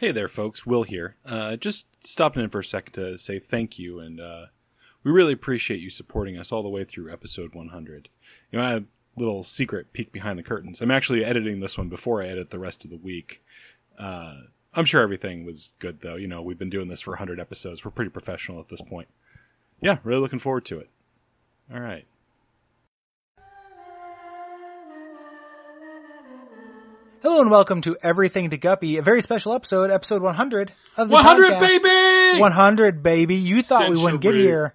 Hey 0.00 0.12
there, 0.12 0.28
folks. 0.28 0.64
Will 0.64 0.84
here. 0.84 1.16
Uh, 1.26 1.56
just 1.56 1.86
stopping 2.02 2.42
in 2.42 2.48
for 2.48 2.60
a 2.60 2.64
second 2.64 2.94
to 2.94 3.18
say 3.18 3.38
thank 3.38 3.78
you, 3.78 4.00
and 4.00 4.18
uh, 4.18 4.46
we 5.04 5.12
really 5.12 5.34
appreciate 5.34 5.78
you 5.80 5.90
supporting 5.90 6.38
us 6.38 6.50
all 6.50 6.62
the 6.62 6.70
way 6.70 6.84
through 6.84 7.12
episode 7.12 7.54
100. 7.54 8.08
You 8.50 8.58
know, 8.58 8.64
I 8.64 8.72
a 8.76 8.84
little 9.14 9.44
secret 9.44 9.92
peek 9.92 10.10
behind 10.10 10.38
the 10.38 10.42
curtains. 10.42 10.80
I'm 10.80 10.90
actually 10.90 11.22
editing 11.22 11.60
this 11.60 11.76
one 11.76 11.90
before 11.90 12.22
I 12.22 12.28
edit 12.28 12.48
the 12.48 12.58
rest 12.58 12.82
of 12.82 12.90
the 12.90 12.96
week. 12.96 13.44
Uh, 13.98 14.36
I'm 14.72 14.86
sure 14.86 15.02
everything 15.02 15.44
was 15.44 15.74
good, 15.80 16.00
though. 16.00 16.16
You 16.16 16.28
know, 16.28 16.40
we've 16.40 16.58
been 16.58 16.70
doing 16.70 16.88
this 16.88 17.02
for 17.02 17.10
100 17.10 17.38
episodes. 17.38 17.84
We're 17.84 17.90
pretty 17.90 18.10
professional 18.10 18.58
at 18.58 18.70
this 18.70 18.80
point. 18.80 19.08
Yeah, 19.82 19.98
really 20.02 20.22
looking 20.22 20.38
forward 20.38 20.64
to 20.64 20.78
it. 20.78 20.88
All 21.70 21.80
right. 21.80 22.06
Hello 27.22 27.40
and 27.40 27.50
welcome 27.50 27.82
to 27.82 27.96
Everything 28.02 28.50
to 28.50 28.56
Guppy, 28.56 28.96
a 28.96 29.02
very 29.02 29.20
special 29.20 29.52
episode, 29.52 29.90
episode 29.90 30.22
100 30.22 30.72
of 30.96 31.08
the 31.08 31.14
100, 31.14 31.52
podcast. 31.52 31.60
baby! 31.60 32.40
100, 32.40 33.02
baby. 33.02 33.36
You 33.36 33.62
thought 33.62 33.90
we 33.90 33.96
wouldn't 34.02 34.22
get 34.22 34.30
Century. 34.32 34.42
here, 34.42 34.74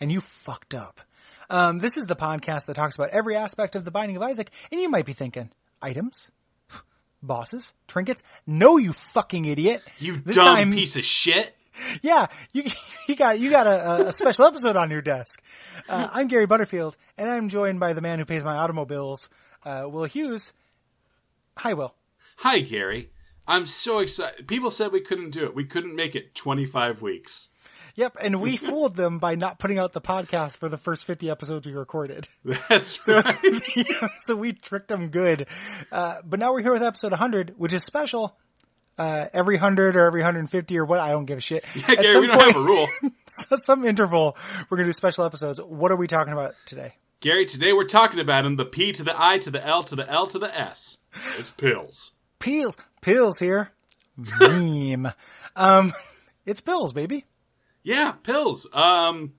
and 0.00 0.12
you 0.12 0.20
fucked 0.20 0.74
up. 0.74 1.00
Um, 1.48 1.78
this 1.78 1.96
is 1.96 2.04
the 2.06 2.16
podcast 2.16 2.66
that 2.66 2.74
talks 2.74 2.96
about 2.96 3.10
every 3.10 3.34
aspect 3.36 3.76
of 3.76 3.84
the 3.84 3.90
Binding 3.90 4.16
of 4.16 4.22
Isaac, 4.22 4.50
and 4.70 4.80
you 4.80 4.90
might 4.90 5.06
be 5.06 5.14
thinking, 5.14 5.50
items? 5.80 6.30
Bosses? 7.22 7.72
Trinkets? 7.88 8.22
No, 8.46 8.76
you 8.76 8.92
fucking 9.14 9.46
idiot. 9.46 9.82
You 9.98 10.18
This 10.18 10.36
dumb 10.36 10.56
time- 10.56 10.72
piece 10.72 10.96
of 10.96 11.04
shit. 11.04 11.52
Yeah, 12.00 12.28
you 12.54 12.62
you 13.06 13.16
got 13.16 13.38
you 13.38 13.50
got 13.50 13.66
a, 13.66 14.08
a 14.08 14.12
special 14.14 14.46
episode 14.46 14.76
on 14.76 14.90
your 14.90 15.02
desk. 15.02 15.42
Uh, 15.86 16.08
I'm 16.10 16.26
Gary 16.26 16.46
Butterfield, 16.46 16.96
and 17.18 17.28
I'm 17.28 17.50
joined 17.50 17.80
by 17.80 17.92
the 17.92 18.00
man 18.00 18.18
who 18.18 18.24
pays 18.24 18.42
my 18.42 18.56
automobiles, 18.56 19.28
uh, 19.62 19.84
Will 19.86 20.04
Hughes. 20.04 20.54
Hi, 21.58 21.72
Will. 21.72 21.94
Hi, 22.38 22.60
Gary. 22.60 23.10
I'm 23.48 23.64
so 23.64 24.00
excited. 24.00 24.46
People 24.46 24.70
said 24.70 24.92
we 24.92 25.00
couldn't 25.00 25.30
do 25.30 25.44
it. 25.44 25.54
We 25.54 25.64
couldn't 25.64 25.96
make 25.96 26.14
it 26.14 26.34
25 26.34 27.00
weeks. 27.00 27.48
Yep, 27.94 28.18
and 28.20 28.42
we 28.42 28.56
fooled 28.58 28.94
them 28.94 29.18
by 29.18 29.36
not 29.36 29.58
putting 29.58 29.78
out 29.78 29.94
the 29.94 30.02
podcast 30.02 30.58
for 30.58 30.68
the 30.68 30.76
first 30.76 31.06
50 31.06 31.30
episodes 31.30 31.66
we 31.66 31.72
recorded. 31.72 32.28
That's 32.68 33.08
right. 33.08 33.38
so 34.18 34.36
we 34.36 34.52
tricked 34.52 34.88
them 34.88 35.08
good. 35.08 35.46
Uh, 35.90 36.16
but 36.24 36.38
now 36.38 36.52
we're 36.52 36.62
here 36.62 36.74
with 36.74 36.82
episode 36.82 37.12
100, 37.12 37.54
which 37.56 37.72
is 37.72 37.84
special. 37.84 38.36
Uh, 38.98 39.28
every 39.32 39.56
100 39.56 39.96
or 39.96 40.06
every 40.06 40.20
150 40.20 40.78
or 40.78 40.84
what, 40.84 41.00
I 41.00 41.08
don't 41.08 41.24
give 41.24 41.38
a 41.38 41.40
shit. 41.40 41.64
Yeah, 41.74 41.94
Gary, 41.94 42.20
we 42.20 42.26
don't 42.26 42.40
have 42.40 42.56
a 42.56 42.60
rule. 42.60 42.88
some 43.56 43.86
interval, 43.86 44.36
we're 44.68 44.76
going 44.76 44.86
to 44.86 44.90
do 44.90 44.92
special 44.94 45.24
episodes. 45.24 45.58
What 45.58 45.90
are 45.90 45.96
we 45.96 46.06
talking 46.06 46.34
about 46.34 46.54
today? 46.66 46.94
Gary, 47.20 47.46
today 47.46 47.72
we're 47.72 47.84
talking 47.84 48.20
about 48.20 48.44
him 48.44 48.56
the 48.56 48.66
P 48.66 48.92
to 48.92 49.02
the 49.02 49.14
I 49.16 49.38
to 49.38 49.50
the 49.50 49.66
L 49.66 49.82
to 49.84 49.96
the 49.96 50.08
L 50.08 50.26
to 50.26 50.38
the 50.38 50.54
S. 50.58 50.98
It's 51.38 51.50
pills. 51.50 52.12
Pills. 52.38 52.76
Pills 53.00 53.38
here. 53.38 53.70
Meme. 54.40 55.12
um, 55.54 55.92
it's 56.44 56.60
pills, 56.60 56.92
baby. 56.92 57.24
Yeah, 57.82 58.12
pills. 58.22 58.68
Um, 58.72 59.34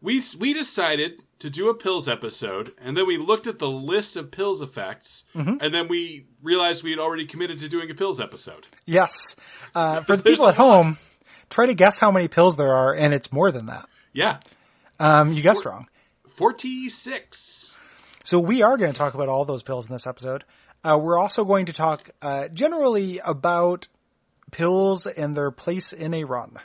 we 0.00 0.22
we 0.38 0.52
decided 0.52 1.22
to 1.40 1.50
do 1.50 1.68
a 1.68 1.74
pills 1.74 2.08
episode, 2.08 2.72
and 2.80 2.96
then 2.96 3.06
we 3.06 3.16
looked 3.18 3.46
at 3.46 3.58
the 3.58 3.68
list 3.70 4.16
of 4.16 4.30
pills 4.30 4.60
effects, 4.62 5.24
Mm-hmm. 5.34 5.56
and 5.60 5.74
then 5.74 5.88
we 5.88 6.26
realized 6.42 6.84
we 6.84 6.90
had 6.90 6.98
already 7.00 7.26
committed 7.26 7.58
to 7.60 7.68
doing 7.68 7.90
a 7.90 7.94
pills 7.94 8.20
episode. 8.20 8.66
Yes. 8.86 9.12
Uh, 9.74 10.00
for 10.02 10.16
the 10.16 10.22
people 10.22 10.48
at 10.48 10.54
home, 10.54 10.96
try 11.50 11.66
to 11.66 11.74
guess 11.74 11.98
how 11.98 12.10
many 12.10 12.28
pills 12.28 12.56
there 12.56 12.72
are, 12.74 12.94
and 12.94 13.12
it's 13.12 13.32
more 13.32 13.50
than 13.50 13.66
that. 13.66 13.88
Yeah, 14.12 14.38
Um, 14.98 15.32
you 15.32 15.42
guessed 15.42 15.64
wrong. 15.64 15.86
forty 16.28 16.88
six. 16.88 17.76
So 18.24 18.38
we 18.38 18.62
are 18.62 18.76
going 18.76 18.92
to 18.92 18.96
talk 18.98 19.14
about 19.14 19.28
all 19.28 19.44
those 19.44 19.62
pills 19.62 19.86
in 19.86 19.92
this 19.92 20.06
episode. 20.06 20.44
Uh, 20.84 20.98
we're 21.00 21.18
also 21.18 21.44
going 21.44 21.66
to 21.66 21.72
talk 21.72 22.10
uh, 22.22 22.48
generally 22.48 23.18
about 23.18 23.88
pills 24.50 25.06
and 25.06 25.34
their 25.34 25.50
place 25.50 25.92
in 25.92 26.14
a 26.14 26.24
run. 26.24 26.56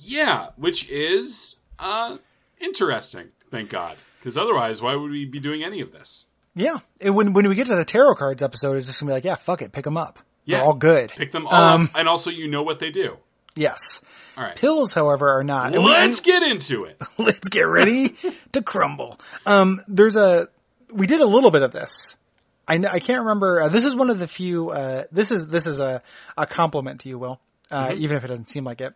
Yeah, 0.00 0.48
which 0.56 0.88
is 0.90 1.56
uh 1.78 2.18
interesting. 2.60 3.28
Thank 3.50 3.70
God, 3.70 3.96
because 4.20 4.36
otherwise, 4.36 4.80
why 4.82 4.94
would 4.94 5.10
we 5.10 5.24
be 5.24 5.40
doing 5.40 5.64
any 5.64 5.80
of 5.80 5.90
this? 5.92 6.26
Yeah, 6.54 6.78
and 7.00 7.14
when 7.14 7.32
when 7.32 7.48
we 7.48 7.54
get 7.54 7.66
to 7.68 7.76
the 7.76 7.84
tarot 7.84 8.14
cards 8.16 8.42
episode, 8.42 8.76
it's 8.76 8.86
just 8.86 9.00
gonna 9.00 9.10
be 9.10 9.14
like, 9.14 9.24
yeah, 9.24 9.36
fuck 9.36 9.62
it, 9.62 9.72
pick 9.72 9.84
them 9.84 9.96
up. 9.96 10.18
Yeah. 10.44 10.58
They're 10.58 10.66
all 10.66 10.74
good. 10.74 11.12
Pick 11.16 11.32
them 11.32 11.46
all 11.46 11.54
Um, 11.54 11.82
up, 11.84 11.90
and 11.94 12.08
also 12.08 12.30
you 12.30 12.48
know 12.48 12.62
what 12.62 12.78
they 12.80 12.90
do. 12.90 13.16
Yes. 13.54 14.02
All 14.36 14.44
right, 14.44 14.54
Pills, 14.56 14.94
however, 14.94 15.30
are 15.30 15.42
not. 15.44 15.72
Let's 15.72 16.20
get 16.20 16.44
into 16.44 16.84
it. 16.84 17.00
let's 17.18 17.48
get 17.48 17.62
ready 17.62 18.16
to 18.52 18.62
crumble. 18.62 19.18
Um, 19.46 19.82
there's 19.88 20.14
a 20.16 20.48
we 20.92 21.06
did 21.08 21.20
a 21.20 21.26
little 21.26 21.50
bit 21.50 21.62
of 21.62 21.72
this. 21.72 22.16
I 22.68 22.74
I 22.76 23.00
can't 23.00 23.20
remember. 23.20 23.62
Uh, 23.62 23.68
this 23.68 23.84
is 23.84 23.96
one 23.96 24.10
of 24.10 24.18
the 24.18 24.28
few. 24.28 24.70
Uh, 24.70 25.04
this 25.10 25.30
is 25.30 25.46
this 25.46 25.66
is 25.66 25.80
a 25.80 26.02
a 26.36 26.46
compliment 26.46 27.00
to 27.00 27.08
you, 27.08 27.18
Will. 27.18 27.40
Uh, 27.70 27.94
even 27.96 28.16
if 28.16 28.24
it 28.24 28.28
doesn't 28.28 28.48
seem 28.48 28.64
like 28.64 28.80
it. 28.80 28.94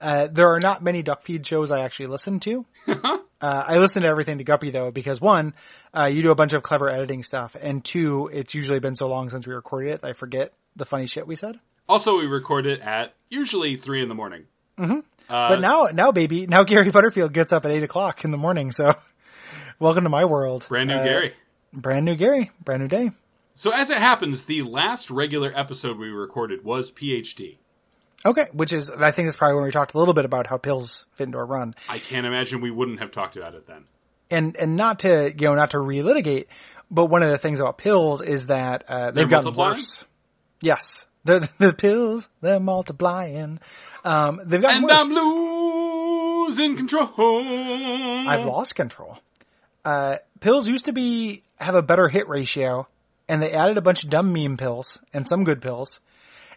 Uh, 0.00 0.28
there 0.30 0.48
are 0.54 0.60
not 0.60 0.82
many 0.82 1.02
Duckfeed 1.02 1.44
shows 1.46 1.70
I 1.70 1.84
actually 1.84 2.06
listen 2.06 2.40
to. 2.40 2.64
uh, 2.88 3.18
I 3.40 3.78
listen 3.78 4.02
to 4.02 4.08
everything 4.08 4.38
to 4.38 4.44
Guppy 4.44 4.70
though 4.70 4.90
because 4.90 5.20
one, 5.20 5.54
uh, 5.96 6.06
you 6.06 6.22
do 6.22 6.30
a 6.30 6.34
bunch 6.34 6.52
of 6.52 6.62
clever 6.62 6.88
editing 6.88 7.22
stuff, 7.22 7.54
and 7.60 7.84
two, 7.84 8.28
it's 8.32 8.54
usually 8.54 8.78
been 8.80 8.96
so 8.96 9.08
long 9.08 9.28
since 9.28 9.46
we 9.46 9.54
recorded 9.54 9.94
it, 9.94 10.00
I 10.04 10.12
forget 10.14 10.52
the 10.76 10.84
funny 10.86 11.06
shit 11.06 11.26
we 11.26 11.36
said. 11.36 11.60
Also, 11.88 12.18
we 12.18 12.26
record 12.26 12.66
it 12.66 12.80
at 12.80 13.14
usually 13.28 13.76
three 13.76 14.02
in 14.02 14.08
the 14.08 14.14
morning. 14.14 14.44
but 15.28 15.60
now, 15.60 15.88
now, 15.92 16.12
baby, 16.12 16.46
now 16.46 16.64
Gary 16.64 16.90
Butterfield 16.90 17.32
gets 17.32 17.52
up 17.52 17.64
at 17.64 17.70
eight 17.70 17.82
o'clock 17.82 18.24
in 18.24 18.30
the 18.30 18.38
morning. 18.38 18.70
So, 18.72 18.86
welcome 19.78 20.04
to 20.04 20.10
my 20.10 20.24
world. 20.24 20.66
Brand 20.68 20.88
new 20.88 20.96
Gary. 21.04 21.32
Brand 21.72 22.04
new 22.04 22.16
Gary, 22.16 22.50
brand 22.64 22.82
new 22.82 22.88
day. 22.88 23.10
So 23.54 23.70
as 23.72 23.90
it 23.90 23.98
happens, 23.98 24.44
the 24.44 24.62
last 24.62 25.10
regular 25.10 25.52
episode 25.54 25.98
we 25.98 26.08
recorded 26.08 26.64
was 26.64 26.90
PhD. 26.90 27.58
Okay, 28.24 28.46
which 28.52 28.72
is 28.72 28.90
I 28.90 29.10
think 29.12 29.26
that's 29.26 29.36
probably 29.36 29.56
when 29.56 29.64
we 29.64 29.70
talked 29.70 29.94
a 29.94 29.98
little 29.98 30.14
bit 30.14 30.24
about 30.24 30.46
how 30.46 30.56
pills 30.58 31.06
fit 31.12 31.24
into 31.24 31.38
our 31.38 31.46
run, 31.46 31.74
I 31.88 31.98
can't 31.98 32.26
imagine 32.26 32.60
we 32.60 32.70
wouldn't 32.70 33.00
have 33.00 33.10
talked 33.10 33.36
about 33.36 33.54
it 33.54 33.66
then. 33.66 33.84
and 34.30 34.56
and 34.56 34.76
not 34.76 35.00
to 35.00 35.32
you 35.36 35.48
know 35.48 35.54
not 35.54 35.70
to 35.70 35.78
relitigate, 35.78 36.46
but 36.90 37.06
one 37.06 37.22
of 37.22 37.30
the 37.30 37.38
things 37.38 37.60
about 37.60 37.78
pills 37.78 38.20
is 38.20 38.46
that 38.46 38.84
uh, 38.88 39.06
they've 39.06 39.28
They're 39.28 39.42
gotten 39.42 39.54
worse. 39.54 40.04
Yes, 40.60 41.06
the 41.24 41.48
the 41.58 41.72
pills 41.72 42.28
they're 42.42 42.60
multiplying. 42.60 43.58
Um, 44.04 44.40
they've 44.44 44.60
gotten 44.60 44.78
And 44.78 44.84
worse. 44.84 44.98
I'm 44.98 45.14
losing 46.44 46.76
control. 46.76 47.08
I've 48.28 48.44
lost 48.44 48.74
control. 48.74 49.18
Uh, 49.84 50.16
pills 50.40 50.68
used 50.68 50.84
to 50.86 50.92
be 50.92 51.42
have 51.56 51.74
a 51.74 51.82
better 51.82 52.08
hit 52.08 52.28
ratio, 52.28 52.86
and 53.28 53.42
they 53.42 53.52
added 53.52 53.78
a 53.78 53.82
bunch 53.82 54.04
of 54.04 54.10
dumb 54.10 54.32
meme 54.32 54.56
pills 54.56 54.98
and 55.12 55.26
some 55.26 55.44
good 55.44 55.60
pills, 55.62 56.00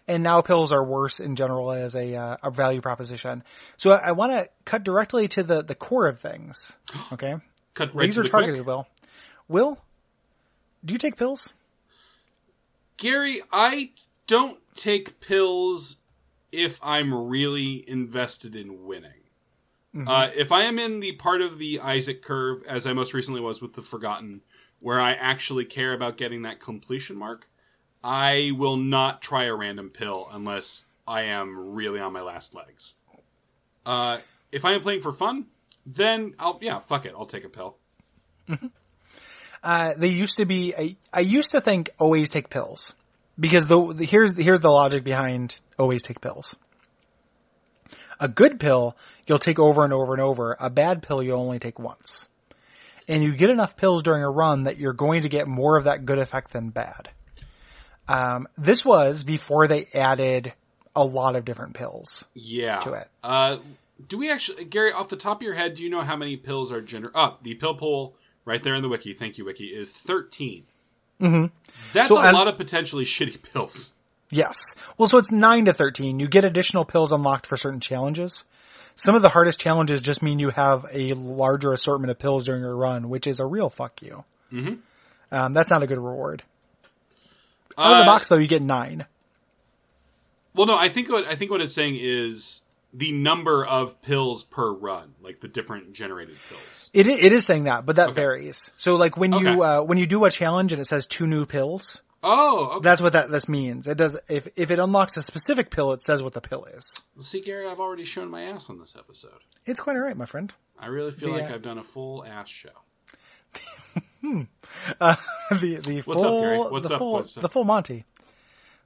and 0.06 0.22
now 0.22 0.40
pills 0.42 0.72
are 0.72 0.84
worse 0.84 1.20
in 1.20 1.36
general 1.36 1.72
as 1.72 1.94
a 1.94 2.14
uh, 2.14 2.36
a 2.42 2.50
value 2.50 2.80
proposition. 2.80 3.42
So 3.76 3.92
I, 3.92 4.08
I 4.08 4.12
want 4.12 4.32
to 4.32 4.48
cut 4.64 4.84
directly 4.84 5.28
to 5.28 5.42
the 5.42 5.62
the 5.62 5.74
core 5.74 6.06
of 6.06 6.18
things. 6.18 6.76
Okay, 7.12 7.34
Cut 7.74 7.94
right 7.94 8.06
laser 8.06 8.22
to 8.22 8.28
the 8.28 8.30
targeted. 8.30 8.56
quick. 8.56 8.66
Will, 8.66 8.86
Will, 9.48 9.78
do 10.84 10.92
you 10.92 10.98
take 10.98 11.16
pills? 11.16 11.48
Gary, 12.96 13.40
I 13.52 13.90
don't 14.26 14.58
take 14.74 15.20
pills 15.20 15.96
if 16.52 16.78
I'm 16.82 17.12
really 17.12 17.84
invested 17.88 18.54
in 18.54 18.86
winning. 18.86 19.10
Uh, 20.06 20.30
if 20.34 20.50
I 20.50 20.62
am 20.62 20.78
in 20.78 21.00
the 21.00 21.12
part 21.12 21.40
of 21.40 21.58
the 21.58 21.80
Isaac 21.80 22.22
curve, 22.22 22.62
as 22.66 22.86
I 22.86 22.92
most 22.92 23.14
recently 23.14 23.40
was 23.40 23.62
with 23.62 23.74
the 23.74 23.82
Forgotten, 23.82 24.40
where 24.80 25.00
I 25.00 25.12
actually 25.12 25.64
care 25.64 25.92
about 25.92 26.16
getting 26.16 26.42
that 26.42 26.60
completion 26.60 27.16
mark, 27.16 27.48
I 28.02 28.52
will 28.56 28.76
not 28.76 29.22
try 29.22 29.44
a 29.44 29.54
random 29.54 29.90
pill 29.90 30.28
unless 30.32 30.84
I 31.06 31.22
am 31.22 31.74
really 31.74 32.00
on 32.00 32.12
my 32.12 32.22
last 32.22 32.54
legs. 32.54 32.94
Uh, 33.86 34.18
if 34.50 34.64
I 34.64 34.72
am 34.72 34.80
playing 34.80 35.00
for 35.00 35.12
fun, 35.12 35.46
then 35.86 36.34
I'll 36.38 36.58
yeah, 36.60 36.78
fuck 36.80 37.06
it, 37.06 37.14
I'll 37.16 37.26
take 37.26 37.44
a 37.44 37.48
pill. 37.48 37.76
Uh, 39.64 39.94
they 39.96 40.08
used 40.08 40.36
to 40.36 40.44
be. 40.44 40.74
I, 40.76 40.96
I 41.10 41.20
used 41.20 41.52
to 41.52 41.60
think 41.62 41.88
always 41.98 42.28
take 42.28 42.50
pills 42.50 42.92
because 43.40 43.66
the, 43.66 43.94
the 43.94 44.04
here's 44.04 44.36
here's 44.36 44.60
the 44.60 44.68
logic 44.68 45.04
behind 45.04 45.56
always 45.78 46.02
take 46.02 46.20
pills. 46.20 46.54
A 48.20 48.28
good 48.28 48.60
pill 48.60 48.96
you'll 49.26 49.38
take 49.38 49.58
over 49.58 49.84
and 49.84 49.92
over 49.92 50.12
and 50.12 50.22
over. 50.22 50.56
A 50.60 50.70
bad 50.70 51.02
pill 51.02 51.22
you'll 51.22 51.40
only 51.40 51.58
take 51.58 51.78
once, 51.78 52.28
and 53.08 53.22
you 53.22 53.34
get 53.34 53.50
enough 53.50 53.76
pills 53.76 54.02
during 54.02 54.22
a 54.22 54.30
run 54.30 54.64
that 54.64 54.78
you're 54.78 54.92
going 54.92 55.22
to 55.22 55.28
get 55.28 55.48
more 55.48 55.76
of 55.76 55.84
that 55.84 56.04
good 56.04 56.18
effect 56.18 56.52
than 56.52 56.70
bad. 56.70 57.10
Um, 58.08 58.46
this 58.58 58.84
was 58.84 59.24
before 59.24 59.66
they 59.66 59.86
added 59.94 60.52
a 60.94 61.04
lot 61.04 61.36
of 61.36 61.44
different 61.44 61.74
pills. 61.74 62.24
Yeah. 62.34 62.80
to 62.80 62.92
it. 62.92 63.08
Uh, 63.22 63.58
do 64.08 64.18
we 64.18 64.30
actually, 64.30 64.64
Gary, 64.64 64.92
off 64.92 65.08
the 65.08 65.16
top 65.16 65.38
of 65.38 65.42
your 65.42 65.54
head, 65.54 65.74
do 65.74 65.82
you 65.82 65.88
know 65.88 66.02
how 66.02 66.16
many 66.16 66.36
pills 66.36 66.70
are 66.70 66.82
gener? 66.82 67.10
Oh, 67.14 67.38
the 67.42 67.54
pill 67.54 67.74
pool 67.74 68.14
right 68.44 68.62
there 68.62 68.74
in 68.74 68.82
the 68.82 68.88
wiki. 68.88 69.14
Thank 69.14 69.38
you, 69.38 69.44
wiki. 69.44 69.66
Is 69.66 69.90
13 69.90 70.64
Mm-hmm. 71.20 71.46
That's 71.92 72.08
So, 72.08 72.16
a 72.18 72.32
lot 72.32 72.48
of 72.48 72.56
potentially 72.56 73.04
shitty 73.04 73.40
pills. 73.52 73.94
Yes. 74.30 74.58
Well, 74.98 75.08
so 75.08 75.18
it's 75.18 75.30
9 75.30 75.66
to 75.66 75.72
13. 75.72 76.18
You 76.18 76.26
get 76.28 76.44
additional 76.44 76.84
pills 76.84 77.12
unlocked 77.12 77.46
for 77.46 77.56
certain 77.56 77.80
challenges. 77.80 78.44
Some 78.96 79.14
of 79.14 79.22
the 79.22 79.28
hardest 79.28 79.58
challenges 79.60 80.00
just 80.00 80.22
mean 80.22 80.38
you 80.38 80.50
have 80.50 80.86
a 80.92 81.12
larger 81.14 81.72
assortment 81.72 82.10
of 82.10 82.18
pills 82.18 82.46
during 82.46 82.62
your 82.62 82.76
run, 82.76 83.08
which 83.10 83.26
is 83.26 83.40
a 83.40 83.44
real 83.46 83.68
fuck 83.68 84.00
you. 84.02 84.24
Mm-hmm. 84.52 84.74
Um, 85.34 85.52
that's 85.52 85.70
not 85.70 85.82
a 85.82 85.86
good 85.86 85.98
reward. 85.98 86.42
Out 87.76 87.86
of 87.86 87.92
Uh, 87.92 87.98
the 88.00 88.06
box, 88.06 88.28
though, 88.28 88.38
you 88.38 88.46
get 88.46 88.62
9. 88.62 89.04
Well, 90.54 90.66
no, 90.66 90.76
I 90.78 90.88
think 90.88 91.08
what 91.10 91.26
I 91.26 91.34
think 91.34 91.50
what 91.50 91.60
it's 91.60 91.74
saying 91.74 91.96
is 92.00 92.62
the 92.92 93.10
number 93.10 93.64
of 93.66 94.00
pills 94.02 94.44
per 94.44 94.70
run, 94.72 95.14
like 95.20 95.40
the 95.40 95.48
different 95.48 95.92
generated 95.92 96.36
pills. 96.48 96.90
It 96.92 97.08
it 97.08 97.32
is 97.32 97.44
saying 97.44 97.64
that, 97.64 97.84
but 97.84 97.96
that 97.96 98.10
Okay. 98.10 98.14
varies. 98.22 98.70
So 98.76 98.94
like 98.94 99.16
when 99.16 99.32
you 99.32 99.48
Okay. 99.48 99.60
uh, 99.60 99.82
when 99.82 99.98
you 99.98 100.06
do 100.06 100.24
a 100.24 100.30
challenge 100.30 100.72
and 100.72 100.80
it 100.80 100.84
says 100.84 101.08
two 101.08 101.26
new 101.26 101.44
pills, 101.44 102.00
Oh, 102.24 102.70
okay. 102.76 102.82
that's 102.82 103.00
what 103.02 103.12
that 103.12 103.30
this 103.30 103.48
means. 103.48 103.86
It 103.86 103.96
does 103.98 104.18
if 104.28 104.48
if 104.56 104.70
it 104.70 104.78
unlocks 104.78 105.16
a 105.16 105.22
specific 105.22 105.70
pill, 105.70 105.92
it 105.92 106.00
says 106.02 106.22
what 106.22 106.32
the 106.32 106.40
pill 106.40 106.64
is. 106.64 106.92
See, 107.20 107.40
Gary, 107.40 107.68
I've 107.68 107.80
already 107.80 108.04
shown 108.04 108.30
my 108.30 108.42
ass 108.44 108.70
on 108.70 108.78
this 108.78 108.96
episode. 108.98 109.38
It's 109.66 109.80
quite 109.80 109.96
alright, 109.96 110.16
my 110.16 110.26
friend. 110.26 110.52
I 110.78 110.86
really 110.86 111.10
feel 111.12 111.32
The, 111.32 111.38
like 111.40 111.50
uh, 111.50 111.54
I've 111.54 111.62
done 111.62 111.78
a 111.78 111.82
full 111.82 112.24
ass 112.24 112.48
show. 112.48 112.70
the 114.22 114.46
the 115.50 116.02
What's 116.04 116.22
up, 116.22 116.28
full 116.28 116.40
Gary? 116.40 116.58
What's 116.58 116.88
the 116.88 116.94
up? 116.94 116.98
full 116.98 117.12
What's 117.12 117.36
up? 117.36 117.42
the 117.42 117.48
full 117.48 117.64
Monty, 117.64 118.04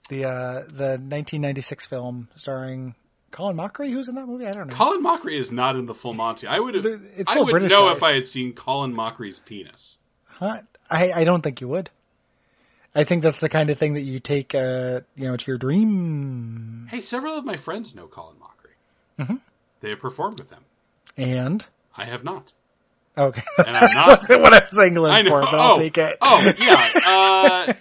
the 0.09 0.25
uh 0.25 0.53
the 0.67 0.99
1996 0.99 1.87
film 1.87 2.29
starring 2.37 2.95
Colin 3.31 3.57
Mochrie. 3.57 3.91
Who's 3.91 4.09
in 4.09 4.15
that 4.17 4.27
movie? 4.27 4.47
I 4.47 4.53
don't 4.53 4.69
know. 4.69 4.75
Colin 4.75 5.03
Mochrie 5.03 5.39
is 5.39 5.53
not 5.53 5.77
in 5.77 5.87
the 5.87 5.95
full 5.95 6.15
Monty. 6.15 6.47
I 6.47 6.59
would 6.59 6.75
have. 6.75 6.87
I 7.29 7.41
would 7.41 7.51
British 7.51 7.71
know 7.71 7.87
guys. 7.89 7.97
if 7.99 8.03
I 8.03 8.13
had 8.15 8.27
seen 8.27 8.53
Colin 8.53 8.95
Mochrie's 8.95 9.39
penis. 9.39 9.99
Huh? 10.27 10.59
I 10.91 11.13
I 11.13 11.25
don't 11.25 11.43
think 11.43 11.61
you 11.61 11.69
would. 11.69 11.91
I 12.95 13.05
think 13.05 13.23
that's 13.23 13.39
the 13.41 13.49
kind 13.49 13.71
of 13.71 13.79
thing 13.79 13.95
that 13.95 14.03
you 14.03 14.19
take 14.19 14.55
uh 14.55 15.01
you 15.17 15.25
know 15.29 15.37
to 15.37 15.45
your 15.47 15.59
dream 15.59 16.87
Hey, 16.91 17.01
several 17.01 17.35
of 17.37 17.45
my 17.45 17.57
friends 17.57 17.95
know 17.95 18.07
Colin 18.07 18.37
Mochrie. 18.37 19.23
Mm-hmm. 19.25 19.37
They 19.81 19.91
have 19.91 20.01
performed 20.01 20.39
with 20.39 20.51
him. 20.51 20.63
and 21.17 21.65
I 21.97 22.05
have 22.05 22.25
not. 22.25 22.53
okay. 23.17 23.43
And 23.59 23.77
I'm 23.77 23.91
not. 23.95 24.07
wasn't 24.09 24.41
what 24.43 24.55
I 24.55 24.65
was 24.65 24.79
angling 24.79 25.27
for, 25.27 25.41
but 25.41 25.55
oh, 25.55 25.59
I'll 25.59 25.77
take 25.77 25.99
it. 25.99 26.17
oh, 26.21 26.53
yeah. 26.59 26.91
Uh, 27.05 27.73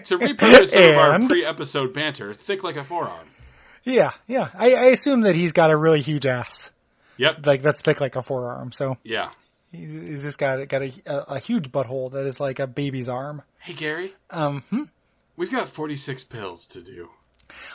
to 0.00 0.18
repurpose 0.18 0.68
some 0.68 0.82
of 0.84 0.96
our 0.96 1.18
pre-episode 1.28 1.92
banter, 1.94 2.34
thick 2.34 2.64
like 2.64 2.76
a 2.76 2.82
forearm. 2.84 3.28
Yeah, 3.84 4.12
yeah. 4.26 4.48
I, 4.54 4.74
I 4.74 4.84
assume 4.86 5.20
that 5.22 5.36
he's 5.36 5.52
got 5.52 5.70
a 5.70 5.76
really 5.76 6.00
huge 6.02 6.26
ass, 6.26 6.70
Yep. 7.18 7.46
like 7.46 7.62
that's 7.62 7.80
thick 7.80 8.00
like 8.00 8.16
a 8.16 8.22
forearm. 8.22 8.72
So 8.72 8.96
Yeah. 9.04 9.30
he's, 9.70 9.92
he's 9.92 10.22
just 10.24 10.38
got 10.38 10.66
got 10.68 10.82
a, 10.82 10.92
a, 11.06 11.16
a 11.34 11.38
huge 11.38 11.70
butthole 11.70 12.10
that 12.12 12.26
is 12.26 12.40
like 12.40 12.58
a 12.58 12.66
baby's 12.66 13.08
arm. 13.08 13.42
Hey, 13.66 13.72
Gary. 13.72 14.14
Um, 14.30 14.62
hmm? 14.70 14.82
We've 15.36 15.50
got 15.50 15.68
46 15.68 16.22
pills 16.22 16.68
to 16.68 16.80
do. 16.80 17.10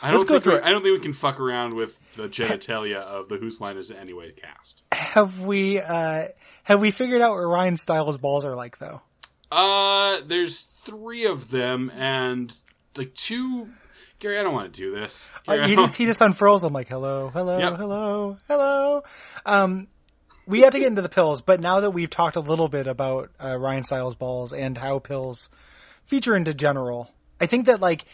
I 0.00 0.10
Let's 0.10 0.24
don't 0.24 0.42
think. 0.42 0.64
I 0.64 0.70
don't 0.70 0.82
think 0.82 0.96
we 0.96 1.02
can 1.02 1.12
fuck 1.12 1.38
around 1.38 1.74
with 1.74 2.14
the 2.14 2.30
genitalia 2.30 2.96
of 2.96 3.28
the 3.28 3.36
Whose 3.36 3.60
Line 3.60 3.76
Is 3.76 3.90
It 3.90 3.98
Anyway 4.00 4.32
cast. 4.32 4.84
have 4.90 5.40
we 5.40 5.82
uh 5.82 6.28
have 6.64 6.80
we 6.80 6.92
figured 6.92 7.20
out 7.20 7.32
what 7.32 7.40
Ryan 7.42 7.76
Stiles' 7.76 8.16
balls 8.16 8.46
are 8.46 8.54
like 8.56 8.78
though? 8.78 9.02
Uh, 9.50 10.22
there's 10.26 10.62
three 10.82 11.26
of 11.26 11.50
them, 11.50 11.92
and 11.94 12.56
like 12.96 13.12
two. 13.14 13.68
Gary, 14.18 14.38
I 14.38 14.42
don't 14.44 14.54
want 14.54 14.72
to 14.72 14.80
do 14.80 14.94
this. 14.98 15.30
Uh, 15.46 15.56
Gary, 15.56 15.64
I 15.64 15.68
he 15.68 15.76
just 15.76 15.96
he 15.96 16.04
just 16.06 16.22
unfurls 16.22 16.62
them 16.62 16.72
like 16.72 16.88
hello, 16.88 17.28
hello, 17.28 17.58
Yep. 17.58 17.76
hello, 17.76 18.38
hello. 18.48 19.02
Um, 19.44 19.88
we 20.46 20.60
have 20.62 20.72
to 20.72 20.78
get 20.78 20.88
into 20.88 21.02
the 21.02 21.10
pills, 21.10 21.42
but 21.42 21.60
now 21.60 21.80
that 21.80 21.90
we've 21.90 22.08
talked 22.08 22.36
a 22.36 22.40
little 22.40 22.68
bit 22.68 22.86
about 22.86 23.30
uh, 23.42 23.58
Ryan 23.58 23.84
Stiles 23.84 24.14
balls 24.14 24.54
and 24.54 24.78
how 24.78 24.98
pills 25.00 25.50
feature 26.06 26.36
into 26.36 26.54
general, 26.54 27.10
I 27.40 27.46
think 27.46 27.66
that 27.66 27.80
like 27.80 28.04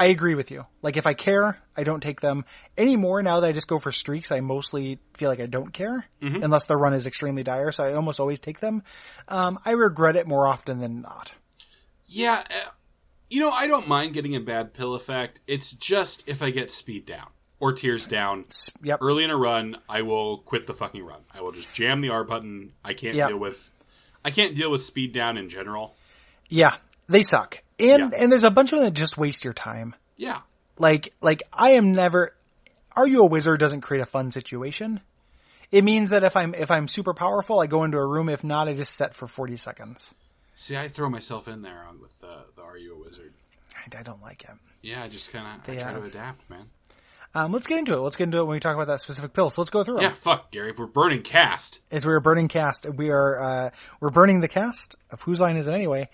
I 0.00 0.06
agree 0.06 0.34
with 0.36 0.50
you. 0.52 0.64
Like 0.80 0.96
if 0.96 1.06
I 1.06 1.14
care, 1.14 1.58
I 1.76 1.82
don't 1.82 2.00
take 2.00 2.20
them 2.20 2.44
anymore. 2.76 3.20
Now 3.22 3.40
that 3.40 3.48
I 3.48 3.52
just 3.52 3.66
go 3.66 3.78
for 3.80 3.90
streaks, 3.90 4.30
I 4.30 4.40
mostly 4.40 5.00
feel 5.14 5.28
like 5.28 5.40
I 5.40 5.46
don't 5.46 5.72
care 5.72 6.04
Mm-hmm. 6.22 6.42
unless 6.42 6.64
the 6.64 6.76
run 6.76 6.94
is 6.94 7.04
extremely 7.06 7.42
dire. 7.42 7.72
So 7.72 7.82
I 7.84 7.94
almost 7.94 8.20
always 8.20 8.38
take 8.40 8.60
them. 8.60 8.82
Um, 9.26 9.58
I 9.64 9.72
regret 9.72 10.14
it 10.16 10.26
more 10.28 10.46
often 10.46 10.78
than 10.78 11.00
not. 11.02 11.32
yeah, 12.06 12.44
uh, 12.48 12.70
you 13.30 13.40
know, 13.40 13.50
I 13.50 13.66
don't 13.66 13.86
mind 13.88 14.14
getting 14.14 14.34
a 14.36 14.40
bad 14.40 14.72
pill 14.72 14.94
effect. 14.94 15.40
It's 15.46 15.72
just 15.72 16.24
if 16.26 16.42
I 16.42 16.50
get 16.50 16.70
speed 16.70 17.04
down 17.04 17.26
or 17.60 17.72
tears 17.72 18.06
down 18.06 18.44
Yep. 18.82 19.00
early 19.02 19.24
in 19.24 19.30
a 19.30 19.36
run, 19.36 19.76
I 19.88 20.02
will 20.02 20.38
quit 20.38 20.66
the 20.66 20.72
fucking 20.74 21.04
run. 21.04 21.20
I 21.34 21.42
will 21.42 21.52
just 21.52 21.72
jam 21.72 22.00
the 22.00 22.08
R 22.10 22.24
button. 22.24 22.72
I 22.84 22.94
can't 22.94 23.14
Yeah. 23.16 23.26
deal 23.28 23.38
with. 23.38 23.70
I 24.24 24.30
can't 24.30 24.54
deal 24.56 24.70
with 24.70 24.82
speed 24.82 25.12
down 25.12 25.36
in 25.36 25.48
general. 25.48 25.96
Yeah, 26.48 26.76
they 27.08 27.22
suck. 27.22 27.58
And 27.78 28.12
Yeah. 28.12 28.18
and 28.18 28.30
there's 28.32 28.44
a 28.44 28.50
bunch 28.50 28.72
of 28.72 28.78
them 28.78 28.86
that 28.86 28.94
just 28.94 29.16
waste 29.16 29.44
your 29.44 29.52
time. 29.54 29.94
Yeah. 30.16 30.40
like 30.78 31.12
like 31.20 31.42
I 31.52 31.70
am 31.72 31.92
never 31.92 32.34
are 32.96 33.06
you 33.06 33.22
a 33.22 33.26
wizard 33.26 33.60
doesn't 33.60 33.80
create 33.82 34.00
a 34.00 34.06
fun 34.06 34.30
situation. 34.30 35.00
It 35.70 35.84
means 35.84 36.10
that 36.10 36.24
if 36.24 36.36
I'm 36.36 36.54
if 36.54 36.70
I'm 36.70 36.88
super 36.88 37.14
powerful, 37.14 37.60
I 37.60 37.66
go 37.66 37.84
into 37.84 37.98
a 37.98 38.06
room. 38.06 38.28
If 38.28 38.42
not, 38.42 38.68
I 38.68 38.74
just 38.74 38.94
set 38.96 39.14
for 39.14 39.26
forty 39.26 39.56
seconds. 39.56 40.12
See, 40.56 40.76
I 40.76 40.88
throw 40.88 41.08
myself 41.08 41.46
in 41.46 41.62
there 41.62 41.84
on 41.88 42.00
with 42.00 42.18
the, 42.20 42.44
the 42.56 42.62
Are 42.62 42.76
You 42.76 42.96
a 42.96 42.98
Wizard? 43.04 43.32
I, 43.76 43.98
I 43.98 44.02
don't 44.02 44.20
like 44.22 44.42
it. 44.42 44.50
Yeah, 44.82 45.04
I 45.04 45.08
just 45.08 45.32
kind 45.32 45.46
of 45.46 45.68
I 45.70 45.76
Yeah. 45.76 45.82
try 45.84 45.92
to 46.00 46.02
adapt, 46.06 46.48
man. 46.50 46.66
Um, 47.34 47.52
let's 47.52 47.66
get 47.66 47.78
into 47.78 47.92
it. 47.94 47.98
Let's 48.00 48.16
get 48.16 48.24
into 48.24 48.38
it 48.38 48.44
when 48.44 48.54
we 48.54 48.60
talk 48.60 48.74
about 48.74 48.86
that 48.88 49.00
specific 49.02 49.34
pill. 49.34 49.50
So 49.50 49.60
let's 49.60 49.70
go 49.70 49.84
through 49.84 50.00
Yeah, 50.00 50.08
them. 50.08 50.16
fuck, 50.16 50.50
Gary. 50.50 50.72
We're 50.76 50.86
burning 50.86 51.22
cast. 51.22 51.80
As 51.92 52.04
we 52.06 52.12
are 52.12 52.20
burning 52.20 52.48
cast, 52.48 52.86
we 52.86 53.10
are 53.10 53.38
uh, 53.40 53.70
we're 54.00 54.10
burning 54.10 54.40
the 54.40 54.48
cast 54.48 54.96
of 55.10 55.20
whose 55.20 55.38
line 55.38 55.56
is 55.56 55.66
it 55.66 55.74
anyway, 55.74 56.08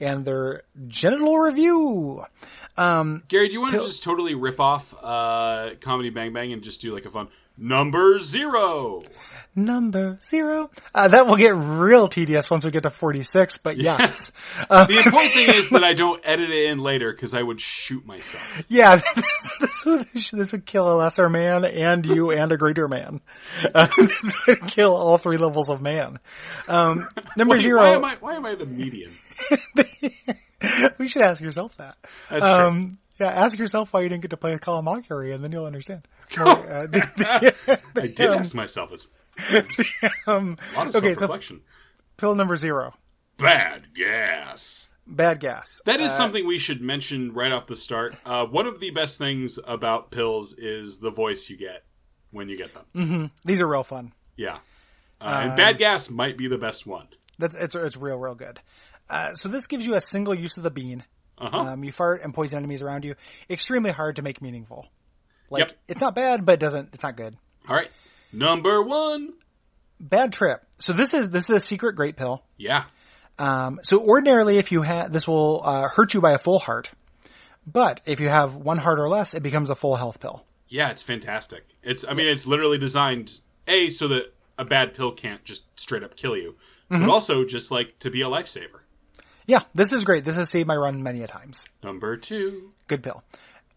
and 0.00 0.24
their 0.24 0.62
genital 0.88 1.38
review. 1.38 2.24
Um, 2.76 3.22
Gary, 3.28 3.48
do 3.48 3.54
you 3.54 3.60
want 3.60 3.74
to 3.74 3.80
just 3.80 4.02
totally 4.02 4.34
rip 4.34 4.58
off 4.60 4.94
uh, 5.02 5.70
Comedy 5.80 6.10
Bang 6.10 6.32
Bang 6.32 6.52
and 6.52 6.62
just 6.62 6.80
do 6.80 6.94
like 6.94 7.04
a 7.04 7.10
fun 7.10 7.28
number 7.56 8.18
zero? 8.18 9.02
number 9.56 10.18
zero. 10.28 10.70
Uh, 10.94 11.08
that 11.08 11.26
will 11.26 11.36
get 11.36 11.54
real 11.54 12.08
tedious 12.08 12.50
once 12.50 12.64
we 12.64 12.70
get 12.70 12.84
to 12.84 12.90
forty 12.90 13.22
six. 13.22 13.58
But 13.58 13.76
yes. 13.76 14.32
Uh, 14.68 14.86
The 14.90 14.98
important 14.98 15.34
thing 15.34 15.50
is 15.50 15.70
that 15.70 15.84
I 15.84 15.92
don't 15.92 16.20
edit 16.24 16.50
it 16.50 16.70
in 16.70 16.78
later 16.78 17.12
because 17.12 17.34
I 17.34 17.42
would 17.42 17.60
shoot 17.60 18.04
myself. 18.06 18.64
Yeah, 18.68 18.96
this, 19.16 19.52
this 19.60 19.84
would 19.84 20.06
this 20.32 20.52
would 20.52 20.66
kill 20.66 20.90
a 20.92 20.96
lesser 20.96 21.28
man 21.28 21.64
and 21.64 22.04
you 22.06 22.30
and 22.30 22.50
a 22.52 22.56
greater 22.56 22.88
man. 22.88 23.20
Uh, 23.74 23.86
this 23.96 24.32
would 24.46 24.66
kill 24.66 24.94
all 24.94 25.18
three 25.18 25.36
levels 25.36 25.70
of 25.70 25.80
man. 25.80 26.18
Um, 26.68 27.06
number 27.36 27.54
Wait, 27.54 27.62
zero. 27.62 27.80
Why 27.80 27.90
am 27.90 28.04
I? 28.04 28.16
Why 28.20 28.34
am 28.34 28.46
I 28.46 28.54
the 28.54 28.66
median? 28.66 29.16
we 30.98 31.08
should 31.08 31.22
ask 31.22 31.40
yourself 31.40 31.76
that. 31.76 31.96
That's 32.30 32.44
true. 32.44 32.66
Um, 32.66 32.98
yeah, 33.18 33.28
ask 33.30 33.58
yourself 33.58 33.92
why 33.92 34.00
you 34.00 34.08
didn't 34.08 34.22
get 34.22 34.30
to 34.30 34.36
play 34.36 34.56
Mochrie, 34.56 35.34
and 35.34 35.44
then 35.44 35.52
you'll 35.52 35.66
understand. 35.66 36.06
More, 36.38 36.48
uh, 36.48 36.86
the- 36.86 37.54
the- 37.94 38.02
I 38.02 38.06
did 38.06 38.28
um, 38.28 38.38
ask 38.38 38.54
myself 38.54 38.90
this. 38.90 39.06
um, 40.26 40.56
A 40.74 40.76
lot 40.76 40.86
of 40.88 40.96
okay, 40.96 41.08
self-reflection. 41.14 41.60
pill 42.16 42.34
number 42.34 42.56
zero, 42.56 42.94
Bad 43.38 43.94
gas. 43.94 44.90
bad 45.06 45.40
gas. 45.40 45.80
That 45.86 46.00
is 46.00 46.12
Uh, 46.12 46.16
something 46.16 46.46
we 46.46 46.58
should 46.58 46.80
mention 46.82 47.32
right 47.32 47.52
off 47.52 47.66
the 47.66 47.76
start. 47.76 48.16
Uh, 48.24 48.44
one 48.46 48.66
of 48.66 48.80
the 48.80 48.90
best 48.90 49.18
things 49.18 49.58
about 49.66 50.10
pills 50.10 50.54
is 50.54 50.98
the 50.98 51.10
voice 51.10 51.48
you 51.50 51.56
get 51.56 51.84
when 52.30 52.48
you 52.48 52.56
get 52.56 52.74
them. 52.74 52.84
Mm. 52.94 53.30
These 53.44 53.60
are 53.60 53.66
real 53.66 53.82
fun. 53.84 54.12
Yeah. 54.36 54.58
Uh, 55.20 55.42
and 55.48 55.56
bad 55.56 55.78
gas 55.78 56.10
might 56.10 56.36
be 56.38 56.48
the 56.48 56.58
best 56.58 56.86
one. 56.86 57.08
That's 57.38 57.54
it's 57.54 57.74
it's 57.74 57.96
real 57.96 58.16
real 58.18 58.34
good. 58.34 58.60
Uh, 59.10 59.34
so 59.34 59.48
this 59.48 59.66
gives 59.66 59.84
you 59.86 59.94
a 59.94 60.00
single 60.00 60.34
use 60.34 60.56
of 60.56 60.62
the 60.62 60.70
bean. 60.70 61.04
Uh-huh. 61.38 61.58
Um, 61.58 61.84
you 61.84 61.90
fart 61.92 62.22
and 62.22 62.32
poison 62.34 62.58
enemies 62.58 62.82
around 62.82 63.04
you. 63.04 63.14
Extremely 63.48 63.90
hard 63.90 64.16
to 64.16 64.22
make 64.22 64.40
meaningful. 64.40 64.86
Like 65.50 65.60
Yep. 65.68 65.78
it's 65.88 66.00
not 66.00 66.14
bad, 66.14 66.44
but 66.46 66.52
it 66.54 66.60
doesn't. 66.60 66.90
It's 66.92 67.02
not 67.02 67.16
good. 67.16 67.36
All 67.68 67.74
right. 67.74 67.88
Number 68.32 68.82
one. 68.82 69.32
Bad 69.98 70.32
trip. 70.32 70.62
So 70.78 70.92
this 70.92 71.12
is 71.12 71.28
this 71.30 71.50
is 71.50 71.56
a 71.56 71.60
secret 71.60 71.94
great 71.96 72.16
pill. 72.16 72.42
Yeah. 72.56 72.84
Um, 73.38 73.80
so 73.82 73.98
ordinarily, 74.00 74.58
if 74.58 74.70
you 74.70 74.82
have 74.82 75.12
this, 75.12 75.26
will 75.26 75.62
uh, 75.64 75.88
hurt 75.88 76.14
you 76.14 76.20
by 76.20 76.32
a 76.32 76.38
full 76.38 76.58
heart. 76.58 76.90
But 77.66 78.00
if 78.06 78.20
you 78.20 78.28
have 78.28 78.54
one 78.54 78.78
heart 78.78 78.98
or 78.98 79.08
less, 79.08 79.34
it 79.34 79.42
becomes 79.42 79.70
a 79.70 79.74
full 79.74 79.96
health 79.96 80.20
pill. 80.20 80.44
Yeah, 80.68 80.90
it's 80.90 81.02
fantastic. 81.02 81.64
It's 81.82 82.04
I 82.08 82.12
mean 82.14 82.26
it's 82.28 82.46
literally 82.46 82.78
designed 82.78 83.40
a 83.66 83.90
so 83.90 84.08
that 84.08 84.32
a 84.58 84.64
bad 84.64 84.94
pill 84.94 85.10
can't 85.12 85.42
just 85.44 85.64
straight 85.78 86.02
up 86.02 86.16
kill 86.16 86.36
you, 86.36 86.56
Mm-hmm. 86.90 87.06
but 87.06 87.12
also 87.12 87.44
just 87.44 87.70
like 87.70 87.98
to 88.00 88.10
be 88.10 88.20
a 88.22 88.26
lifesaver. 88.26 88.80
Yeah, 89.46 89.62
this 89.74 89.92
is 89.92 90.04
great. 90.04 90.24
This 90.24 90.34
has 90.36 90.48
saved 90.50 90.66
my 90.68 90.76
run 90.76 91.02
many 91.02 91.22
a 91.22 91.26
times. 91.26 91.64
Number 91.82 92.16
2. 92.16 92.70
Good 92.88 93.02
pill. 93.02 93.22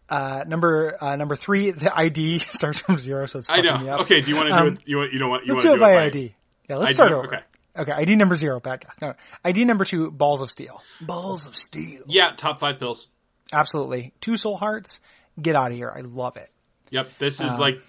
Uh, 0.08 0.44
number 0.46 0.96
uh, 1.00 1.16
number 1.16 1.34
three, 1.34 1.70
the 1.70 1.90
ID 1.96 2.38
starts 2.50 2.78
from 2.78 2.98
zero, 2.98 3.24
so 3.24 3.38
it's 3.38 3.48
I 3.48 3.56
fucking 3.62 3.80
me 3.80 3.86
know. 3.86 3.94
up. 3.94 4.00
Okay, 4.02 4.20
do 4.20 4.30
you 4.30 4.36
want 4.36 4.48
to 4.50 4.54
do 4.54 4.60
Um, 4.60 4.74
it 4.74 4.80
you 4.84 4.96
want 4.98 5.12
you 5.14 5.18
don't 5.18 5.30
want 5.30 5.46
you 5.46 5.54
Let's 5.54 5.64
want 5.64 5.74
do 5.74 5.78
to 5.80 5.84
it 5.86 5.92
do 5.92 5.98
by 5.98 6.04
it 6.04 6.06
ID. 6.08 6.34
Yeah, 6.68 6.76
let's 6.76 6.90
ID 6.90 6.94
start 6.94 7.12
over. 7.12 7.26
okay. 7.28 7.40
Okay, 7.76 7.90
ID 7.92 8.16
number 8.16 8.36
zero, 8.36 8.60
bad 8.60 8.82
guys. 8.84 8.92
No, 9.00 9.14
ID 9.44 9.64
number 9.64 9.84
two, 9.86 10.10
balls 10.10 10.42
of 10.42 10.50
steel. 10.50 10.82
Balls 11.00 11.46
of 11.46 11.56
steel. 11.56 12.02
Yeah, 12.06 12.30
top 12.36 12.60
5 12.60 12.78
pills. 12.78 13.08
Absolutely. 13.52 14.12
Two 14.20 14.36
soul 14.36 14.56
hearts. 14.58 15.00
Get 15.40 15.56
out 15.56 15.70
of 15.72 15.76
here. 15.76 15.90
I 15.92 16.02
love 16.02 16.36
it. 16.36 16.50
Yep, 16.90 17.18
this 17.18 17.40
Um, 17.40 17.46
is 17.48 17.58
like 17.58 17.80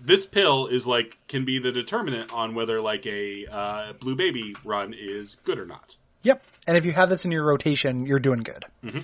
this 0.00 0.24
pill 0.26 0.66
is 0.66 0.86
like 0.86 1.18
can 1.28 1.44
be 1.44 1.58
the 1.58 1.70
determinant 1.72 2.32
on 2.32 2.54
whether 2.54 2.80
like 2.80 3.06
a 3.06 3.46
uh, 3.46 3.92
blue 4.00 4.16
baby 4.16 4.56
run 4.64 4.94
is 4.98 5.34
good 5.36 5.58
or 5.58 5.66
not. 5.66 5.96
Yep. 6.22 6.44
And 6.66 6.76
if 6.76 6.84
you 6.84 6.92
have 6.92 7.08
this 7.08 7.24
in 7.24 7.32
your 7.32 7.44
rotation, 7.44 8.06
you're 8.06 8.18
doing 8.18 8.40
good. 8.40 8.64
Mm-hmm. 8.84 9.00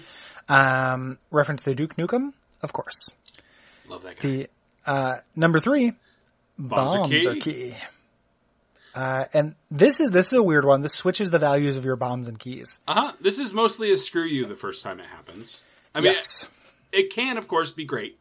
Um, 0.49 1.19
reference 1.31 1.63
to 1.65 1.75
Duke 1.75 1.97
Nukem, 1.97 2.33
of 2.63 2.73
course. 2.73 3.11
Love 3.89 4.03
that 4.03 4.17
guy. 4.17 4.29
The 4.29 4.49
uh, 4.87 5.17
number 5.35 5.59
three, 5.59 5.93
Bombs 6.59 6.95
bombs, 6.95 7.27
are 7.27 7.31
are 7.31 7.35
key. 7.35 7.41
key. 7.41 7.77
Uh, 8.95 9.25
and 9.35 9.55
this 9.71 10.01
is 10.01 10.11
this 10.11 10.27
is 10.27 10.33
a 10.33 10.43
weird 10.43 10.65
one. 10.65 10.81
This 10.81 10.95
switches 10.95 11.31
the 11.31 11.39
values 11.39 11.77
of 11.77 11.85
your 11.85 11.97
bombs 11.97 12.29
and 12.29 12.39
keys. 12.39 12.81
Uh 12.89 12.95
huh. 12.95 13.13
This 13.21 13.39
is 13.39 13.53
mostly 13.53 13.93
a 13.93 13.97
screw 13.97 14.25
you 14.25 14.47
the 14.47 14.57
first 14.57 14.83
time 14.83 15.01
it 15.01 15.07
happens. 15.07 15.65
I 15.95 16.01
mean, 16.01 16.13
yes. 16.13 16.47
it 16.93 17.13
can 17.13 17.37
of 17.37 17.47
course 17.47 17.73
be 17.73 17.85
great. 17.85 18.19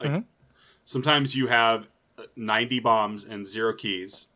Like 0.00 0.24
sometimes 0.84 1.34
you 1.34 1.48
have 1.48 1.88
uh, 2.18 2.24
90 2.36 2.80
bombs 2.80 3.24
and 3.24 3.46
zero 3.46 3.72
keys. 3.72 4.28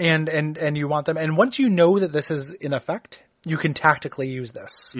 And 0.00 0.28
and 0.28 0.56
and 0.58 0.76
you 0.76 0.88
want 0.88 1.06
them. 1.06 1.16
And 1.16 1.36
once 1.36 1.58
you 1.58 1.68
know 1.68 1.98
that 1.98 2.12
this 2.12 2.30
is 2.30 2.52
in 2.54 2.72
effect, 2.72 3.22
you 3.44 3.56
can 3.56 3.74
tactically 3.74 4.28
use 4.28 4.52
this, 4.52 4.94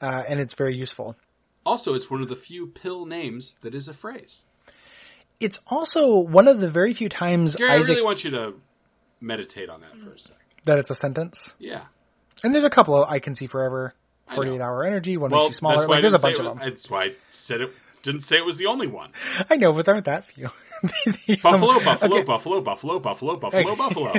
uh, 0.00 0.22
and 0.28 0.40
it's 0.40 0.54
very 0.54 0.74
useful. 0.76 1.16
Also, 1.64 1.94
it's 1.94 2.10
one 2.10 2.20
of 2.22 2.28
the 2.28 2.36
few 2.36 2.66
pill 2.66 3.06
names 3.06 3.56
that 3.62 3.74
is 3.74 3.86
a 3.88 3.94
phrase. 3.94 4.44
It's 5.38 5.58
also 5.68 6.18
one 6.18 6.48
of 6.48 6.60
the 6.60 6.68
very 6.68 6.92
few 6.92 7.08
times 7.08 7.56
Gary, 7.56 7.70
I 7.70 7.76
really 7.76 8.02
want 8.02 8.24
you 8.24 8.30
to 8.32 8.54
meditate 9.20 9.70
on 9.70 9.80
that 9.80 9.96
for 9.96 10.12
a 10.12 10.18
second. 10.18 10.42
that 10.64 10.78
it's 10.78 10.90
a 10.90 10.94
sentence. 10.94 11.54
Yeah. 11.58 11.84
And 12.42 12.52
there's 12.52 12.64
a 12.64 12.70
couple 12.70 12.94
of 12.94 13.08
I 13.08 13.18
can 13.20 13.34
see 13.34 13.46
forever, 13.46 13.94
forty 14.28 14.54
eight 14.54 14.60
hour 14.60 14.84
energy, 14.84 15.16
one 15.16 15.30
Well, 15.30 15.44
makes 15.44 15.54
you 15.54 15.58
smaller. 15.58 15.86
Like 15.86 16.02
there's 16.02 16.14
a 16.14 16.18
bunch 16.18 16.38
it 16.38 16.46
of 16.46 16.58
them. 16.58 16.68
That's 16.68 16.90
why 16.90 17.04
I 17.04 17.14
said 17.30 17.60
it. 17.60 17.72
Didn't 18.02 18.20
say 18.20 18.36
it 18.36 18.44
was 18.44 18.58
the 18.58 18.66
only 18.66 18.86
one. 18.86 19.12
I 19.50 19.56
know, 19.56 19.72
but 19.72 19.84
there 19.84 19.94
aren't 19.94 20.06
that 20.06 20.24
few. 20.24 20.46
Um, 20.46 20.52
Buffalo, 21.42 21.78
buffalo, 21.84 22.16
okay. 22.16 22.24
buffalo, 22.24 22.60
buffalo, 22.62 22.98
buffalo, 22.98 23.36
buffalo, 23.36 23.76
buffalo. 23.76 24.14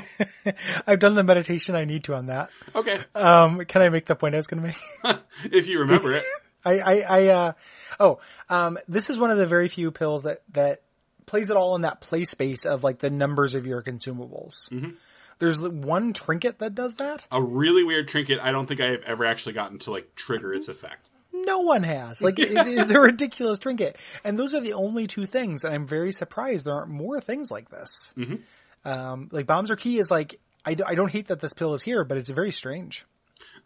I've 0.87 0.99
done 0.99 1.15
the 1.15 1.23
meditation 1.23 1.75
I 1.75 1.85
need 1.85 2.03
to 2.03 2.13
on 2.13 2.27
that. 2.27 2.49
Okay, 2.75 2.99
Um, 3.15 3.61
can 3.65 3.81
I 3.81 3.89
make 3.89 4.05
the 4.05 4.15
point 4.15 4.35
I 4.35 4.37
was 4.37 4.47
going 4.47 4.61
to 4.61 4.67
make? 4.67 5.19
if 5.51 5.67
you 5.67 5.79
remember 5.79 6.15
it. 6.15 6.23
I, 6.63 6.77
I, 6.77 6.99
I, 6.99 7.27
uh, 7.27 7.51
oh, 7.99 8.19
um, 8.49 8.77
this 8.87 9.09
is 9.09 9.17
one 9.17 9.31
of 9.31 9.39
the 9.39 9.47
very 9.47 9.67
few 9.69 9.89
pills 9.89 10.23
that, 10.23 10.43
that 10.53 10.83
plays 11.25 11.49
it 11.49 11.57
all 11.57 11.75
in 11.75 11.81
that 11.81 12.01
play 12.01 12.25
space 12.25 12.65
of 12.65 12.83
like 12.83 12.99
the 12.99 13.09
numbers 13.09 13.55
of 13.55 13.65
your 13.65 13.81
consumables. 13.81 14.69
Mm-hmm. 14.69 14.91
There's 15.39 15.59
one 15.59 16.13
trinket 16.13 16.59
that 16.59 16.75
does 16.75 16.95
that. 16.97 17.25
A 17.31 17.41
really 17.41 17.83
weird 17.83 18.07
trinket. 18.07 18.39
I 18.39 18.51
don't 18.51 18.67
think 18.67 18.79
I 18.79 18.91
have 18.91 19.01
ever 19.07 19.25
actually 19.25 19.53
gotten 19.53 19.79
to 19.79 19.91
like 19.91 20.13
trigger 20.13 20.53
its 20.53 20.67
effect. 20.67 21.07
No 21.45 21.59
one 21.59 21.83
has. 21.83 22.21
Like, 22.21 22.39
it 22.39 22.51
is 22.51 22.91
a 22.91 22.99
ridiculous 22.99 23.59
trinket. 23.59 23.97
And 24.23 24.37
those 24.37 24.53
are 24.53 24.61
the 24.61 24.73
only 24.73 25.07
two 25.07 25.25
things. 25.25 25.63
And 25.63 25.73
I'm 25.73 25.87
very 25.87 26.11
surprised 26.11 26.65
there 26.65 26.73
aren't 26.73 26.91
more 26.91 27.19
things 27.21 27.51
like 27.51 27.69
this. 27.69 28.13
Mm-hmm. 28.17 28.35
Um, 28.83 29.29
like 29.31 29.47
Bombs 29.47 29.71
Are 29.71 29.75
Key 29.75 29.99
is 29.99 30.09
like, 30.09 30.39
I, 30.65 30.73
d- 30.73 30.83
I 30.85 30.95
don't 30.95 31.11
hate 31.11 31.27
that 31.27 31.39
this 31.39 31.53
pill 31.53 31.73
is 31.73 31.83
here, 31.83 32.03
but 32.03 32.17
it's 32.17 32.29
very 32.29 32.51
strange. 32.51 33.05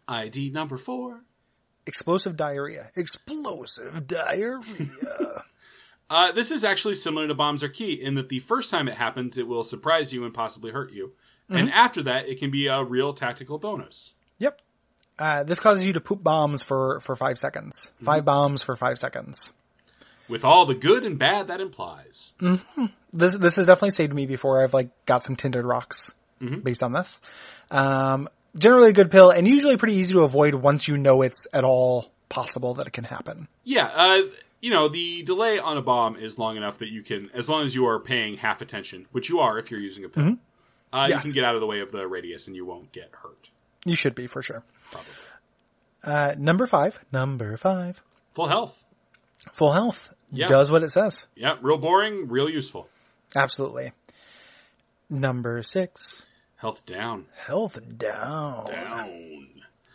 ID 0.08 0.50
number 0.50 0.76
four. 0.76 1.20
Explosive 1.86 2.36
diarrhea. 2.36 2.90
Explosive 2.96 4.06
diarrhea. 4.06 5.44
Uh, 6.08 6.30
this 6.30 6.52
is 6.52 6.62
actually 6.62 6.94
similar 6.94 7.26
to 7.26 7.34
bombs 7.34 7.64
are 7.64 7.68
key 7.68 7.92
in 7.92 8.14
that 8.14 8.28
the 8.28 8.38
first 8.38 8.70
time 8.70 8.86
it 8.86 8.94
happens, 8.94 9.36
it 9.38 9.48
will 9.48 9.64
surprise 9.64 10.12
you 10.12 10.24
and 10.24 10.32
possibly 10.32 10.70
hurt 10.70 10.92
you, 10.92 11.12
and 11.48 11.68
after 11.72 12.00
that, 12.02 12.28
it 12.28 12.38
can 12.38 12.50
be 12.50 12.68
a 12.68 12.82
real 12.84 13.12
tactical 13.12 13.58
bonus. 13.58 14.12
Yep. 14.38 14.62
Uh, 15.18 15.42
this 15.44 15.60
causes 15.60 15.84
you 15.84 15.92
to 15.94 16.00
poop 16.00 16.22
bombs 16.22 16.62
for, 16.62 17.00
for 17.00 17.16
five 17.16 17.38
seconds. 17.38 17.90
5 18.04 18.24
bombs 18.24 18.62
for 18.62 18.76
five 18.76 18.98
seconds. 18.98 19.50
With 20.28 20.44
all 20.44 20.66
the 20.66 20.74
good 20.74 21.04
and 21.04 21.18
bad 21.18 21.48
that 21.48 21.60
implies. 21.60 22.34
This 23.12 23.34
this 23.34 23.56
has 23.56 23.66
definitely 23.66 23.90
saved 23.92 24.12
me 24.12 24.26
before. 24.26 24.62
I've 24.62 24.74
like 24.74 24.90
got 25.06 25.22
some 25.24 25.36
tinted 25.36 25.64
rocks 25.64 26.12
based 26.64 26.82
on 26.82 26.92
this. 26.92 27.20
Um, 27.70 28.28
generally 28.58 28.90
a 28.90 28.92
good 28.92 29.10
pill 29.10 29.30
and 29.30 29.46
usually 29.46 29.76
pretty 29.76 29.94
easy 29.94 30.12
to 30.14 30.20
avoid 30.24 30.54
once 30.56 30.88
you 30.88 30.96
know 30.98 31.22
it's 31.22 31.46
at 31.52 31.62
all 31.64 32.10
possible 32.28 32.74
that 32.74 32.86
it 32.88 32.92
can 32.92 33.04
happen. 33.04 33.46
Yeah, 33.64 33.88
uh, 33.94 34.22
you 34.60 34.70
know, 34.70 34.88
the 34.88 35.22
delay 35.22 35.58
on 35.60 35.76
a 35.76 35.82
bomb 35.82 36.16
is 36.16 36.38
long 36.40 36.56
enough 36.56 36.78
that 36.78 36.88
you 36.88 37.02
can, 37.02 37.30
as 37.32 37.48
long 37.48 37.64
as 37.64 37.74
you 37.76 37.86
are 37.86 38.00
paying 38.00 38.36
half 38.38 38.60
attention, 38.60 39.06
which 39.12 39.28
you 39.28 39.38
are 39.38 39.58
if 39.58 39.70
you're 39.70 39.78
using 39.80 40.04
a 40.04 40.08
pill, 40.08 40.38
uh, 40.92 41.06
Yes. 41.08 41.24
you 41.24 41.30
can 41.30 41.34
get 41.34 41.44
out 41.44 41.54
of 41.54 41.60
the 41.60 41.66
way 41.68 41.80
of 41.80 41.92
the 41.92 42.06
radius 42.08 42.48
and 42.48 42.56
you 42.56 42.66
won't 42.66 42.90
get 42.90 43.10
hurt. 43.22 43.50
You 43.86 43.94
should 43.96 44.14
be 44.14 44.26
for 44.26 44.42
sure. 44.42 44.62
Probably. 44.90 45.10
Uh, 46.04 46.34
number 46.38 46.66
five. 46.66 46.98
Number 47.12 47.56
five. 47.56 48.02
Full 48.34 48.46
health. 48.48 48.84
Full 49.52 49.72
health 49.72 50.12
Yeah. 50.30 50.48
does 50.48 50.70
what 50.70 50.82
it 50.82 50.90
says. 50.90 51.26
Yeah, 51.34 51.56
real 51.62 51.78
boring, 51.78 52.28
real 52.28 52.50
useful. 52.50 52.88
Absolutely. 53.34 53.92
Number 55.08 55.62
six. 55.62 56.26
Health 56.56 56.84
down. 56.84 57.26
Health 57.36 57.78
down. 57.96 58.66
Down. 58.66 59.48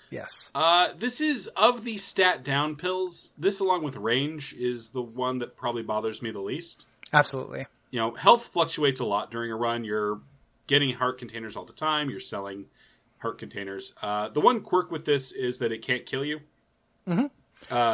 Yes. 0.09 0.51
Uh, 0.55 0.89
this 0.97 1.21
is 1.21 1.47
of 1.47 1.83
the 1.83 1.97
stat 1.97 2.43
down 2.43 2.75
pills. 2.75 3.33
This, 3.37 3.59
along 3.59 3.83
with 3.83 3.95
range, 3.97 4.53
is 4.53 4.89
the 4.89 5.01
one 5.01 5.39
that 5.39 5.55
probably 5.57 5.83
bothers 5.83 6.21
me 6.21 6.31
the 6.31 6.39
least. 6.41 6.87
Absolutely. 7.13 7.65
You 7.91 7.99
know, 7.99 8.13
health 8.13 8.47
fluctuates 8.47 8.99
a 8.99 9.05
lot 9.05 9.31
during 9.31 9.51
a 9.51 9.55
run. 9.55 9.83
You're 9.83 10.21
getting 10.67 10.93
heart 10.93 11.17
containers 11.17 11.55
all 11.57 11.65
the 11.65 11.73
time. 11.73 12.09
You're 12.09 12.19
selling 12.21 12.65
heart 13.21 13.37
containers. 13.37 13.93
Uh, 14.01 14.29
the 14.29 14.41
one 14.41 14.61
quirk 14.61 14.91
with 14.91 15.05
this 15.05 15.31
is 15.31 15.59
that 15.59 15.71
it 15.71 15.81
can't 15.81 16.05
kill 16.05 16.25
you. 16.25 16.41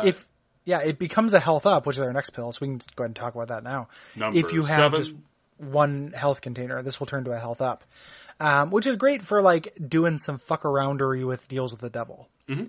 if 0.05 0.25
yeah, 0.65 0.81
it 0.81 0.99
becomes 0.99 1.33
a 1.33 1.39
health 1.39 1.65
up, 1.65 1.85
which 1.85 1.95
is 1.95 2.01
our 2.01 2.11
next 2.11 2.31
pill. 2.31 2.51
So 2.51 2.59
we 2.61 2.67
can 2.67 2.77
go 2.95 3.03
ahead 3.03 3.09
and 3.09 3.15
talk 3.15 3.35
about 3.35 3.47
that 3.47 3.63
now. 3.63 3.87
If 4.15 4.51
you 4.51 4.63
have 4.63 4.93
seven. 4.93 4.99
just 4.99 5.13
one 5.57 6.11
health 6.11 6.41
container, 6.41 6.81
this 6.81 6.99
will 6.99 7.07
turn 7.07 7.23
to 7.23 7.31
a 7.31 7.39
health 7.39 7.61
up, 7.61 7.83
um, 8.39 8.69
which 8.69 8.85
is 8.85 8.97
great 8.97 9.23
for 9.23 9.41
like 9.41 9.73
doing 9.87 10.17
some 10.17 10.37
fuck 10.37 10.63
aroundery 10.63 11.25
with 11.25 11.47
deals 11.47 11.71
with 11.71 11.81
the 11.81 11.89
devil. 11.89 12.27
Mm-hmm. 12.49 12.65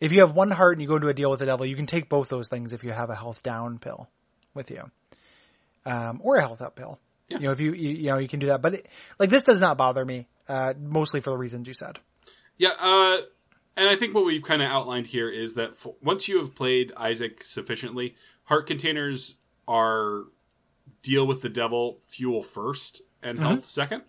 If 0.00 0.12
you 0.12 0.20
have 0.20 0.34
one 0.34 0.50
heart 0.50 0.74
and 0.74 0.82
you 0.82 0.88
go 0.88 0.96
into 0.96 1.08
a 1.08 1.14
deal 1.14 1.30
with 1.30 1.40
the 1.40 1.46
devil, 1.46 1.66
you 1.66 1.74
can 1.74 1.86
take 1.86 2.08
both 2.08 2.28
those 2.28 2.48
things 2.48 2.72
if 2.72 2.84
you 2.84 2.92
have 2.92 3.10
a 3.10 3.16
health 3.16 3.42
down 3.42 3.78
pill 3.78 4.08
with 4.54 4.70
you, 4.70 4.90
um, 5.84 6.20
or 6.22 6.36
a 6.36 6.40
health 6.40 6.60
up 6.60 6.76
pill. 6.76 7.00
Yeah. 7.28 7.38
You 7.38 7.44
know, 7.44 7.52
if 7.52 7.60
you, 7.60 7.72
you 7.72 7.90
you 7.90 8.06
know 8.08 8.18
you 8.18 8.28
can 8.28 8.40
do 8.40 8.48
that, 8.48 8.62
but 8.62 8.74
it, 8.74 8.88
like 9.18 9.30
this 9.30 9.44
does 9.44 9.58
not 9.58 9.76
bother 9.76 10.04
me, 10.04 10.28
uh, 10.48 10.74
mostly 10.80 11.20
for 11.20 11.30
the 11.30 11.36
reasons 11.38 11.66
you 11.68 11.74
said. 11.74 11.98
Yeah, 12.56 12.70
uh, 12.80 13.18
and 13.76 13.88
I 13.88 13.96
think 13.96 14.14
what 14.14 14.24
we've 14.24 14.42
kind 14.42 14.62
of 14.62 14.70
outlined 14.70 15.06
here 15.06 15.28
is 15.30 15.54
that 15.54 15.70
f- 15.70 15.86
once 16.02 16.26
you 16.28 16.38
have 16.38 16.54
played 16.54 16.92
Isaac 16.96 17.44
sufficiently, 17.44 18.16
heart 18.44 18.66
containers 18.66 19.36
are 19.68 20.24
deal 21.02 21.26
with 21.26 21.42
the 21.42 21.48
devil 21.48 21.98
fuel 22.06 22.42
first 22.42 23.02
and 23.22 23.38
health 23.38 23.66
second. 23.66 24.02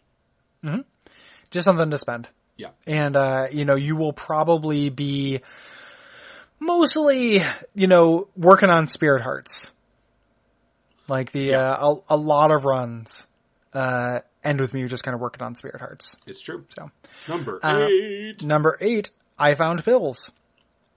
Just 1.52 1.66
something 1.66 1.92
to 1.92 1.98
spend. 1.98 2.28
Yeah. 2.58 2.70
and 2.86 3.16
uh, 3.16 3.48
you 3.52 3.64
know 3.66 3.76
you 3.76 3.96
will 3.96 4.12
probably 4.14 4.90
be 4.90 5.40
mostly 6.60 7.42
you 7.74 7.88
know 7.88 8.28
working 8.36 8.70
on 8.70 8.86
spirit 8.88 9.22
hearts 9.22 9.72
like 11.08 11.32
the 11.32 11.42
Yeah. 11.42 11.72
uh, 11.72 11.96
a, 12.10 12.16
a 12.16 12.18
lot 12.18 12.52
of 12.52 12.66
runs 12.66 13.26
uh, 13.74 14.20
end 14.44 14.60
with 14.62 14.74
me 14.74 14.86
just 14.88 15.04
kind 15.04 15.14
of 15.16 15.22
working 15.22 15.42
on 15.44 15.56
spirit 15.56 15.80
hearts 15.80 16.16
It's 16.26 16.42
true. 16.42 16.66
so 16.70 16.90
Number 17.28 17.60
Uh, 17.62 17.88
eight. 17.90 18.44
number 18.44 18.78
eight 18.82 19.12
i 19.38 19.56
found 19.56 19.84
pills 19.86 20.32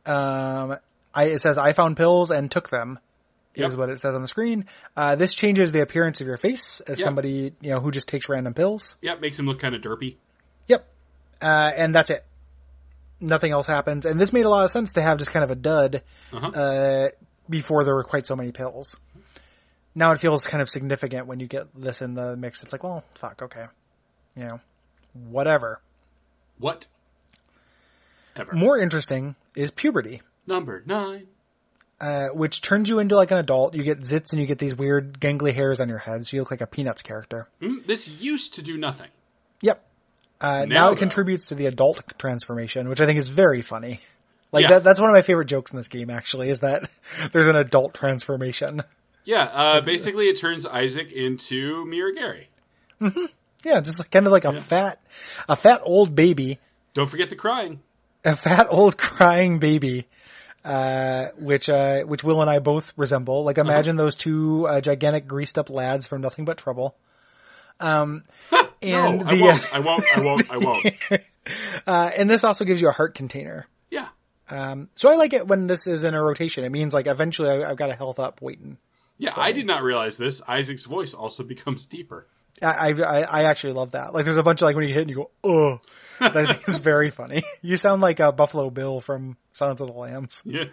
um 0.07 0.77
I, 1.15 1.25
it 1.25 1.41
says 1.41 1.59
i 1.59 1.73
found 1.73 1.97
pills 1.97 2.31
and 2.31 2.51
took 2.51 2.71
them 2.71 2.99
is 3.55 3.77
what 3.77 3.91
it 3.91 4.01
says 4.01 4.15
on 4.15 4.23
the 4.23 4.29
screen 4.29 4.65
uh, 4.97 5.15
this 5.17 5.35
changes 5.35 5.73
the 5.73 5.83
appearance 5.83 6.21
of 6.23 6.27
your 6.27 6.39
face 6.39 6.81
as 6.89 6.99
Yep. 6.99 7.05
somebody 7.05 7.53
you 7.61 7.71
know 7.71 7.81
who 7.81 7.91
just 7.91 8.09
takes 8.09 8.29
random 8.29 8.55
pills 8.55 8.97
Yep, 9.03 9.21
makes 9.21 9.39
him 9.39 9.47
look 9.47 9.59
kind 9.61 9.75
of 9.75 9.83
derpy. 9.83 10.17
Yep. 10.69 10.89
Uh, 11.43 11.71
and 11.77 11.95
that's 11.95 12.09
it. 12.09 12.25
Nothing 13.21 13.53
else 13.53 13.67
happens. 13.67 14.07
And 14.07 14.19
this 14.19 14.33
made 14.33 14.47
a 14.47 14.49
lot 14.49 14.65
of 14.65 14.71
sense 14.71 14.95
to 14.95 15.03
have 15.03 15.19
just 15.19 15.31
kind 15.31 15.45
of 15.45 15.51
a 15.51 15.55
dud 15.55 16.03
Uh-huh. 16.33 16.49
uh, 16.49 17.09
before 17.51 17.85
there 17.85 17.95
were 17.95 18.05
quite 18.05 18.27
so 18.27 18.35
many 18.35 18.53
pills. 18.53 18.97
Now 19.95 20.13
it 20.13 20.21
feels 20.21 20.47
kind 20.47 20.63
of 20.63 20.71
significant 20.71 21.27
when 21.27 21.39
you 21.41 21.47
get 21.47 21.67
this 21.75 22.01
in 22.03 22.15
the 22.15 22.37
mix. 22.37 22.63
It's 22.63 22.73
like, 22.73 22.83
well, 22.83 23.05
fuck, 23.15 23.43
okay. 23.43 23.65
You 24.37 24.45
know, 24.45 24.61
whatever. 25.29 25.81
What? 26.59 26.89
Ever. 28.37 28.55
More 28.55 28.79
interesting 28.79 29.35
is 29.55 29.71
puberty, 29.71 30.23
Number 30.47 30.83
nine. 30.87 31.27
uh, 32.01 32.29
which 32.29 32.63
turns 32.63 32.89
you 32.89 32.99
into 32.99 33.15
like 33.15 33.31
an 33.31 33.37
adult. 33.37 33.75
You 33.75 33.83
get 33.83 34.01
zits 34.01 34.33
and 34.33 34.41
you 34.41 34.47
get 34.47 34.59
these 34.59 34.75
weird 34.75 35.21
gangly 35.21 35.55
hairs 35.55 35.81
on 35.81 35.89
your 35.91 35.99
head, 35.99 36.27
so 36.27 36.35
you 36.37 36.41
look 36.41 36.51
like 36.51 36.63
a 36.63 36.67
Peanuts 36.67 37.03
character. 37.03 37.49
Mm, 37.61 37.85
this 37.85 38.09
used 38.09 38.55
to 38.55 38.63
do 38.63 38.79
nothing. 38.79 39.09
Yep. 39.61 39.85
Uh, 40.41 40.65
now, 40.65 40.75
Now, 40.75 40.87
it 40.89 40.95
though. 40.95 40.99
contributes 41.01 41.47
to 41.47 41.55
the 41.55 41.67
adult 41.67 42.03
transformation, 42.19 42.89
which 42.89 43.01
I 43.03 43.07
think 43.07 43.19
is 43.19 43.29
very 43.29 43.61
funny. 43.61 44.01
Like 44.51 44.63
Yeah. 44.63 44.69
that, 44.71 44.85
that's 44.85 44.99
one 45.01 45.11
of 45.11 45.15
my 45.15 45.23
favorite 45.23 45.47
jokes 45.47 45.71
in 45.71 45.77
this 45.77 45.89
game. 45.89 46.09
Actually, 46.11 46.49
is 46.49 46.61
that 46.61 46.89
there's 47.33 47.49
an 47.49 47.57
adult 47.57 47.93
transformation. 47.95 48.83
Yeah, 49.25 49.45
uh, 49.45 49.81
basically 49.81 50.29
it 50.29 50.37
turns 50.37 50.67
Isaac 50.67 51.13
into 51.13 51.85
Mira 51.87 52.15
Gary. 52.15 52.49
Yeah, 53.65 53.81
just 53.81 53.99
like, 54.01 54.11
kind 54.11 54.27
of 54.27 54.33
like 54.33 54.45
a 54.45 54.61
fat, 54.63 55.01
a 55.49 55.55
fat 55.57 55.81
old 55.85 56.15
baby, 56.17 56.59
Don't 56.95 57.09
forget 57.09 57.31
the 57.31 57.37
crying. 57.37 57.81
a 58.25 58.37
fat 58.37 58.67
old 58.71 58.97
crying 58.99 59.59
baby, 59.61 60.09
uh, 60.65 61.27
which 61.39 61.69
uh, 61.69 62.03
which 62.03 62.25
Will 62.25 62.41
and 62.41 62.51
I 62.51 62.59
both 62.59 62.93
resemble. 62.97 63.45
Like 63.45 63.59
imagine 63.59 63.97
those 63.97 64.17
two 64.17 64.67
uh, 64.69 64.81
gigantic 64.81 65.27
greased 65.29 65.59
up 65.59 65.71
lads 65.71 66.07
from 66.07 66.21
Nothing 66.23 66.45
But 66.45 66.59
Trouble. 66.59 66.97
Um, 67.81 68.25
and 68.83 69.19
no, 69.19 69.25
the 69.25 69.31
I 69.31 69.41
won't. 69.41 69.75
I 69.75 69.79
won't. 69.81 70.17
I 70.17 70.21
won't. 70.21 70.51
I 70.51 70.57
won't. 70.59 70.87
uh, 71.87 72.11
and 72.17 72.29
this 72.29 72.43
also 72.45 72.65
gives 72.65 72.81
you 72.81 72.89
a 72.89 72.93
heart 72.93 73.15
container. 73.15 73.67
Yeah. 73.91 74.09
Um, 74.49 74.89
so 74.95 75.09
I 75.09 75.15
like 75.15 75.33
it 75.33 75.47
when 75.47 75.67
this 75.67 75.87
is 75.87 76.03
in 76.03 76.15
a 76.15 76.23
rotation. 76.23 76.65
It 76.65 76.71
means 76.71 76.93
like 76.95 77.07
eventually 77.07 77.49
I, 77.49 77.71
I've 77.71 77.77
got 77.77 77.91
a 77.91 77.95
health 77.97 78.19
up 78.19 78.43
waiting. 78.43 78.79
Yeah, 79.19 79.33
I 79.37 79.53
did 79.53 79.67
not 79.67 79.83
realize 79.83 80.17
this. 80.19 80.43
Isaac's 80.49 80.85
voice 80.87 81.15
also 81.15 81.43
becomes 81.55 81.87
deeper. 81.87 82.27
I, 82.61 82.91
I 82.93 83.23
I 83.23 83.45
actually 83.45 83.73
love 83.73 83.93
that. 83.93 84.13
Like 84.15 84.25
there's 84.25 84.37
a 84.37 84.43
bunch 84.43 84.61
of 84.63 84.67
like 84.67 84.77
when 84.77 84.87
you 84.87 84.95
hit 84.95 85.03
and 85.03 85.11
you 85.11 85.17
go 85.17 85.31
oh, 85.43 85.81
that 86.21 86.37
I 86.37 86.53
think 86.53 86.69
is 86.69 86.79
very 86.79 87.11
funny. 87.11 87.43
You 87.63 87.77
sound 87.77 88.03
like 88.03 88.21
uh, 88.21 88.31
Buffalo 88.33 88.71
Bill 88.71 89.01
from 89.01 89.37
Silence 89.53 89.81
of 89.81 89.87
the 89.89 89.93
Lambs. 89.95 90.43
Yeah. 90.45 90.65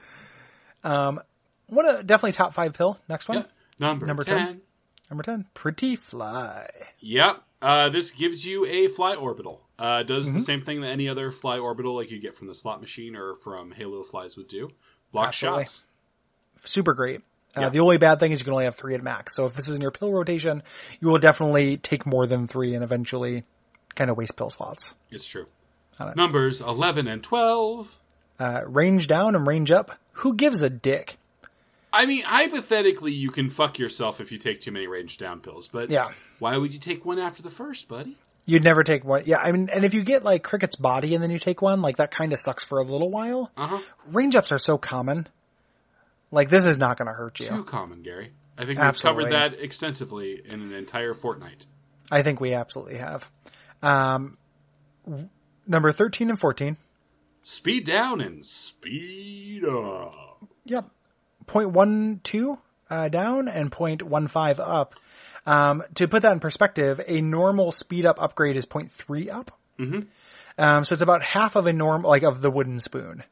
Um, 0.84 1.20
one 1.68 1.88
of 1.88 2.06
definitely 2.06 2.34
top 2.34 2.54
five 2.54 2.74
pill. 2.74 3.00
Next 3.08 3.28
one, 3.30 3.40
Yeah. 3.40 3.44
Number, 3.80 4.06
Number 4.06 4.24
10. 4.24 4.38
10. 4.38 4.62
number 5.10 5.24
ten, 5.24 5.46
pretty 5.54 5.96
fly. 5.96 6.70
Yep. 7.00 7.44
Uh, 7.62 7.90
this 7.90 8.12
gives 8.12 8.46
you 8.46 8.66
a 8.66 8.88
fly 8.88 9.16
orbital. 9.16 9.62
Uh, 9.78 10.04
does 10.04 10.28
Mm-hmm. 10.28 10.38
the 10.38 10.44
same 10.44 10.62
thing 10.64 10.82
that 10.82 10.88
any 10.90 11.08
other 11.08 11.32
fly 11.32 11.58
orbital, 11.58 11.96
like 11.96 12.12
you 12.12 12.20
get 12.20 12.36
from 12.36 12.48
the 12.48 12.56
slot 12.56 12.82
machine 12.82 13.16
or 13.16 13.36
from 13.36 13.72
Halo 13.72 14.04
flies, 14.04 14.36
would 14.38 14.48
do. 14.48 14.70
Block 15.12 15.30
Absolutely. 15.30 15.64
shots. 15.64 15.86
Super 16.66 16.94
great. 16.94 17.22
Uh, 17.58 17.62
Yeah. 17.62 17.70
The 17.70 17.80
only 17.80 17.98
bad 17.98 18.20
thing 18.20 18.32
is 18.32 18.40
you 18.40 18.44
can 18.46 18.54
only 18.54 18.66
have 18.66 18.76
three 18.76 18.96
at 18.96 19.02
max. 19.04 19.36
So 19.36 19.46
if 19.46 19.54
this 19.54 19.68
is 19.68 19.76
in 19.76 19.82
your 19.82 19.92
pill 19.92 20.12
rotation, 20.12 20.64
you 21.00 21.08
will 21.08 21.20
definitely 21.20 21.78
take 21.78 22.06
more 22.06 22.28
than 22.28 22.48
three 22.48 22.76
and 22.76 22.84
eventually 22.84 23.44
kind 23.96 24.10
of 24.10 24.18
waste 24.18 24.36
pill 24.36 24.50
slots. 24.50 24.94
It's 25.12 25.26
true. 25.28 25.48
Numbers 26.16 26.62
11 26.62 27.08
and 27.08 27.22
12. 27.24 28.00
Uh, 28.40 28.62
range 28.66 29.08
down 29.08 29.36
and 29.36 29.46
range 29.46 29.70
up. 29.72 29.92
Who 30.14 30.34
gives 30.36 30.62
a 30.62 30.70
dick? 30.70 31.18
I 31.92 32.06
mean, 32.06 32.24
hypothetically, 32.24 33.12
you 33.12 33.32
can 33.32 33.50
fuck 33.50 33.80
yourself 33.80 34.22
if 34.22 34.32
you 34.32 34.38
take 34.38 34.62
too 34.62 34.72
many 34.72 34.88
range 34.88 35.18
down 35.18 35.42
pills, 35.42 35.68
but 35.68 35.90
Yeah. 35.90 36.12
why 36.38 36.56
would 36.56 36.72
you 36.74 36.80
take 36.80 37.04
one 37.04 37.20
after 37.20 37.42
the 37.42 37.50
first, 37.50 37.88
buddy? 37.90 38.16
You'd 38.46 38.64
never 38.64 38.84
take 38.84 39.04
one. 39.04 39.24
Yeah, 39.26 39.40
I 39.40 39.52
mean, 39.52 39.70
and 39.70 39.84
if 39.84 39.94
you 39.94 40.04
get 40.04 40.24
like 40.24 40.44
Cricket's 40.44 40.76
body 40.76 41.14
and 41.16 41.24
then 41.24 41.32
you 41.32 41.40
take 41.40 41.62
one, 41.62 41.82
like 41.82 41.98
that 41.98 42.12
kind 42.12 42.32
of 42.32 42.40
sucks 42.40 42.64
for 42.64 42.80
a 42.80 42.84
little 42.84 43.10
while. 43.10 43.52
Uh 43.58 43.68
huh. 43.68 43.80
Range 44.12 44.36
ups 44.36 44.52
are 44.52 44.58
so 44.60 44.78
common. 44.78 45.28
Like 46.32 46.50
this 46.50 46.66
is 46.66 46.78
not 46.78 46.98
going 46.98 47.08
to 47.08 47.14
hurt 47.14 47.40
you. 47.40 47.48
Too 47.48 47.64
common, 47.64 48.02
Gary. 48.02 48.32
I 48.58 48.66
think 48.66 48.78
we've 48.78 48.88
Absolutely. 48.88 49.24
covered 49.24 49.34
that 49.34 49.60
extensively 49.60 50.42
in 50.46 50.62
an 50.62 50.74
entire 50.74 51.14
fortnight. 51.14 51.66
I 52.12 52.24
think 52.24 52.42
we 52.42 52.54
absolutely 52.54 52.98
have. 52.98 53.26
Um, 53.82 54.38
number 55.68 55.92
13 55.92 56.30
and 56.30 56.40
14. 56.40 56.78
Speed 57.42 57.86
down 57.86 58.20
and 58.20 58.46
speed 58.46 59.64
up. 59.64 60.44
Yep. 60.66 60.90
0.12 61.48 62.60
uh, 62.90 63.08
down 63.08 63.48
and 63.48 63.72
0.15 63.72 64.60
up. 64.60 64.96
Um, 65.46 65.84
to 65.96 66.08
put 66.08 66.22
that 66.24 66.34
in 66.34 66.40
perspective, 66.40 67.00
a 67.08 67.22
normal 67.22 67.72
speed 67.72 68.06
up 68.06 68.22
upgrade 68.22 68.56
is 68.56 68.66
0.3 68.66 69.30
up. 69.34 69.58
Mm-hmm. 69.80 70.02
Um, 70.58 70.84
so 70.84 70.94
it's 70.94 71.02
about 71.02 71.24
half 71.24 71.56
of 71.56 71.66
a 71.66 71.74
norm, 71.74 72.04
like 72.04 72.24
of 72.24 72.42
the 72.42 72.52
wooden 72.52 72.80
spoon, 72.80 73.24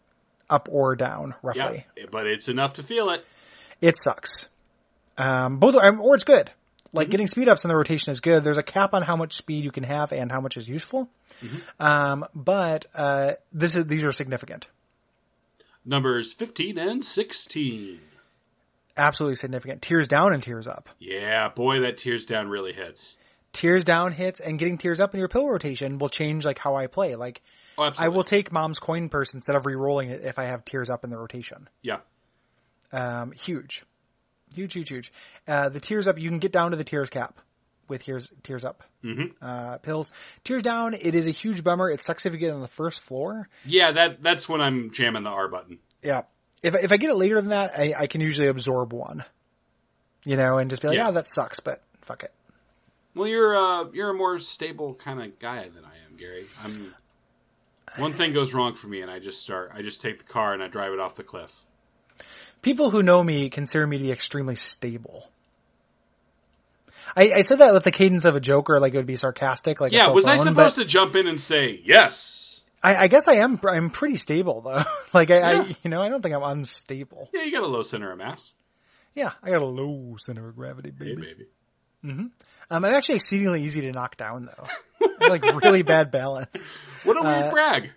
up 0.50 0.68
or 0.72 0.96
down, 0.96 1.30
Yeah, 1.30 1.36
roughly. 1.64 1.86
but 2.12 2.28
it's 2.28 2.48
enough 2.48 2.74
to 2.76 2.84
feel 2.84 3.10
it. 3.10 3.26
It 3.82 3.98
sucks. 3.98 4.50
Um, 5.18 5.58
both, 5.58 5.76
or 5.76 6.16
it's 6.16 6.24
good. 6.24 6.52
Like 6.94 7.10
getting 7.10 7.28
speed 7.28 7.50
ups 7.50 7.64
in 7.66 7.70
the 7.70 7.76
rotation 7.76 8.12
is 8.12 8.22
good. 8.22 8.44
There's 8.44 8.58
a 8.58 8.64
cap 8.64 8.94
on 8.94 9.02
how 9.04 9.16
much 9.18 9.36
speed 9.36 9.64
you 9.64 9.72
can 9.72 9.84
have 9.84 10.12
and 10.14 10.32
how 10.32 10.40
much 10.40 10.56
is 10.58 10.68
useful. 10.70 11.10
Um, 11.80 12.26
but 12.34 12.86
uh, 12.96 13.34
this 13.52 13.76
is 13.76 13.86
these 13.88 14.04
are 14.04 14.12
significant, 14.12 14.68
Numbers 15.86 16.34
15 16.34 16.78
and 16.78 17.04
16. 17.04 18.00
absolutely 18.98 19.36
significant. 19.36 19.82
Tears 19.82 20.08
down 20.08 20.34
and 20.34 20.42
tears 20.42 20.68
up. 20.68 20.90
Yeah, 21.00 21.50
boy, 21.50 21.82
that 21.82 21.98
tears 21.98 22.26
down 22.26 22.48
really 22.50 22.74
hits. 22.74 23.18
Tears 23.58 23.84
down 23.84 24.12
hits 24.12 24.40
and 24.40 24.60
getting 24.60 24.78
tears 24.78 25.00
up 25.00 25.16
in 25.16 25.20
your 25.20 25.28
pill 25.28 25.48
rotation 25.50 25.98
will 25.98 26.10
change 26.10 26.46
like 26.46 26.60
how 26.60 26.76
I 26.76 26.86
play. 26.86 27.16
Like 27.16 27.42
Oh, 27.76 27.92
I 27.98 28.10
will 28.10 28.24
take 28.24 28.52
mom's 28.52 28.78
coin 28.78 29.10
purse 29.10 29.34
instead 29.34 29.56
of 29.56 29.66
re-rolling 29.66 30.12
it 30.12 30.22
if 30.24 30.38
I 30.38 30.44
have 30.44 30.64
tears 30.64 30.92
up 30.92 31.04
in 31.04 31.10
the 31.10 31.18
rotation. 31.18 31.68
Yeah. 31.82 31.98
Um, 32.92 33.32
huge, 33.32 33.84
huge, 34.54 34.74
huge, 34.74 34.90
huge. 34.90 35.12
Uh, 35.48 35.70
the 35.70 35.80
tears 35.80 36.08
up, 36.08 36.20
you 36.20 36.30
can 36.30 36.38
get 36.40 36.52
down 36.52 36.70
to 36.72 36.78
the 36.78 36.84
tears 36.84 37.10
cap 37.10 37.40
with 37.88 38.04
tears 38.04 38.30
tears 38.44 38.64
up 38.64 38.84
Mhm. 39.04 39.32
uh, 39.42 39.78
pills. 39.80 40.12
Tears 40.44 40.62
down, 40.62 40.94
it 40.94 41.16
is 41.16 41.26
a 41.28 41.32
huge 41.32 41.64
bummer. 41.64 41.90
It 41.90 42.04
sucks 42.04 42.26
if 42.28 42.34
you 42.34 42.40
get 42.40 42.52
on 42.52 42.62
the 42.62 42.68
first 42.68 43.02
floor. 43.02 43.50
Yeah, 43.66 43.92
that 43.92 44.22
that's 44.22 44.48
when 44.48 44.62
I'm 44.62 44.92
jamming 44.92 45.24
the 45.24 45.30
R 45.32 45.48
button. 45.48 45.80
Yeah, 46.04 46.24
if 46.62 46.76
if 46.76 46.92
I 46.92 46.98
get 46.98 47.10
it 47.10 47.16
later 47.16 47.38
than 47.42 47.50
that, 47.50 47.72
I, 47.78 47.94
I 47.98 48.08
can 48.08 48.22
usually 48.22 48.50
absorb 48.50 48.94
one. 48.94 49.24
You 50.26 50.36
know, 50.38 50.58
and 50.60 50.70
just 50.70 50.82
be 50.84 50.90
like, 50.90 50.98
Yeah. 50.98 51.10
oh, 51.10 51.14
that 51.14 51.28
sucks, 51.30 51.60
but 51.60 51.82
fuck 52.02 52.22
it. 52.24 52.32
Well, 53.18 53.28
you're 53.28 53.56
uh, 53.58 53.86
you're 53.94 54.10
a 54.10 54.14
more 54.14 54.40
stable 54.40 54.94
kind 54.94 55.22
of 55.22 55.40
guy 55.40 55.64
than 55.70 55.84
I 55.84 55.96
am, 56.10 56.18
Gary. 56.18 56.48
I'm. 56.64 56.94
One 57.98 58.14
thing 58.14 58.32
goes 58.34 58.54
wrong 58.54 58.76
for 58.76 58.88
me, 58.88 59.02
and 59.02 59.10
I 59.10 59.18
just 59.20 59.42
start. 59.42 59.72
I 59.74 59.82
just 59.82 60.02
take 60.02 60.18
the 60.20 60.24
car 60.24 60.54
and 60.54 60.62
I 60.62 60.68
drive 60.68 60.94
it 60.94 61.00
off 61.00 61.16
the 61.16 61.24
cliff. 61.24 61.66
People 62.62 62.92
who 62.92 63.02
know 63.02 63.24
me 63.24 63.50
consider 63.50 63.88
me 63.88 63.98
to 63.98 64.04
be 64.04 64.12
extremely 64.12 64.56
stable. 64.56 65.30
I, 67.16 67.32
I 67.36 67.42
said 67.42 67.60
that 67.60 67.74
with 67.74 67.84
the 67.86 67.92
cadence 67.92 68.26
of 68.26 68.36
a 68.36 68.40
joker, 68.40 68.80
like 68.80 68.94
it 68.94 68.98
would 68.98 69.06
be 69.06 69.16
sarcastic. 69.16 69.80
Like 69.82 69.92
Yeah, 69.94 70.10
was 70.10 70.28
I 70.28 70.36
supposed 70.36 70.76
to 70.76 70.86
jump 70.86 71.16
in 71.16 71.28
and 71.28 71.40
say 71.40 71.80
yes? 71.84 72.66
I, 72.84 72.96
I 72.96 73.08
guess 73.08 73.28
I 73.28 73.36
am. 73.36 73.60
I'm 73.68 73.90
pretty 73.90 74.18
stable 74.18 74.62
though. 74.62 74.84
like 75.14 75.32
I, 75.32 75.38
Yeah. 75.54 75.62
I, 75.62 75.78
you 75.84 75.90
know, 75.90 76.02
I 76.02 76.10
don't 76.10 76.22
think 76.22 76.36
I'm 76.36 76.44
unstable. 76.44 77.30
Yeah, 77.34 77.44
you 77.44 77.52
got 77.52 77.64
a 77.64 77.68
low 77.68 77.82
center 77.82 78.12
of 78.12 78.18
mass. 78.18 78.54
Yeah, 79.16 79.32
I 79.42 79.50
got 79.50 79.62
a 79.62 79.66
low 79.66 80.18
center 80.20 80.50
of 80.50 80.56
gravity, 80.56 80.92
Hey, 80.98 81.16
baby. 81.16 81.48
baby. 82.04 82.30
Um, 82.70 82.84
I'm 82.84 82.94
actually 82.94 83.16
exceedingly 83.16 83.64
easy 83.64 83.82
to 83.82 83.92
knock 83.92 84.18
down 84.18 84.46
though. 84.46 85.08
I 85.22 85.28
like 85.30 85.44
really 85.64 85.84
bad 85.84 86.12
balance. 86.12 86.78
What 87.04 87.18
a 87.18 87.22
weird 87.22 87.44
Uh, 87.46 87.52
brag. 87.52 87.92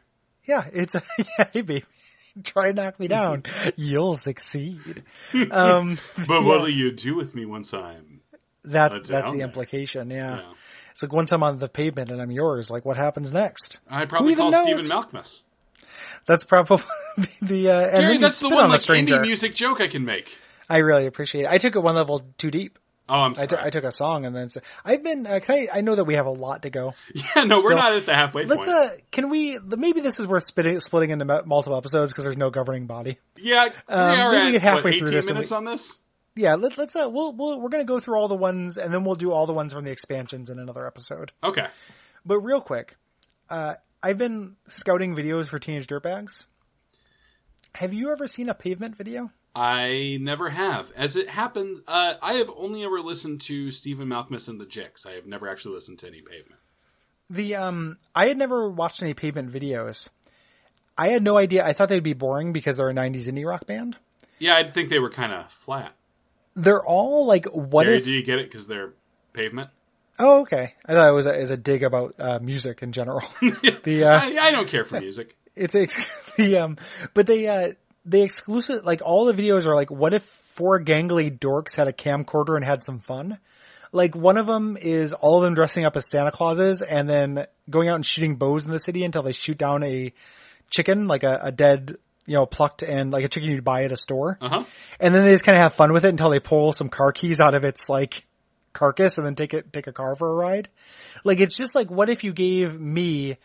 Yeah, 0.45 0.65
it's 0.73 0.95
yeah, 1.19 1.47
hey 1.53 1.63
baby. 1.63 1.85
Try 2.45 2.69
and 2.69 2.77
knock 2.77 2.99
me 3.01 3.09
down. 3.09 3.43
You'll 3.77 4.15
succeed. 4.17 5.03
Um, 5.51 5.99
But 6.29 6.45
what'll 6.45 6.69
you 6.69 6.93
do 6.93 7.17
with 7.17 7.35
me 7.35 7.45
once 7.45 7.75
I'm? 7.75 8.21
that's 8.65 8.95
That's 8.95 9.09
that's 9.09 9.31
the 9.33 9.39
there. 9.39 9.47
implication. 9.47 10.11
Yeah. 10.11 10.37
Yeah. 10.39 10.53
It's 10.93 11.03
like 11.03 11.13
once 11.13 11.33
I'm 11.33 11.43
on 11.43 11.59
the 11.59 11.69
pavement 11.69 12.11
and 12.11 12.21
I'm 12.23 12.31
yours. 12.31 12.71
Like 12.71 12.85
what 12.85 12.97
happens 12.97 13.33
next? 13.33 13.79
I'd 13.91 14.09
probably 14.09 14.35
call 14.37 14.51
knows? 14.53 14.63
Stephen 14.63 14.85
Malkmus. 14.85 15.43
That's 16.27 16.45
probably 16.45 16.85
the. 17.43 17.71
Uh, 17.71 17.81
and 17.89 18.01
Gary, 18.03 18.19
that's 18.19 18.39
the 18.41 18.49
one 18.49 18.59
on 18.59 18.67
a 18.67 18.69
like 18.75 18.81
indie 18.83 19.21
music 19.23 19.55
joke 19.55 19.81
I 19.81 19.89
can 19.89 20.05
make. 20.05 20.39
I 20.69 20.79
really 20.79 21.07
appreciate 21.07 21.43
it. 21.43 21.49
I 21.51 21.59
took 21.59 21.75
it 21.75 21.81
one 21.81 21.97
level 21.97 22.25
too 22.39 22.51
deep. 22.51 22.79
Oh, 23.11 23.21
I'm 23.21 23.35
sorry. 23.35 23.49
t- 23.49 23.57
I 23.59 23.71
took 23.71 23.85
a 23.85 23.93
song 23.93 24.25
and 24.25 24.35
then 24.35 24.49
I've 24.85 25.03
been. 25.03 25.27
Uh, 25.27 25.41
can 25.43 25.55
I? 25.55 25.79
I 25.79 25.81
know 25.83 25.95
that 25.97 26.05
we 26.05 26.15
have 26.15 26.27
a 26.27 26.31
lot 26.31 26.63
to 26.63 26.71
go. 26.71 26.95
yeah, 27.15 27.45
no, 27.45 27.57
we're 27.57 27.63
Still- 27.63 27.77
not 27.77 27.93
at 27.95 28.07
the 28.07 28.15
halfway 28.15 28.47
through. 28.47 28.55
Let's. 28.57 28.67
point. 28.67 28.79
uh 28.79 28.91
Can 29.11 29.29
we? 29.31 29.59
Maybe 29.59 30.01
this 30.01 30.21
is 30.21 30.27
worth 30.27 30.45
splitting 30.45 30.81
splitting 30.81 31.11
into 31.11 31.25
multiple 31.45 31.77
episodes 31.77 32.13
because 32.13 32.25
there's 32.25 32.37
no 32.37 32.51
governing 32.51 32.87
body. 32.87 33.19
yeah, 33.37 33.69
um, 33.89 34.11
we 34.13 34.21
are 34.21 34.35
at 34.35 34.53
get 34.53 34.63
halfway 34.63 34.93
what, 34.93 34.99
through 34.99 35.09
18 35.09 35.15
this 35.15 35.27
minutes 35.27 35.51
we- 35.51 35.57
on 35.57 35.65
this. 35.65 35.99
Yeah. 36.37 36.55
Let, 36.55 36.79
let's. 36.79 36.95
Uh, 36.97 37.09
we'll, 37.11 37.33
we'll. 37.35 37.61
We're 37.61 37.69
gonna 37.71 37.85
go 37.85 38.01
through 38.01 38.17
all 38.17 38.29
the 38.29 38.37
ones 38.37 38.79
and 38.79 38.95
then 38.95 39.05
we'll 39.05 39.17
do 39.17 39.33
all 39.33 39.47
the 39.47 39.53
ones 39.53 39.73
from 39.75 39.85
the 39.85 39.91
expansions 39.91 40.49
in 40.49 40.59
another 40.59 40.87
episode. 40.87 41.33
Okay. 41.43 41.67
But 42.25 42.39
real 42.41 42.61
quick, 42.61 42.97
uh, 43.49 43.75
I've 44.03 44.19
been 44.19 44.57
scouting 44.69 45.15
videos 45.17 45.49
for 45.49 45.59
Teenage 45.59 45.87
Dirtbags. 45.87 46.45
Have 47.75 47.93
you 47.95 48.11
ever 48.13 48.27
seen 48.27 48.49
a 48.49 48.55
pavement 48.55 48.97
video? 48.97 49.31
I 49.55 50.19
never 50.21 50.51
have. 50.51 50.93
As 50.95 51.17
it 51.17 51.31
happened, 51.31 51.83
uh, 51.89 52.15
I 52.23 52.35
have 52.35 52.51
only 52.57 52.85
ever 52.85 53.01
listened 53.01 53.41
to 53.43 53.71
Stephen 53.71 54.09
Malkmus 54.09 54.49
and 54.49 54.61
the 54.61 54.67
Jicks. 54.67 55.07
I 55.07 55.13
have 55.13 55.27
never 55.27 55.49
actually 55.49 55.75
listened 55.75 55.99
to 56.01 56.07
any 56.07 56.21
Pavement. 56.21 56.61
The 57.29 57.55
um, 57.57 57.99
I 58.15 58.27
had 58.29 58.39
never 58.39 58.69
watched 58.69 59.03
any 59.03 59.15
pavement 59.15 59.53
videos. 59.53 60.09
I 60.99 61.09
had 61.09 61.23
no 61.23 61.37
idea. 61.37 61.65
I 61.65 61.73
thought 61.73 61.89
they'd 61.89 62.03
be 62.03 62.13
boring 62.13 62.53
because 62.53 62.77
they're 62.77 62.91
a 62.91 62.95
'90s 62.95 63.27
indie 63.27 63.47
rock 63.47 63.67
band. 63.67 63.97
Yeah, 64.41 64.57
I 64.57 64.65
think 64.69 64.89
they 64.89 64.99
were 64.99 65.11
kind 65.11 65.33
of 65.33 65.51
flat. 65.53 65.95
They're 66.57 66.85
all 66.85 67.27
like, 67.27 67.47
what 67.47 67.85
Gary, 67.85 67.99
if? 67.99 68.05
do 68.05 68.11
you 68.11 68.25
get 68.25 68.41
it 68.41 68.47
because 68.47 68.67
they're 68.67 68.95
Pavement? 69.33 69.71
Oh, 70.19 70.41
okay. 70.41 70.75
I 70.85 70.93
thought 70.93 71.09
it 71.09 71.13
was 71.15 71.27
a, 71.27 71.41
as 71.41 71.51
a 71.51 71.57
dig 71.57 71.83
about 71.85 72.15
uh, 72.19 72.39
music 72.41 72.83
in 72.83 72.91
general. 72.93 73.23
the 73.41 74.05
uh, 74.05 74.21
I, 74.21 74.49
I 74.49 74.51
don't 74.51 74.69
care 74.69 74.85
for 74.85 75.01
music. 75.01 75.37
it's 75.55 75.75
ex- 75.75 75.97
the 76.37 76.59
um, 76.59 76.77
but 77.15 77.27
they 77.29 77.47
uh, 77.47 77.73
they 78.11 78.23
exclusive 78.23 78.85
like 78.85 79.03
all 79.05 79.25
the 79.25 79.33
videos 79.33 79.67
are 79.67 79.75
like, 79.75 79.91
what 79.91 80.13
if 80.13 80.25
four 80.55 80.83
gangly 80.83 81.37
dorks 81.37 81.77
had 81.77 81.89
a 81.89 81.93
camcorder 81.93 82.57
and 82.57 82.65
had 82.65 82.83
some 82.83 82.99
fun? 82.99 83.39
Like 83.93 84.15
one 84.15 84.37
of 84.37 84.47
them 84.47 84.77
is 84.81 85.13
all 85.13 85.39
of 85.39 85.45
them 85.45 85.55
dressing 85.55 85.85
up 85.85 85.97
as 85.97 86.07
Santa 86.07 86.31
Clauses 86.31 86.83
and 86.83 87.09
then 87.09 87.47
going 87.69 87.89
out 87.89 87.97
and 87.97 88.07
shooting 88.07 88.37
bows 88.37 88.65
in 88.65 88.71
the 88.71 88.79
city 88.79 89.05
until 89.05 89.23
they 89.23 89.33
shoot 89.33 89.59
down 89.59 89.83
a 89.83 90.13
chicken, 90.71 91.07
like 91.07 91.23
a, 91.23 91.41
a 91.45 91.53
dead, 91.53 91.97
you 92.27 92.35
know, 92.35 92.47
plucked 92.47 92.83
and 92.83 93.13
like 93.13 93.25
a 93.25 93.29
chicken 93.29 93.51
you'd 93.51 93.65
buy 93.65 93.85
at 93.85 93.93
a 93.93 93.97
store. 93.97 94.39
Uh 94.41 94.49
huh. 94.49 94.65
And 94.99 95.15
then 95.15 95.25
they 95.25 95.33
just 95.33 95.45
kind 95.45 95.57
of 95.57 95.63
have 95.63 95.75
fun 95.75 95.93
with 95.93 96.05
it 96.05 96.11
until 96.11 96.31
they 96.31 96.41
pull 96.41 96.73
some 96.73 96.89
car 96.89 97.13
keys 97.13 97.41
out 97.41 97.55
of 97.55 97.65
its 97.65 97.89
like 97.89 98.25
carcass 98.73 99.19
and 99.19 99.27
then 99.27 99.35
take 99.37 99.55
it, 99.55 99.73
take 99.73 99.87
a 99.87 99.93
car 99.93 100.17
for 100.17 100.29
a 100.29 100.35
ride. 100.35 100.69
Like 101.25 101.41
it's 101.41 101.57
just 101.57 101.75
like, 101.75 101.91
what 101.91 102.11
if 102.11 102.25
you 102.25 102.33
gave 102.33 102.79
me 102.79 103.39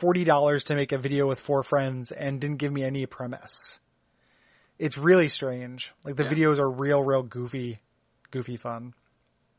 $40 0.00 0.64
to 0.66 0.74
make 0.74 0.92
a 0.92 0.98
video 0.98 1.26
with 1.26 1.40
four 1.40 1.62
friends 1.62 2.12
and 2.12 2.40
didn't 2.40 2.58
give 2.58 2.72
me 2.72 2.82
any 2.82 3.06
premise? 3.06 3.78
It's 4.78 4.98
really 4.98 5.28
strange. 5.28 5.92
Like 6.04 6.16
the 6.16 6.24
Yeah. 6.24 6.30
videos 6.30 6.58
are 6.58 6.70
real, 6.70 7.02
real 7.02 7.22
goofy, 7.22 7.80
goofy 8.30 8.56
fun. 8.56 8.94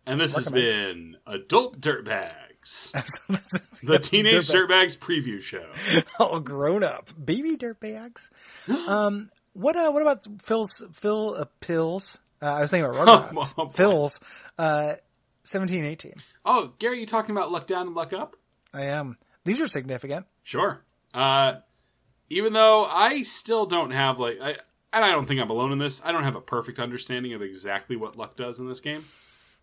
And 0.06 0.19
this 0.19 0.36
has 0.36 0.49
been 0.49 1.15
Adult 1.26 1.80
Dirtbags, 1.80 2.91
the 3.30 3.62
the 3.84 3.99
Teenage 3.99 4.49
Dirtbags 4.49 4.97
preview 4.97 5.41
show. 5.41 5.65
all 6.19 6.39
grown 6.41 6.84
up 6.84 7.10
baby 7.23 7.56
dirtbags. 7.56 8.28
um, 8.88 9.30
what 9.54 9.76
uh, 9.78 9.91
what 9.91 10.02
about 10.02 10.28
Phil's 10.45 10.84
Phil 10.91 11.36
uh, 11.38 11.45
pills? 11.62 12.17
Uh, 12.41 12.47
I 12.47 12.62
was 12.62 12.69
thinking 12.71 12.89
about 12.89 13.08
Rugrats. 13.34 13.54
Oh. 13.58 13.69
Phil's 13.69 14.19
uh, 14.58 14.95
seventeen 15.43 15.86
eighteen. 15.86 16.15
Oh, 16.43 16.73
Gary, 16.80 16.99
you 16.99 17.06
talking 17.06 17.34
about 17.36 17.52
Luck 17.52 17.67
Down 17.67 17.88
and 17.88 17.95
Luck 17.95 18.12
Up? 18.12 18.36
I 18.73 18.86
am. 18.88 19.15
These 19.45 19.62
are 19.62 19.67
significant. 19.67 20.26
Sure. 20.41 20.82
Uh, 21.13 21.56
even 22.30 22.52
though 22.52 22.84
I 22.84 23.21
still 23.21 23.65
don't 23.65 23.91
have 23.91 24.19
like 24.19 24.39
I 24.41 24.56
and 24.93 25.03
I 25.03 25.12
don't 25.12 25.25
think 25.25 25.41
I'm 25.41 25.49
alone 25.49 25.71
in 25.71 25.79
this. 25.79 26.01
I 26.06 26.12
don't 26.12 26.23
have 26.23 26.36
a 26.36 26.41
perfect 26.41 26.79
understanding 26.79 27.34
of 27.34 27.41
exactly 27.41 27.95
what 27.95 28.15
luck 28.15 28.36
does 28.36 28.60
in 28.60 28.67
this 28.67 28.79
game. 28.79 29.06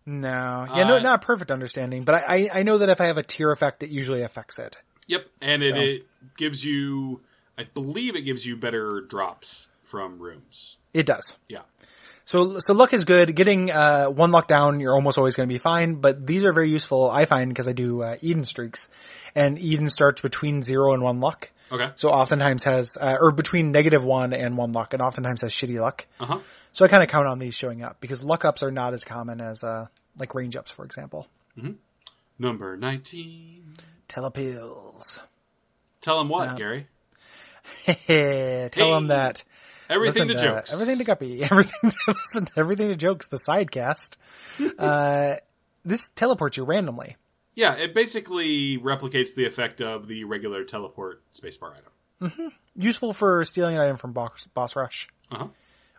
No, 0.05 0.67
yeah, 0.75 0.83
no, 0.87 0.95
Uh, 0.95 0.99
not 0.99 1.23
a 1.23 1.25
perfect 1.25 1.51
understanding, 1.51 2.03
but 2.03 2.15
I, 2.15 2.23
I 2.27 2.49
I 2.59 2.63
know 2.63 2.79
that 2.79 2.89
if 2.89 2.99
I 2.99 3.05
have 3.05 3.17
a 3.17 3.23
tear 3.23 3.51
effect, 3.51 3.83
it 3.83 3.89
usually 3.89 4.23
affects 4.23 4.57
it. 4.59 4.75
Yep, 5.07 5.27
and 5.41 5.63
it, 5.63 5.77
it 5.77 6.07
gives 6.37 6.63
you, 6.63 7.21
I 7.57 7.63
believe 7.63 8.15
it 8.15 8.21
gives 8.21 8.45
you 8.45 8.55
better 8.55 9.01
drops 9.01 9.67
from 9.83 10.19
rooms. 10.19 10.77
It 10.93 11.05
does. 11.05 11.35
Yeah. 11.47 11.61
So 12.25 12.59
so 12.59 12.73
luck 12.73 12.93
is 12.93 13.03
good. 13.03 13.35
Getting 13.35 13.71
uh, 13.71 14.05
one 14.07 14.31
luck 14.31 14.47
down, 14.47 14.79
you're 14.79 14.93
almost 14.93 15.17
always 15.17 15.35
going 15.35 15.49
to 15.49 15.53
be 15.53 15.59
fine. 15.59 15.95
But 15.95 16.25
these 16.25 16.45
are 16.45 16.53
very 16.53 16.69
useful, 16.69 17.09
I 17.09 17.25
find, 17.25 17.49
because 17.49 17.67
I 17.67 17.73
do 17.73 18.01
uh, 18.01 18.17
Eden 18.21 18.43
streaks, 18.43 18.89
and 19.35 19.59
Eden 19.59 19.89
starts 19.89 20.21
between 20.21 20.61
zero 20.61 20.93
and 20.93 21.03
one 21.03 21.19
luck. 21.19 21.49
Okay. 21.71 21.91
So 21.95 22.09
oftentimes 22.09 22.63
has, 22.65 22.97
uh, 22.99 23.17
or 23.19 23.31
between 23.31 23.71
negative 23.71 24.03
one 24.03 24.33
and 24.33 24.57
one 24.57 24.73
luck, 24.73 24.93
and 24.93 25.01
oftentimes 25.01 25.41
has 25.41 25.51
shitty 25.53 25.79
luck. 25.79 26.05
Uh 26.19 26.25
huh. 26.25 26.39
So 26.73 26.83
I 26.85 26.87
kind 26.87 27.03
of 27.03 27.09
count 27.09 27.27
on 27.27 27.39
these 27.39 27.53
showing 27.55 27.81
up 27.83 27.99
because 28.01 28.23
luck 28.23 28.43
ups 28.45 28.61
are 28.63 28.71
not 28.71 28.93
as 28.93 29.03
common 29.03 29.39
as 29.41 29.63
uh, 29.63 29.87
like 30.17 30.35
range 30.35 30.55
ups, 30.55 30.71
for 30.71 30.83
example. 30.85 31.27
Number 32.39 32.75
19. 32.77 33.73
Telepills. 34.09 35.19
Tell 36.01 36.19
him 36.21 36.27
what, 36.29 36.49
Yeah. 36.49 36.55
Gary? 36.55 36.87
Tell 37.85 37.95
Hey. 38.07 38.69
them 38.71 39.07
that. 39.07 39.43
Everything 39.89 40.27
listen 40.27 40.37
to 40.37 40.43
jokes. 40.43 40.73
Everything 40.73 40.97
to 40.97 41.03
Guppy. 41.03 41.43
Everything 41.49 41.89
to 41.89 41.97
listen. 42.07 42.45
to- 42.45 42.53
Everything 42.57 42.87
to 42.89 42.95
jokes. 42.95 43.27
The 43.27 43.37
sidecast. 43.37 44.15
uh, 44.79 45.35
this 45.83 46.07
teleports 46.09 46.57
you 46.57 46.63
randomly. 46.63 47.17
Yeah, 47.55 47.73
it 47.75 47.93
basically 47.93 48.77
replicates 48.77 49.35
the 49.35 49.45
effect 49.45 49.81
of 49.81 50.07
the 50.07 50.23
regular 50.23 50.63
teleport 50.63 51.21
spacebar 51.33 51.73
item. 51.75 52.51
Useful 52.75 53.13
for 53.13 53.43
stealing 53.45 53.75
an 53.75 53.81
item 53.81 53.97
from 53.97 54.13
boss, 54.13 54.47
boss 54.53 54.75
rush 54.75 55.07
Uh 55.31 55.37
huh. 55.37 55.47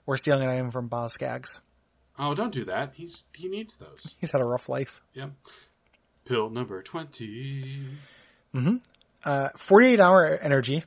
or 0.07 0.17
stealing 0.17 0.45
an 0.45 0.49
item 0.51 0.71
from 0.71 0.89
boss 0.89 1.17
skags. 1.17 1.59
Oh, 2.19 2.35
don't 2.35 2.53
do 2.53 2.65
that. 2.67 2.93
He's 2.95 3.25
he 3.35 3.49
needs 3.49 3.77
those. 3.77 4.15
He's 4.21 4.31
had 4.31 4.41
a 4.41 4.45
rough 4.45 4.69
life. 4.69 5.01
Yeah. 5.15 5.31
Pill 6.25 6.49
number 6.51 6.83
20. 6.83 7.83
Uh, 9.25 9.49
48 9.59 10.01
hour 10.01 10.39
energy. 10.41 10.85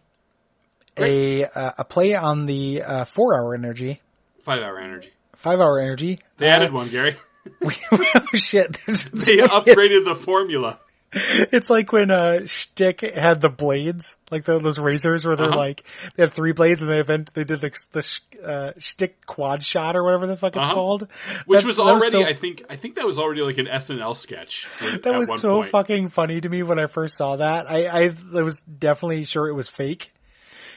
A 0.97 1.43
uh, 1.45 1.71
a 1.80 1.84
play 1.84 2.15
on 2.15 2.45
the 2.45 2.82
uh, 2.82 3.06
four 3.06 3.36
hour 3.38 3.54
energy. 3.54 4.01
5 4.39 4.62
hour 4.62 4.80
energy. 4.80 5.12
Five 5.36 5.60
hour 5.60 5.80
energy. 5.80 6.19
They 6.38 6.47
Uh, 6.49 6.56
added 6.56 6.71
one, 6.71 6.89
Gary. 6.89 7.15
oh 7.63 8.25
shit! 8.34 8.79
They 8.88 9.38
upgraded 9.38 10.05
the 10.05 10.15
formula. 10.15 10.79
It's 11.17 11.69
like 11.69 11.93
when 11.93 12.12
uh 12.12 12.45
Shtick 12.45 12.99
had 12.99 13.39
the 13.39 13.47
blades, 13.47 14.17
like 14.31 14.43
the, 14.43 14.60
those 14.60 14.77
razors 14.77 15.23
where 15.25 15.38
they're 15.38 15.47
Uh-huh. 15.47 15.55
like 15.58 15.84
they 16.17 16.23
have 16.23 16.34
three 16.34 16.51
blades 16.51 16.81
and 16.81 16.89
they 16.91 16.99
event 16.99 17.34
they 17.34 17.45
did 17.45 17.62
the, 17.62 17.71
the 17.93 18.45
uh, 18.45 18.71
Shtick 18.77 19.25
quad 19.25 19.63
shot 19.63 19.95
or 19.95 20.03
whatever 20.03 20.27
the 20.27 20.36
fuck 20.36 20.58
it's 20.58 20.65
Uh-huh. 20.65 20.73
called. 20.73 21.01
Which 21.45 21.63
That's- 21.63 21.65
was 21.65 21.79
already, 21.79 22.10
so, 22.10 22.23
I 22.25 22.34
think, 22.34 22.63
I 22.69 22.75
think 22.75 22.95
that 22.95 23.05
was 23.05 23.17
already 23.17 23.41
like 23.43 23.58
an 23.60 23.67
SNL 23.67 24.13
sketch. 24.13 24.67
when- 24.81 24.99
that 25.03 25.17
was 25.17 25.39
so 25.39 25.60
point. 25.60 25.69
fucking 25.71 26.10
funny 26.10 26.41
to 26.41 26.49
me 26.49 26.63
when 26.63 26.79
I 26.79 26.88
first 26.88 27.15
saw 27.15 27.38
that. 27.38 27.69
I 27.71 27.86
I, 27.86 28.15
I 28.36 28.41
was 28.41 28.60
definitely 28.62 29.23
sure 29.23 29.47
it 29.47 29.53
was 29.53 29.69
fake. 29.69 30.12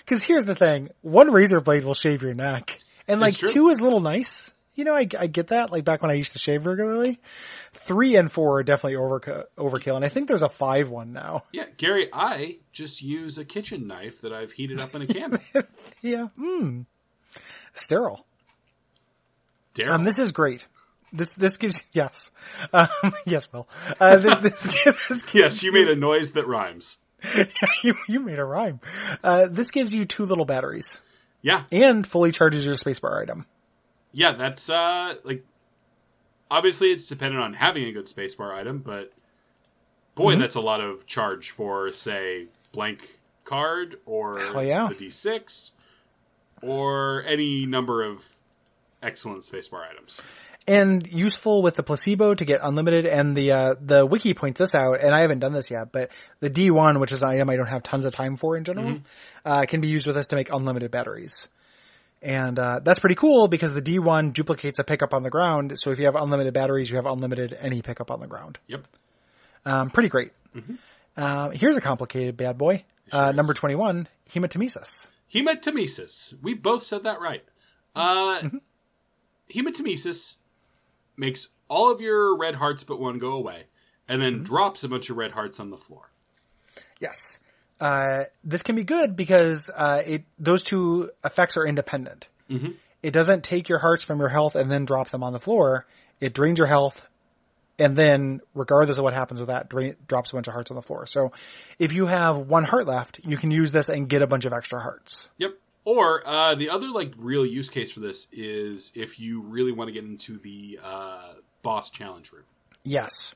Because 0.04 0.22
here's 0.22 0.44
the 0.44 0.54
thing: 0.54 0.90
one 1.02 1.33
razor 1.33 1.61
blade 1.61 1.85
will 1.85 1.94
shave 1.94 2.22
your 2.22 2.35
neck, 2.35 2.78
and 3.09 3.20
like 3.20 3.35
two 3.35 3.70
is 3.70 3.81
a 3.81 3.83
little 3.83 4.00
nice. 4.00 4.52
You 4.79 4.85
know, 4.85 4.95
I, 4.95 5.09
I 5.19 5.27
get 5.27 5.49
that. 5.49 5.73
Like 5.73 5.85
back 5.85 6.03
when 6.03 6.12
I 6.12 6.14
used 6.14 6.35
to 6.35 6.38
shave 6.38 6.64
regularly, 6.64 7.19
three 7.73 8.14
and 8.14 8.31
four 8.31 8.61
are 8.61 8.62
definitely 8.62 8.95
over 8.95 9.49
overkill, 9.59 9.97
and 9.97 10.05
I 10.05 10.09
think 10.09 10.29
there's 10.29 10.45
a 10.45 10.49
five 10.49 10.88
one 10.88 11.12
now. 11.12 11.43
Yeah, 11.51 11.64
Gary, 11.77 12.09
I 12.12 12.59
just 12.71 13.03
use 13.03 13.38
a 13.38 13.45
kitchen 13.45 13.88
knife 13.88 14.21
that 14.21 14.33
I've 14.33 14.53
heated 14.53 14.81
up 14.81 14.95
in 14.95 15.03
a 15.03 15.07
candle. 15.09 15.41
Yeah, 16.01 16.29
hmm, 16.38 16.83
sterile. 17.75 18.25
Daryl. 19.75 19.95
Um, 19.95 20.05
this 20.05 20.21
is 20.21 20.31
great. 20.31 20.64
This 21.12 21.31
this 21.31 21.57
gives 21.57 21.83
yes, 21.91 22.31
um, 22.73 22.87
yes, 23.27 23.53
Will. 23.53 23.67
Uh, 23.99 24.17
this, 24.19 24.62
this, 24.85 25.07
this 25.09 25.35
yes, 25.35 25.62
you 25.64 25.73
made 25.73 25.88
a 25.88 25.97
noise 25.97 26.33
that 26.33 26.47
rhymes. 26.47 26.99
you 27.83 27.95
you 28.09 28.21
made 28.21 28.38
a 28.38 28.45
rhyme. 28.45 28.79
Uh, 29.25 29.49
this 29.51 29.73
gives 29.73 29.93
you 29.93 30.05
two 30.05 30.25
little 30.25 30.45
batteries 30.45 31.01
Yeah, 31.43 31.62
and 31.73 32.07
fully 32.07 32.31
charges 32.31 32.64
your 32.64 32.77
spacebar 32.77 33.21
item. 33.21 33.45
Yeah, 34.18 34.33
that's 34.33 34.68
uh 34.68 35.14
like 35.24 35.44
obviously 36.50 36.90
it's 36.90 37.09
dependent 37.09 37.42
on 37.42 37.54
having 37.54 37.85
a 37.85 37.92
good 37.92 38.07
spacebar 38.07 38.52
item, 38.52 38.78
but 38.78 39.12
boy, 40.14 40.33
Mm-hmm. 40.33 40.40
that's 40.40 40.57
a 40.57 40.61
lot 40.61 40.81
of 40.81 41.07
charge 41.07 41.50
for 41.50 41.92
say 41.92 42.46
blank 42.72 43.20
card 43.44 43.98
or 44.07 44.38
Hell 44.38 44.64
yeah. 44.64 44.88
the 44.88 44.94
D6 45.07 45.72
or 46.62 47.22
any 47.26 47.64
number 47.66 48.02
of 48.02 48.24
excellent 49.02 49.42
spacebar 49.42 49.88
items. 49.88 50.20
and 50.66 51.07
useful 51.07 51.62
with 51.62 51.76
the 51.76 51.83
placebo 51.85 52.35
to 52.35 52.44
get 52.44 52.59
unlimited. 52.62 53.07
And 53.07 53.37
the 53.37 53.52
uh, 53.52 53.74
the 53.81 54.04
wiki 54.04 54.35
points 54.35 54.59
this 54.59 54.74
out, 54.74 55.00
and 55.00 55.14
I 55.14 55.20
haven't 55.20 55.38
done 55.38 55.52
this 55.52 55.70
yet, 55.70 55.92
but 55.92 56.11
the 56.40 56.50
D 56.50 56.70
one, 56.70 56.98
which 57.00 57.12
is 57.12 57.22
an 57.22 57.31
item 57.31 57.48
I 57.48 57.57
don't 57.57 57.68
have 57.68 57.83
tons 57.85 58.04
of 58.07 58.12
time 58.12 58.35
for 58.37 58.57
in 58.57 58.64
general, 58.64 58.98
uh, 59.44 59.64
can 59.66 59.81
be 59.81 59.88
used 59.88 60.07
with 60.07 60.16
this 60.16 60.26
to 60.28 60.37
make 60.37 60.50
unlimited 60.52 60.90
batteries. 60.90 61.48
And 62.20 62.59
uh, 62.59 62.81
that's 62.83 62.98
pretty 62.98 63.14
cool 63.14 63.46
because 63.48 63.72
the 63.72 63.81
D 63.81 63.98
one 64.00 64.33
duplicates 64.33 64.78
a 64.81 64.85
pickup 64.85 65.14
on 65.14 65.22
the 65.22 65.31
ground. 65.31 65.78
So 65.78 65.90
if 65.92 65.98
you 65.98 66.07
have 66.07 66.16
unlimited 66.16 66.52
batteries, 66.52 66.90
you 66.90 66.96
have 66.96 67.07
unlimited 67.07 67.57
any 67.61 67.81
pickup 67.83 68.11
on 68.11 68.18
the 68.20 68.26
ground. 68.26 68.59
Yep. 68.66 68.87
Um, 69.64 69.90
pretty 69.90 70.09
great. 70.09 70.33
Uh, 71.16 71.50
here's 71.50 71.76
a 71.76 71.81
complicated 71.81 72.37
bad 72.37 72.59
boy. 72.59 72.85
sure 73.12 73.20
uh, 73.20 73.33
number 73.33 73.54
twenty 73.54 73.74
one, 73.76 74.09
hematemesis. 74.33 75.09
Hematemesis. 75.33 76.35
We 76.42 76.54
both 76.54 76.83
said 76.83 77.04
that 77.04 77.20
right. 77.20 77.44
Uh, 77.94 78.40
Mm-hmm. 78.42 78.57
Hematemesis 79.54 80.37
makes 81.16 81.48
all 81.68 81.90
of 81.90 82.00
your 82.00 82.37
red 82.37 82.57
hearts 82.57 82.85
but 82.85 83.00
one 83.00 83.18
go 83.18 83.33
away, 83.33 83.64
and 84.09 84.20
Mm-hmm. 84.22 84.37
then 84.37 84.42
drops 84.44 84.85
a 84.85 84.88
bunch 84.88 85.11
of 85.11 85.16
red 85.16 85.33
hearts 85.33 85.61
on 85.61 85.70
the 85.70 85.76
floor. 85.76 86.11
Yes. 87.00 87.38
Uh, 87.81 88.25
this 88.43 88.62
can 88.62 88.75
be 88.75 88.85
good 88.85 89.17
because 89.17 89.71
uh, 89.75 90.03
it 90.05 90.25
those 90.38 90.62
two 90.62 91.11
effects 91.25 91.57
are 91.57 91.67
independent. 91.67 92.29
Mm-hmm. 92.51 92.73
It 93.03 93.12
doesn't 93.12 93.45
take 93.45 93.69
your 93.69 93.79
hearts 93.79 94.03
from 94.03 94.19
your 94.19 94.29
health 94.29 94.57
and 94.57 94.71
then 94.71 94.85
drop 94.85 95.11
them 95.11 95.23
on 95.23 95.33
the 95.33 95.41
floor. 95.41 95.87
It 96.21 96.35
drains 96.35 96.59
your 96.59 96.67
health, 96.67 97.05
and 97.79 97.97
then, 97.97 98.41
regardless 98.55 98.99
of 98.99 99.05
what 99.05 99.14
happens 99.14 99.38
with 99.38 99.49
that, 99.49 99.69
drain, 99.69 99.95
drops 100.09 100.31
a 100.31 100.35
bunch 100.35 100.49
of 100.49 100.53
hearts 100.53 100.71
on 100.73 100.75
the 100.75 100.83
floor. 100.83 101.07
So, 101.07 101.33
if 101.79 101.93
you 101.93 102.07
have 102.07 102.37
one 102.37 102.64
heart 102.64 102.87
left, 102.87 103.21
you 103.23 103.37
can 103.37 103.53
use 103.53 103.71
this 103.71 103.88
and 103.88 104.09
get 104.09 104.21
a 104.21 104.27
bunch 104.27 104.45
of 104.45 104.53
extra 104.53 104.81
hearts. 104.81 105.29
Yep. 105.38 105.53
Or 105.85 106.27
uh, 106.27 106.55
the 106.57 106.71
other 106.71 106.88
like 106.88 107.12
real 107.17 107.47
use 107.47 107.71
case 107.71 107.93
for 107.93 108.01
this 108.01 108.27
is 108.33 108.93
if 108.95 109.21
you 109.21 109.43
really 109.43 109.73
want 109.73 109.88
to 109.88 109.93
get 109.93 110.05
into 110.05 110.38
the 110.38 110.81
uh, 110.83 111.35
boss 111.62 111.91
challenge 111.91 112.33
room. 112.33 112.45
Yes. 112.85 113.33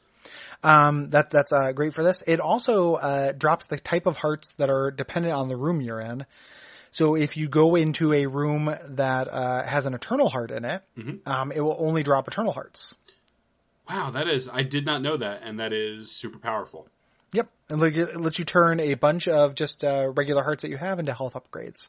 Um, 0.62 1.08
that 1.10 1.30
that's 1.30 1.52
uh, 1.52 1.72
great 1.72 1.94
for 1.94 2.04
this. 2.04 2.22
It 2.26 2.40
also 2.40 2.94
uh, 2.94 3.32
drops 3.32 3.66
the 3.66 3.78
type 3.78 4.06
of 4.06 4.16
hearts 4.16 4.52
that 4.58 4.70
are 4.70 4.90
dependent 4.90 5.34
on 5.34 5.48
the 5.48 5.56
room 5.56 5.80
you're 5.80 6.00
in. 6.00 6.24
So 6.92 7.14
if 7.14 7.36
you 7.36 7.48
go 7.48 7.74
into 7.74 8.12
a 8.12 8.26
room 8.26 8.74
that 8.90 9.28
uh, 9.28 9.64
has 9.64 9.86
an 9.86 9.94
eternal 9.94 10.28
heart 10.28 10.50
in 10.50 10.64
it, 10.64 10.82
um, 11.26 11.50
it 11.50 11.60
will 11.60 11.76
only 11.78 12.02
drop 12.02 12.28
eternal 12.28 12.52
hearts. 12.52 12.94
Wow, 13.88 14.10
that 14.10 14.28
is 14.28 14.48
I 14.48 14.62
did 14.62 14.86
not 14.86 15.02
know 15.02 15.16
that, 15.16 15.42
and 15.42 15.58
that 15.58 15.72
is 15.72 16.10
super 16.10 16.38
powerful. 16.38 16.86
Yep, 17.32 17.48
and 17.70 17.80
like, 17.80 17.96
it 17.96 18.20
lets 18.20 18.38
you 18.38 18.44
turn 18.44 18.78
a 18.78 18.94
bunch 18.94 19.26
of 19.26 19.54
just 19.54 19.84
uh, 19.84 20.12
regular 20.14 20.42
hearts 20.42 20.62
that 20.62 20.68
you 20.68 20.76
have 20.76 20.98
into 20.98 21.14
health 21.14 21.32
upgrades. 21.32 21.88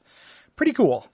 Pretty 0.56 0.72
cool. 0.72 1.06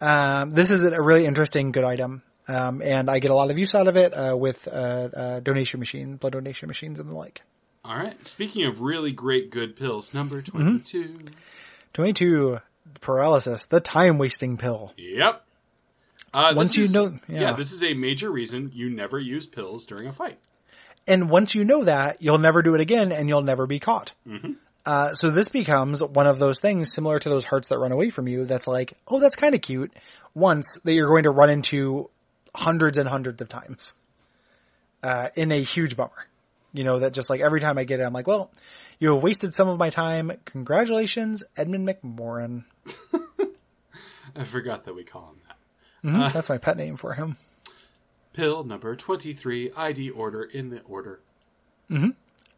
Um, 0.00 0.50
this 0.50 0.70
is 0.70 0.82
a 0.82 1.00
really 1.00 1.24
interesting, 1.24 1.70
good 1.70 1.84
item, 1.84 2.22
um, 2.48 2.82
and 2.82 3.08
I 3.10 3.18
get 3.18 3.30
a 3.30 3.34
lot 3.34 3.50
of 3.50 3.58
use 3.58 3.74
out 3.74 3.88
of 3.88 3.96
it 3.96 4.12
uh, 4.12 4.36
with 4.36 4.66
uh, 4.68 4.70
uh, 4.70 5.40
donation 5.40 5.80
machine, 5.80 6.16
blood 6.16 6.32
donation 6.34 6.68
machines, 6.68 6.98
and 7.00 7.08
the 7.08 7.14
like. 7.14 7.42
All 7.84 7.96
right. 7.96 8.26
Speaking 8.26 8.64
of 8.66 8.80
really 8.80 9.12
great 9.12 9.50
good 9.50 9.76
pills, 9.76 10.14
number 10.14 10.40
22 10.42 11.20
Twenty-two 11.92 12.58
paralysis, 13.00 13.66
the 13.66 13.80
time 13.80 14.18
wasting 14.18 14.56
pill. 14.56 14.92
Yep. 14.96 15.44
Uh, 16.32 16.52
Once 16.56 16.76
you 16.76 16.84
is- 16.84 16.94
know- 16.94 17.18
yeah, 17.28 17.40
yeah. 17.40 17.52
this 17.52 17.72
is 17.72 17.82
a 17.84 17.94
major 17.94 18.30
reason 18.30 18.72
you 18.74 18.90
never 18.90 19.18
use 19.20 19.46
pills 19.46 19.86
during 19.86 20.06
a 20.08 20.12
fight. 20.12 20.38
And 21.06 21.28
once 21.30 21.54
you 21.54 21.64
know 21.64 21.84
that, 21.84 22.22
you'll 22.22 22.38
never 22.38 22.62
do 22.62 22.74
it 22.74 22.80
again 22.80 23.12
and 23.12 23.28
you'll 23.28 23.42
never 23.42 23.66
be 23.66 23.78
caught. 23.78 24.12
Uh, 24.86 25.14
so 25.14 25.30
this 25.30 25.48
becomes 25.50 26.02
one 26.02 26.26
of 26.26 26.38
those 26.38 26.60
things 26.60 26.92
similar 26.92 27.18
to 27.18 27.28
those 27.28 27.44
hearts 27.44 27.68
that 27.68 27.78
run 27.78 27.92
away 27.92 28.08
from 28.10 28.26
you 28.26 28.46
that's 28.46 28.66
like, 28.66 28.94
oh, 29.06 29.20
that's 29.20 29.36
kind 29.36 29.54
of 29.54 29.60
cute. 29.60 29.92
Once 30.34 30.78
that 30.84 30.92
you're 30.94 31.08
going 31.08 31.24
to 31.24 31.30
run 31.30 31.50
into 31.50 32.08
hundreds 32.54 32.98
and 32.98 33.08
hundreds 33.08 33.42
of 33.42 33.48
times. 33.48 33.94
Uh, 35.02 35.28
in 35.34 35.52
a 35.52 35.62
huge 35.62 35.96
bummer. 35.96 36.26
You 36.72 36.82
know, 36.82 37.00
that 37.00 37.12
just 37.12 37.28
like 37.30 37.40
every 37.40 37.60
time 37.60 37.78
I 37.78 37.84
get 37.84 38.00
it, 38.00 38.04
I'm 38.04 38.12
like, 38.12 38.26
well, 38.26 38.50
you 38.98 39.12
have 39.12 39.22
wasted 39.22 39.52
some 39.54 39.68
of 39.68 39.78
my 39.78 39.90
time. 39.90 40.32
Congratulations, 40.46 41.44
Edmund 41.56 41.86
McMoran. 41.86 42.64
I 44.36 44.44
forgot 44.44 44.84
that 44.84 44.94
we 44.94 45.04
call 45.04 45.30
him 45.30 45.40
that. 45.46 45.56
Mhm, 46.08 46.32
that's 46.32 46.48
my 46.48 46.58
pet 46.58 46.76
name 46.76 46.96
for 46.96 47.12
him. 47.14 47.36
Pill 48.32 48.64
number 48.64 48.96
23, 48.96 49.70
ID 49.76 50.10
order 50.10 50.42
in 50.42 50.70
the 50.70 50.80
order. 50.82 51.20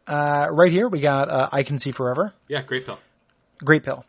Uh, 0.07 0.47
right 0.51 0.71
here, 0.71 0.87
we 0.87 1.01
got, 1.01 1.29
uh, 1.29 1.49
I 1.51 1.63
Can 1.63 1.77
See 1.77 1.91
Forever. 1.91 2.33
Yeah, 2.47 2.61
great 2.63 2.85
pill. 2.85 2.97
Great 3.63 3.83
pill. 3.83 4.05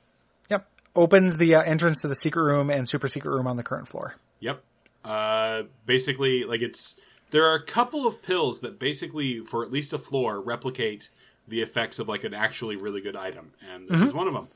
Yep. 0.48 0.66
opens 0.94 1.37
the 1.37 1.57
uh, 1.57 1.62
entrance 1.62 2.03
to 2.03 2.09
the 2.09 2.14
secret 2.14 2.42
room 2.44 2.70
and 2.70 2.88
super 2.88 3.09
secret 3.09 3.31
room 3.31 3.46
on 3.46 3.57
the 3.57 3.62
current 3.62 3.88
floor. 3.88 4.14
Yep. 4.40 4.62
Uh, 5.09 5.62
basically, 5.87 6.44
like 6.44 6.61
it's 6.61 7.01
there 7.31 7.44
are 7.47 7.55
a 7.55 7.64
couple 7.64 8.07
of 8.07 8.23
pills 8.23 8.61
that 8.61 8.79
basically, 8.79 9.40
for 9.40 9.64
at 9.64 9.73
least 9.73 9.92
a 9.92 9.99
floor, 9.99 10.40
replicate 10.40 11.09
the 11.49 11.62
effects 11.62 11.99
of 11.99 12.09
like 12.09 12.25
an 12.25 12.35
actually 12.35 12.77
really 12.77 13.01
good 13.01 13.16
item, 13.16 13.53
and 13.73 13.88
this 13.88 14.03
is 14.03 14.12
one 14.12 14.29
of 14.29 14.35
them. 14.35 14.49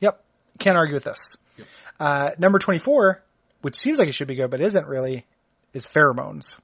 Yep. 0.00 0.22
Can't 0.58 0.76
argue 0.76 0.94
with 0.94 1.04
this. 1.04 1.36
Uh, 2.00 2.30
number 2.38 2.58
24, 2.58 3.22
which 3.62 3.76
seems 3.76 3.98
like 3.98 4.08
it 4.08 4.12
should 4.12 4.26
be 4.26 4.34
good, 4.34 4.50
but 4.50 4.60
isn't 4.60 4.86
really, 4.86 5.26
is 5.72 5.86
pheromones. 5.86 6.56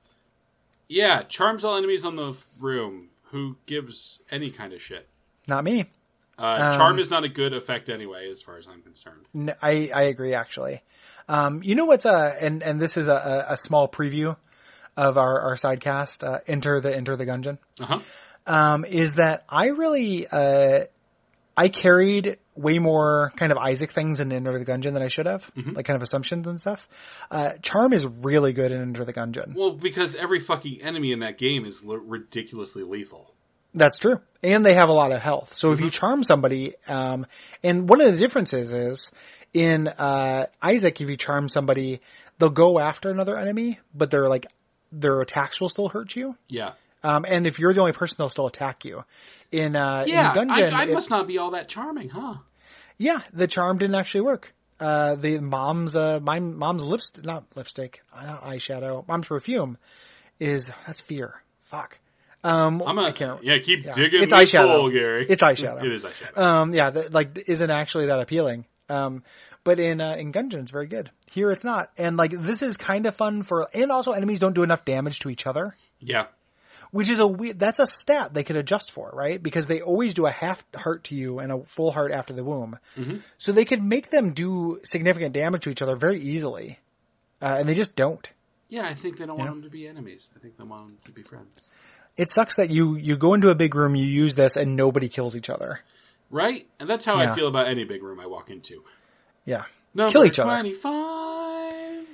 Yeah, 0.89 1.23
charms 1.23 1.65
all 1.65 1.77
enemies 1.77 2.05
on 2.05 2.17
the 2.17 2.37
room. 2.59 3.09
Who 3.31 3.57
gives 3.67 4.23
any 4.31 4.51
kind 4.51 4.73
of 4.73 4.81
shit? 4.81 5.09
Not 5.47 5.65
me. 5.65 5.91
Uh, 6.39 6.77
charm 6.77 6.99
is 6.99 7.11
not 7.11 7.25
a 7.25 7.29
good 7.29 7.55
effect 7.55 7.89
anyway, 7.89 8.31
as 8.31 8.43
far 8.43 8.59
as 8.59 8.67
I'm 8.67 8.83
concerned. 8.83 9.27
I, 9.63 9.91
I 9.95 10.03
agree 10.05 10.35
actually. 10.35 10.83
Um, 11.29 11.63
you 11.63 11.75
know 11.75 11.87
what's 11.87 12.05
a, 12.05 12.37
and, 12.41 12.63
and 12.63 12.81
this 12.81 12.97
is 12.97 13.09
a, 13.09 13.47
a, 13.49 13.57
small 13.57 13.89
preview 13.89 14.37
of 14.97 15.17
our, 15.19 15.41
our 15.41 15.55
sidecast, 15.57 16.23
uh, 16.23 16.39
Enter 16.47 16.81
the, 16.81 16.95
Enter 16.95 17.17
the 17.17 17.27
Gungeon, 17.27 17.59
Uh 17.81 17.85
huh. 17.87 17.99
um, 18.47 18.85
is 18.85 19.15
that 19.15 19.45
I 19.49 19.69
really, 19.69 20.27
uh, 20.29 20.85
I 21.57 21.69
carried 21.69 22.39
way 22.55 22.79
more 22.79 23.33
kind 23.37 23.51
of 23.51 23.59
Isaac 23.59 23.91
things 23.91 24.21
in 24.21 24.31
Enter 24.31 24.59
the 24.59 24.65
Gungeon 24.65 24.93
than 24.93 25.03
I 25.03 25.09
should 25.09 25.27
have, 25.27 25.51
like 25.57 25.85
kind 25.87 25.97
of 25.97 26.03
assumptions 26.03 26.47
and 26.47 26.61
stuff. 26.61 26.87
Uh, 27.31 27.53
Charm 27.63 27.93
is 27.93 28.07
really 28.07 28.53
good 28.53 28.73
in 28.73 28.81
Enter 28.81 29.05
the 29.05 29.13
Gungeon. 29.13 29.55
Well, 29.55 29.73
because 29.73 30.15
every 30.15 30.39
fucking 30.39 30.81
enemy 30.83 31.13
in 31.13 31.21
that 31.21 31.39
game 31.39 31.65
is 31.65 31.83
l- 31.87 31.97
ridiculously 31.97 32.83
lethal. 32.83 33.33
That's 33.77 33.99
true. 33.99 34.17
And 34.43 34.65
they 34.65 34.75
have 34.75 34.89
a 34.89 34.93
lot 34.93 35.13
of 35.13 35.21
health. 35.21 35.55
So 35.55 35.73
if 35.73 35.81
you 35.81 35.91
charm 35.91 36.23
somebody, 36.23 36.75
um, 36.89 37.27
and 37.63 37.89
one 37.89 38.01
of 38.01 38.11
the 38.13 38.19
differences 38.19 38.73
is 38.73 39.11
in, 39.53 39.87
uh, 39.89 40.47
Isaac, 40.63 41.01
if 41.01 41.09
you 41.11 41.17
charm 41.17 41.49
somebody, 41.49 42.01
they'll 42.39 42.49
go 42.51 42.79
after 42.79 43.11
another 43.11 43.37
enemy, 43.37 43.79
but 43.95 44.11
they're 44.11 44.29
like, 44.29 44.47
their 44.93 45.21
attacks 45.21 45.61
will 45.61 45.69
still 45.69 45.89
hurt 45.89 46.17
you. 46.17 46.37
Yeah. 46.49 46.73
Um, 47.03 47.25
and 47.29 47.47
if 47.47 47.59
you're 47.59 47.73
the 47.75 47.81
only 47.81 47.93
person, 47.93 48.17
they'll 48.19 48.29
still 48.31 48.47
attack 48.47 48.85
you. 48.85 49.05
In, 49.53 49.77
uh, 49.77 50.05
Yeah, 50.07 50.33
in 50.33 50.49
Gungeon, 50.49 50.73
I, 50.73 50.81
I 50.81 50.85
it- 50.87 50.93
must 50.95 51.11
not 51.11 51.27
be 51.27 51.39
all 51.39 51.51
that 51.53 51.69
charming, 51.69 52.09
huh? 52.09 52.37
yeah, 52.99 53.21
the 53.33 53.47
charm 53.47 53.79
didn't 53.79 53.97
actually 53.97 54.23
work. 54.23 54.53
Uh, 54.81 55.17
the 55.17 55.39
mom's, 55.41 55.97
uh, 55.97 56.19
my 56.21 56.39
mom's 56.39 56.83
lipstick, 56.85 57.25
not 57.25 57.45
lipstick, 57.55 58.01
not 58.15 58.43
eyeshadow, 58.45 59.07
mom's 59.09 59.27
perfume 59.27 59.77
is, 60.41 60.71
that's 60.87 61.01
fear. 61.01 61.43
Fuck. 61.71 61.99
Um, 62.47 62.83
I'm 62.87 62.99
a, 62.99 63.03
I 63.03 63.13
can't, 63.13 63.43
yeah, 63.43 63.59
keep 63.59 63.85
yeah. 63.85 63.93
digging 63.93 64.23
It's 64.23 64.33
this 64.33 64.55
eyeshadow. 64.55 64.69
hole, 64.69 64.91
Gary. 64.91 65.27
It's 65.29 65.43
eyeshadow. 65.43 65.85
It 65.85 65.93
is 65.93 66.05
eyeshadow. 66.05 66.39
um, 66.39 66.73
yeah, 66.73 66.91
that, 66.91 67.13
like 67.13 67.49
isn't 67.49 67.71
actually 67.71 68.07
that 68.07 68.21
appealing. 68.21 68.67
Um, 68.89 69.25
but 69.65 69.81
in 69.81 70.01
uh, 70.01 70.15
in 70.15 70.33
Gungeon, 70.33 70.61
it's 70.61 70.71
very 70.71 70.87
good. 70.87 71.11
Here, 71.33 71.51
it's 71.51 71.65
not, 71.65 71.91
and 71.99 72.17
like 72.17 72.31
this 72.31 72.63
is 72.63 72.77
kind 72.77 73.07
of 73.07 73.17
fun 73.17 73.43
for, 73.43 73.67
and 73.75 73.91
also 73.91 74.13
enemies 74.13 74.39
don't 74.39 74.55
do 74.55 74.63
enough 74.63 74.85
damage 74.85 75.19
to 75.21 75.29
each 75.29 75.45
other, 75.45 75.75
yeah. 75.99 76.27
which 76.93 77.11
is 77.11 77.19
a 77.19 77.27
weird. 77.27 77.59
That's 77.59 77.81
a 77.81 77.87
stat 77.87 78.33
they 78.33 78.45
could 78.45 78.55
adjust 78.55 78.93
for, 78.93 79.11
right? 79.13 79.43
Because 79.43 79.67
they 79.67 79.81
always 79.81 80.15
do 80.15 80.27
a 80.27 80.31
half 80.31 80.63
heart 80.73 81.03
to 81.05 81.17
you 81.17 81.41
and 81.41 81.51
a 81.51 81.65
full 81.65 81.91
heart 81.91 82.13
after 82.13 82.33
the 82.33 82.45
womb, 82.45 82.79
so 83.39 83.51
they 83.51 83.65
could 83.65 83.83
make 83.83 84.11
them 84.11 84.35
do 84.35 84.79
significant 84.85 85.33
damage 85.33 85.65
to 85.65 85.71
each 85.71 85.83
other 85.83 85.97
very 85.97 86.21
easily, 86.21 86.79
uh, 87.43 87.57
and 87.59 87.69
they 87.69 87.75
just 87.75 87.97
don't. 87.97 88.31
Yeah, 88.69 88.87
I 88.87 88.95
think 88.95 89.19
they 89.19 89.27
don't 89.27 89.39
want 89.39 89.51
them 89.51 89.63
to 89.63 89.71
be 89.71 89.89
enemies. 89.89 90.31
I 90.37 90.39
think 90.39 90.57
they 90.59 90.65
want 90.65 90.87
them 90.87 90.99
to 91.07 91.13
be 91.13 91.23
friends. 91.23 91.69
It 92.17 92.31
sucks 92.31 92.55
that 92.57 92.71
you 92.71 92.97
you 92.97 93.17
go 93.17 93.35
into 93.35 93.51
a 93.51 93.55
big 93.55 93.75
room, 93.75 93.95
you 93.95 94.07
use 94.07 94.35
this, 94.35 94.57
and 94.57 94.75
nobody 94.77 95.09
kills 95.09 95.37
each 95.37 95.51
other. 95.51 95.81
Right? 96.31 96.67
And 96.81 96.89
that's 96.89 97.05
how 97.05 97.21
Yeah. 97.21 97.33
I 97.33 97.35
feel 97.35 97.47
about 97.49 97.67
any 97.69 97.85
big 97.85 98.03
room 98.03 98.19
I 98.21 98.27
walk 98.27 98.51
into. 98.51 98.83
Yeah, 99.45 99.65
Number 99.95 100.13
kill 100.13 100.25
each 100.25 100.39
other. 100.39 100.51
25. 100.51 102.07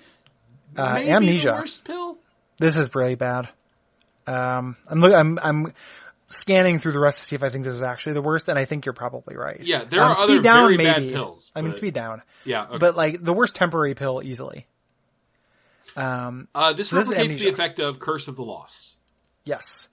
Uh, 0.77 0.95
Maybe 0.95 1.11
amnesia. 1.11 1.49
the 1.49 1.53
worst 1.55 1.85
pill? 1.85 2.19
This 2.59 2.77
is 2.77 2.95
really 2.95 3.15
bad. 3.15 3.49
Um, 4.27 4.77
I'm 4.89 5.01
look, 5.01 5.15
I'm 5.15 5.39
I'm 5.43 5.73
scanning 6.29 6.79
through 6.79 6.93
the 6.93 6.99
rest 7.01 7.19
to 7.21 7.25
see 7.25 7.37
if 7.37 7.43
I 7.43 7.51
think 7.51 7.65
this 7.65 7.75
is 7.75 7.83
actually 7.83 8.15
the 8.15 8.23
worst, 8.23 8.49
and 8.49 8.59
I 8.59 8.65
think 8.65 8.87
you're 8.87 8.93
probably 8.95 9.37
right. 9.37 9.61
Yeah, 9.63 9.85
there 9.85 10.01
Um, 10.03 10.13
are 10.13 10.15
speed 10.15 10.25
other 10.35 10.43
down, 10.43 10.65
very 10.65 10.77
bad 10.79 11.03
maybe. 11.03 11.13
pills, 11.15 11.53
I 11.55 11.61
mean, 11.63 11.75
speed 11.75 11.95
down, 11.95 12.23
Yeah. 12.45 12.65
Okay. 12.67 12.79
but 12.79 12.97
like 12.97 13.23
the 13.23 13.33
worst 13.33 13.55
temporary 13.55 13.95
pill 13.95 14.23
easily. 14.25 14.67
Um, 15.97 16.49
uh, 16.55 16.73
this 16.73 16.89
so 16.89 16.97
this 16.97 17.09
replicates 17.09 17.39
the 17.39 17.49
effect 17.49 17.79
of 17.81 17.99
Curse 17.99 18.29
of 18.29 18.37
the 18.37 18.43
Lost, 18.45 18.97
yes, 19.45 19.89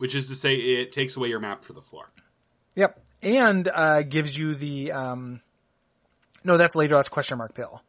which 0.00 0.14
is 0.14 0.28
to 0.28 0.34
say 0.34 0.54
it 0.56 0.92
takes 0.92 1.16
away 1.16 1.28
your 1.28 1.40
map 1.40 1.62
for 1.62 1.74
the 1.74 1.82
floor. 1.82 2.10
yep, 2.74 2.98
and 3.22 3.68
uh, 3.68 4.00
gives 4.02 4.36
you 4.36 4.54
the 4.54 4.92
um, 4.92 5.40
no, 6.42 6.56
that's 6.56 6.74
later. 6.74 6.94
That's 6.96 7.08
question 7.10 7.36
mark 7.36 7.54
pill. 7.54 7.82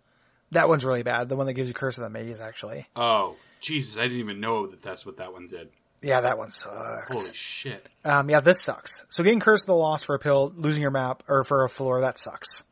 That 0.51 0.67
one's 0.67 0.83
really 0.83 1.03
bad. 1.03 1.29
The 1.29 1.37
one 1.37 1.45
that 1.47 1.53
gives 1.53 1.69
you 1.69 1.73
curse 1.73 1.97
of 1.97 2.03
the 2.03 2.09
maze, 2.09 2.41
actually. 2.41 2.85
Oh, 2.97 3.37
Jesus, 3.61 3.97
I 3.97 4.03
didn't 4.03 4.19
even 4.19 4.41
know 4.41 4.67
that 4.67 4.81
that's 4.81 5.05
what 5.05 5.15
that 5.17 5.31
one 5.31 5.47
did. 5.47 5.69
Yeah, 6.01 6.19
that 6.21 6.37
one 6.37 6.51
sucks. 6.51 7.15
Holy 7.15 7.29
shit. 7.33 7.87
Um, 8.03 8.29
yeah, 8.29 8.41
this 8.41 8.59
sucks. 8.59 9.05
So 9.09 9.23
getting 9.23 9.39
curse 9.39 9.61
of 9.61 9.67
the 9.67 9.75
Lost 9.75 10.05
for 10.07 10.15
a 10.15 10.19
pill, 10.19 10.51
losing 10.57 10.81
your 10.81 10.91
map 10.91 11.23
or 11.29 11.43
for 11.45 11.63
a 11.63 11.69
floor, 11.69 12.01
that 12.01 12.17
sucks. 12.17 12.63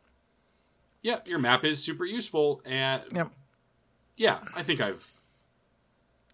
Yeah, 1.02 1.20
your 1.26 1.40
map 1.40 1.64
is 1.64 1.82
super 1.82 2.04
useful, 2.06 2.62
and 2.66 3.04
Yep. 3.14 3.30
yeah, 4.18 4.40
I 4.56 4.64
think 4.64 4.82
I've. 4.82 5.19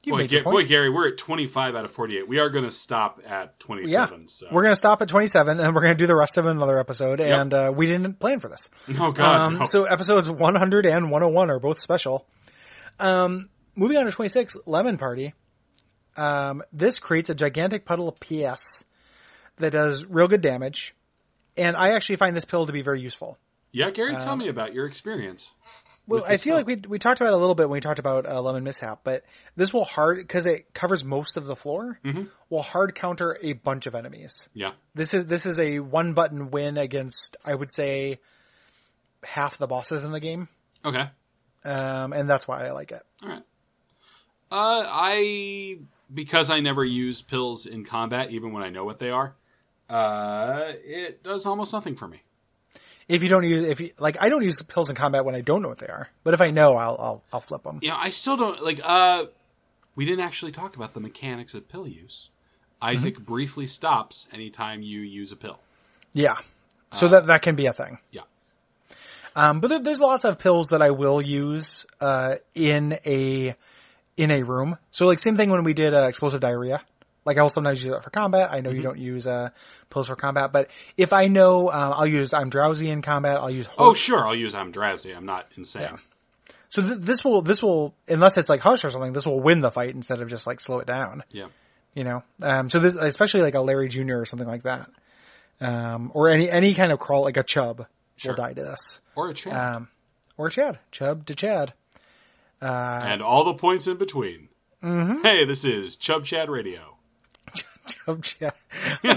You 0.05 0.13
Boy, 0.13 0.27
Ga- 0.27 0.43
boy, 0.43 0.65
Gary, 0.65 0.89
we're 0.89 1.07
at 1.07 1.17
25 1.17 1.75
out 1.75 1.85
of 1.85 1.91
48. 1.91 2.27
We 2.27 2.39
are 2.39 2.49
going 2.49 2.65
to 2.65 2.71
stop 2.71 3.21
at 3.25 3.59
27. 3.59 4.19
Yeah. 4.19 4.25
So. 4.27 4.47
We're 4.51 4.61
going 4.61 4.73
to 4.73 4.77
stop 4.77 5.01
at 5.01 5.07
27 5.07 5.59
and 5.59 5.73
we're 5.73 5.81
going 5.81 5.93
to 5.93 5.97
do 5.97 6.05
the 6.05 6.15
rest 6.15 6.37
of 6.37 6.45
another 6.45 6.79
episode. 6.79 7.19
Yep. 7.19 7.39
And, 7.39 7.53
uh, 7.53 7.73
we 7.75 7.87
didn't 7.87 8.19
plan 8.19 8.39
for 8.39 8.47
this. 8.47 8.69
Oh, 8.99 9.11
God. 9.11 9.41
Um, 9.41 9.59
no. 9.59 9.65
so 9.65 9.83
episodes 9.85 10.29
100 10.29 10.85
and 10.85 11.11
101 11.11 11.49
are 11.49 11.59
both 11.59 11.81
special. 11.81 12.27
Um, 12.99 13.49
moving 13.75 13.97
on 13.97 14.05
to 14.05 14.11
26, 14.11 14.57
Lemon 14.65 14.97
Party. 14.97 15.33
Um, 16.17 16.61
this 16.71 16.99
creates 16.99 17.29
a 17.29 17.35
gigantic 17.35 17.85
puddle 17.85 18.07
of 18.07 18.19
PS 18.19 18.83
that 19.57 19.71
does 19.71 20.05
real 20.05 20.27
good 20.27 20.41
damage. 20.41 20.95
And 21.57 21.75
I 21.75 21.89
actually 21.95 22.17
find 22.17 22.35
this 22.35 22.45
pill 22.45 22.65
to 22.67 22.73
be 22.73 22.81
very 22.81 23.01
useful. 23.01 23.37
yeah, 23.71 23.89
Gary, 23.89 24.15
tell 24.21 24.35
me 24.35 24.49
about 24.49 24.73
your 24.73 24.85
experience. 24.85 25.55
Well, 26.07 26.23
I 26.25 26.37
feel 26.37 26.55
like 26.55 26.67
we 26.67 26.75
we 26.87 26.99
talked 26.99 27.19
about 27.19 27.31
it 27.33 27.35
a 27.35 27.39
little 27.39 27.55
bit 27.55 27.67
when 27.69 27.77
we 27.77 27.81
talked 27.81 27.99
about 27.99 28.25
uh, 28.27 28.39
lemon 28.41 28.63
mishap, 28.63 28.99
but 29.03 29.23
this 29.55 29.73
will 29.73 29.85
hard 29.85 30.17
because 30.19 30.45
it 30.45 30.73
covers 30.73 31.03
most 31.03 31.35
of 31.37 31.45
the 31.45 31.55
floor. 31.55 31.99
Mm-hmm. 32.05 32.23
Will 32.49 32.61
hard 32.61 32.93
counter 32.93 33.37
a 33.41 33.53
bunch 33.53 33.87
of 33.87 33.95
enemies. 33.95 34.47
Yeah. 34.53 34.73
This 34.93 35.13
is 35.13 35.25
this 35.25 35.45
is 35.45 35.59
a 35.59 35.79
one 35.79 36.13
button 36.13 36.51
win 36.51 36.77
against 36.77 37.37
I 37.43 37.55
would 37.55 37.73
say 37.73 38.19
half 39.23 39.57
the 39.57 39.65
bosses 39.67 40.03
in 40.03 40.11
the 40.11 40.19
game, 40.19 40.47
Okay. 40.85 41.09
um, 41.63 42.13
and 42.13 42.29
that's 42.29 42.47
why 42.47 42.65
I 42.67 42.71
like 42.71 42.91
it. 42.91 43.01
All 43.23 43.29
right. 43.29 43.43
Uh, 44.51 44.85
I 44.87 45.79
because 46.13 46.51
I 46.51 46.59
never 46.59 46.85
use 46.85 47.23
pills 47.23 47.65
in 47.65 47.83
combat, 47.83 48.29
even 48.29 48.53
when 48.53 48.61
I 48.61 48.69
know 48.69 48.85
what 48.85 48.99
they 48.99 49.09
are. 49.09 49.35
Uh, 49.89 50.73
it 50.83 51.23
does 51.23 51.45
almost 51.47 51.73
nothing 51.73 51.95
for 51.95 52.07
me. 52.07 52.21
If 53.07 53.21
you 53.21 53.29
don't 53.29 53.43
use 53.43 53.65
if 53.65 53.79
you 53.79 53.91
like, 53.99 54.17
I 54.19 54.29
don't 54.29 54.43
use 54.43 54.61
pills 54.63 54.89
in 54.89 54.95
combat 54.95 55.25
when 55.25 55.35
I 55.35 55.41
don't 55.41 55.61
know 55.61 55.69
what 55.69 55.77
they 55.77 55.87
are, 55.87 56.09
but 56.23 56.33
if 56.33 56.41
I 56.41 56.49
know, 56.51 56.75
I'll 56.75 56.97
I'll, 56.99 57.23
I'll 57.33 57.41
flip 57.41 57.63
them. 57.63 57.79
Know, 57.83 57.95
I 57.95 58.09
still 58.09 58.35
don't 58.35 58.61
like. 58.63 58.79
Uh, 58.83 59.25
we 59.95 60.05
didn't 60.05 60.25
actually 60.25 60.51
talk 60.51 60.75
about 60.75 60.93
the 60.93 60.99
mechanics 60.99 61.53
of 61.53 61.69
pill 61.69 61.87
use. 61.87 62.29
Isaac 62.81 63.19
briefly 63.19 63.67
stops 63.67 64.27
anytime 64.33 64.81
you 64.81 65.01
use 65.01 65.31
a 65.31 65.35
pill. 65.35 65.59
Yeah, 66.13 66.37
so 66.93 67.07
that 67.07 67.27
that 67.27 67.41
can 67.41 67.55
be 67.55 67.67
a 67.67 67.73
thing. 67.73 67.99
Yeah. 68.11 68.21
Um, 69.35 69.59
but 69.59 69.83
there's 69.83 69.99
lots 69.99 70.23
of 70.23 70.39
pills 70.39 70.69
that 70.69 70.81
I 70.81 70.91
will 70.91 71.21
use 71.21 71.85
uh, 71.99 72.35
in 72.53 72.97
a 73.05 73.55
in 74.17 74.31
a 74.31 74.43
room. 74.43 74.77
So 74.91 75.05
like 75.05 75.19
same 75.19 75.35
thing 75.35 75.49
when 75.49 75.63
we 75.63 75.73
did 75.73 75.93
uh, 75.93 76.07
explosive 76.07 76.39
diarrhea. 76.39 76.81
Like 77.25 77.37
I 77.37 77.41
will 77.41 77.49
sometimes 77.49 77.83
use 77.83 77.91
that 77.91 78.03
for 78.03 78.11
combat. 78.11 78.51
I 78.51 78.61
know 78.61 78.69
you 78.69 78.81
don't 78.81 78.99
use 78.99 79.25
uh, 79.25 79.49
pills 79.89 80.07
for 80.07 80.15
combat, 80.15 80.51
but 80.51 80.69
if 80.95 81.11
I 81.11 81.25
know, 81.25 81.71
um, 81.71 81.93
I'll 81.95 82.05
use 82.07 82.33
I'm 82.33 82.49
drowsy 82.49 82.89
in 82.89 83.01
combat. 83.01 83.37
I'll 83.37 83.49
use. 83.51 83.67
Oh, 83.77 83.93
sure. 83.95 84.25
I'll 84.25 84.35
use 84.35 84.53
I'm 84.53 84.71
drowsy. 84.71 85.11
I'm 85.11 85.25
not 85.25 85.47
insane. 85.57 85.81
Yeah. 85.81 85.97
So 86.69 86.81
th- 86.83 86.99
this 86.99 87.23
will 87.25 87.41
this 87.41 87.63
will 87.63 87.95
unless 88.07 88.37
it's 88.37 88.49
like 88.49 88.59
hush 88.61 88.85
or 88.85 88.91
something, 88.91 89.13
this 89.13 89.25
will 89.25 89.39
win 89.41 89.59
the 89.59 89.71
fight 89.71 89.95
instead 89.95 90.21
of 90.21 90.29
just 90.29 90.45
like 90.45 90.59
slow 90.59 90.79
it 90.79 90.87
down. 90.87 91.23
Yeah. 91.31 91.47
You 91.95 92.03
know, 92.03 92.23
um, 92.41 92.69
so 92.69 92.79
this, 92.79 92.93
especially 92.93 93.41
like 93.41 93.55
a 93.55 93.61
Larry 93.61 93.87
Jr. 93.87 94.17
or 94.17 94.25
something 94.25 94.47
like 94.47 94.63
that, 94.63 94.89
um, 95.61 96.11
or 96.13 96.27
any 96.29 96.49
any 96.49 96.75
kind 96.75 96.91
of 96.91 96.99
crawl 96.99 97.23
like 97.23 97.37
a 97.37 97.43
Chub 97.43 97.87
Sure. 98.17 98.31
will 98.33 98.37
die 98.37 98.53
to 98.53 98.61
this, 98.63 98.99
Or 99.15 99.29
a 99.29 99.33
chat. 99.33 99.53
um, 99.53 99.87
or 100.37 100.49
Chad 100.49 100.79
Chub 100.91 101.25
to 101.27 101.33
Chad. 101.35 101.73
and 102.61 103.21
all 103.21 103.43
the 103.45 103.53
points 103.53 103.87
in 103.87 103.97
between. 103.97 104.49
Mm-hmm. 104.83 105.21
Hey, 105.23 105.45
this 105.45 105.65
is 105.65 105.95
Chub 105.97 106.25
Chad 106.25 106.49
Radio. 106.49 106.94
Chub 107.87 108.23
Chad, 108.23 108.53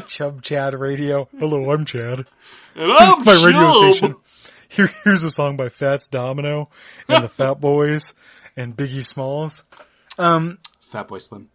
Chub 0.07 0.42
Chad 0.42 0.74
Radio. 0.74 1.28
Hello, 1.38 1.70
I'm 1.70 1.85
Chad. 1.85 2.26
And 2.74 2.92
I'm 2.92 3.24
My 3.24 3.42
radio 3.44 3.72
station. 3.92 4.16
Here, 4.68 4.90
here's 5.04 5.22
a 5.22 5.31
song 5.31 5.57
by 5.57 5.68
Fats 5.70 6.09
Domino 6.09 6.68
and 7.09 7.24
the 7.24 7.28
Fat 7.28 7.61
Boys 7.61 8.14
and 8.57 8.76
Biggie 8.76 9.04
Smalls. 9.04 9.62
Fat 10.16 11.09
Boy 11.09 11.18
Slim. 11.18 11.48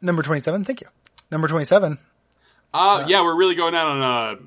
Number 0.00 0.22
twenty-seven. 0.22 0.64
Thank 0.64 0.80
you. 0.80 0.88
Number 1.30 1.48
twenty-seven. 1.48 1.98
Uh, 2.74 3.04
yeah, 3.06 3.22
we're 3.22 3.36
really 3.36 3.54
going 3.54 3.74
out 3.74 3.86
on 3.86 4.02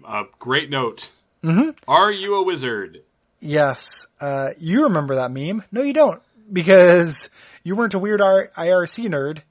a, 0.05 0.07
a 0.19 0.23
great 0.39 0.69
note. 0.69 1.11
Mm-hmm. 1.43 1.71
Are 1.87 2.11
you 2.11 2.35
a 2.35 2.43
wizard? 2.43 3.03
Yes. 3.39 4.07
Uh, 4.19 4.49
you 4.57 4.83
remember 4.83 5.15
that 5.15 5.31
meme? 5.31 5.63
No, 5.71 5.83
you 5.83 5.93
don't, 5.93 6.21
because 6.51 7.29
you 7.63 7.75
weren't 7.75 7.93
a 7.93 7.99
weird 7.99 8.21
IRC 8.21 9.07
nerd 9.09 9.41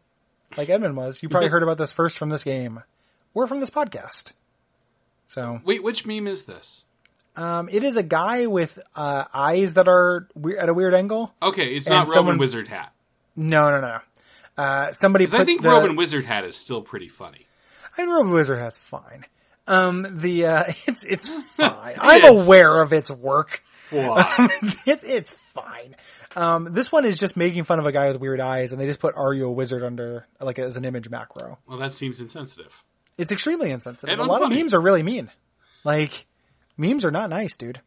like 0.57 0.69
Edmund 0.69 0.97
was. 0.97 1.23
You 1.23 1.29
probably 1.29 1.49
heard 1.51 1.63
about 1.63 1.79
this 1.79 1.93
first 1.93 2.19
from 2.19 2.31
this 2.31 2.45
game 2.45 2.83
or 3.35 3.47
from 3.47 3.61
this 3.61 3.71
podcast. 3.71 4.33
So, 5.27 5.61
Wait, 5.65 5.83
which 5.83 6.07
meme 6.07 6.27
is 6.27 6.45
this? 6.45 6.85
um, 7.37 7.69
it 7.73 7.83
is 7.83 7.97
a 7.97 8.03
guy 8.03 8.47
with 8.47 8.79
uh, 8.95 9.25
eyes 9.33 9.75
that 9.75 9.89
are 9.89 10.29
we- 10.35 10.57
at 10.59 10.69
a 10.69 10.75
weird 10.75 10.95
angle. 10.95 11.33
Okay, 11.43 11.75
it's 11.75 11.89
not 11.89 12.09
someone- 12.09 12.27
Roman 12.27 12.39
Wizard 12.39 12.69
Hat. 12.69 12.93
No, 13.37 13.71
no, 13.71 13.81
no. 13.81 13.99
Uh, 14.57 14.93
somebody 14.93 15.25
I 15.33 15.43
think 15.45 15.63
the, 15.63 15.69
Roman 15.71 15.97
Wizard 15.97 16.25
Hat 16.27 16.45
is 16.45 16.57
still 16.57 16.81
pretty 16.83 17.09
funny. 17.09 17.47
I 17.93 17.97
think 17.97 18.09
Roman 18.09 18.33
Wizard 18.33 18.61
Hat's 18.61 18.79
fine. 18.79 19.25
Um, 19.67 20.07
the 20.21 20.47
uh, 20.47 20.65
it's 20.87 21.03
it's 21.03 21.29
fine. 21.57 21.97
I'm 21.99 22.37
aware 22.39 22.81
of 22.83 22.93
its 22.93 23.11
work. 23.11 23.63
It's 23.91 25.03
it's 25.03 25.35
fine. 25.55 25.97
Um, 26.37 26.69
this 26.73 26.91
one 26.91 27.05
is 27.05 27.19
just 27.19 27.37
making 27.37 27.65
fun 27.65 27.79
of 27.79 27.87
a 27.87 27.93
guy 27.93 28.09
with 28.09 28.21
weird 28.21 28.41
eyes, 28.41 28.73
and 28.73 28.81
they 28.81 28.87
just 28.87 29.01
put 29.01 29.15
"Are 29.17 29.33
you 29.33 29.47
a 29.47 29.53
wizard?" 29.53 29.83
under 29.85 30.27
like 30.41 30.59
as 30.59 30.77
an 30.77 30.85
image 30.85 31.09
macro. 31.09 31.59
well, 31.67 31.79
that 31.79 31.93
seems 31.93 32.21
insensitive. 32.21 32.83
It's 33.17 33.31
extremely 33.31 33.71
insensitive. 33.71 34.09
And 34.11 34.21
a 34.21 34.25
lot 34.25 34.43
of 34.43 34.51
memes 34.51 34.75
are 34.75 34.81
really 34.81 35.03
mean. 35.05 35.31
Like 35.85 36.27
memes 36.77 37.05
are 37.05 37.11
not 37.13 37.31
nice, 37.31 37.57
dude. 37.57 37.81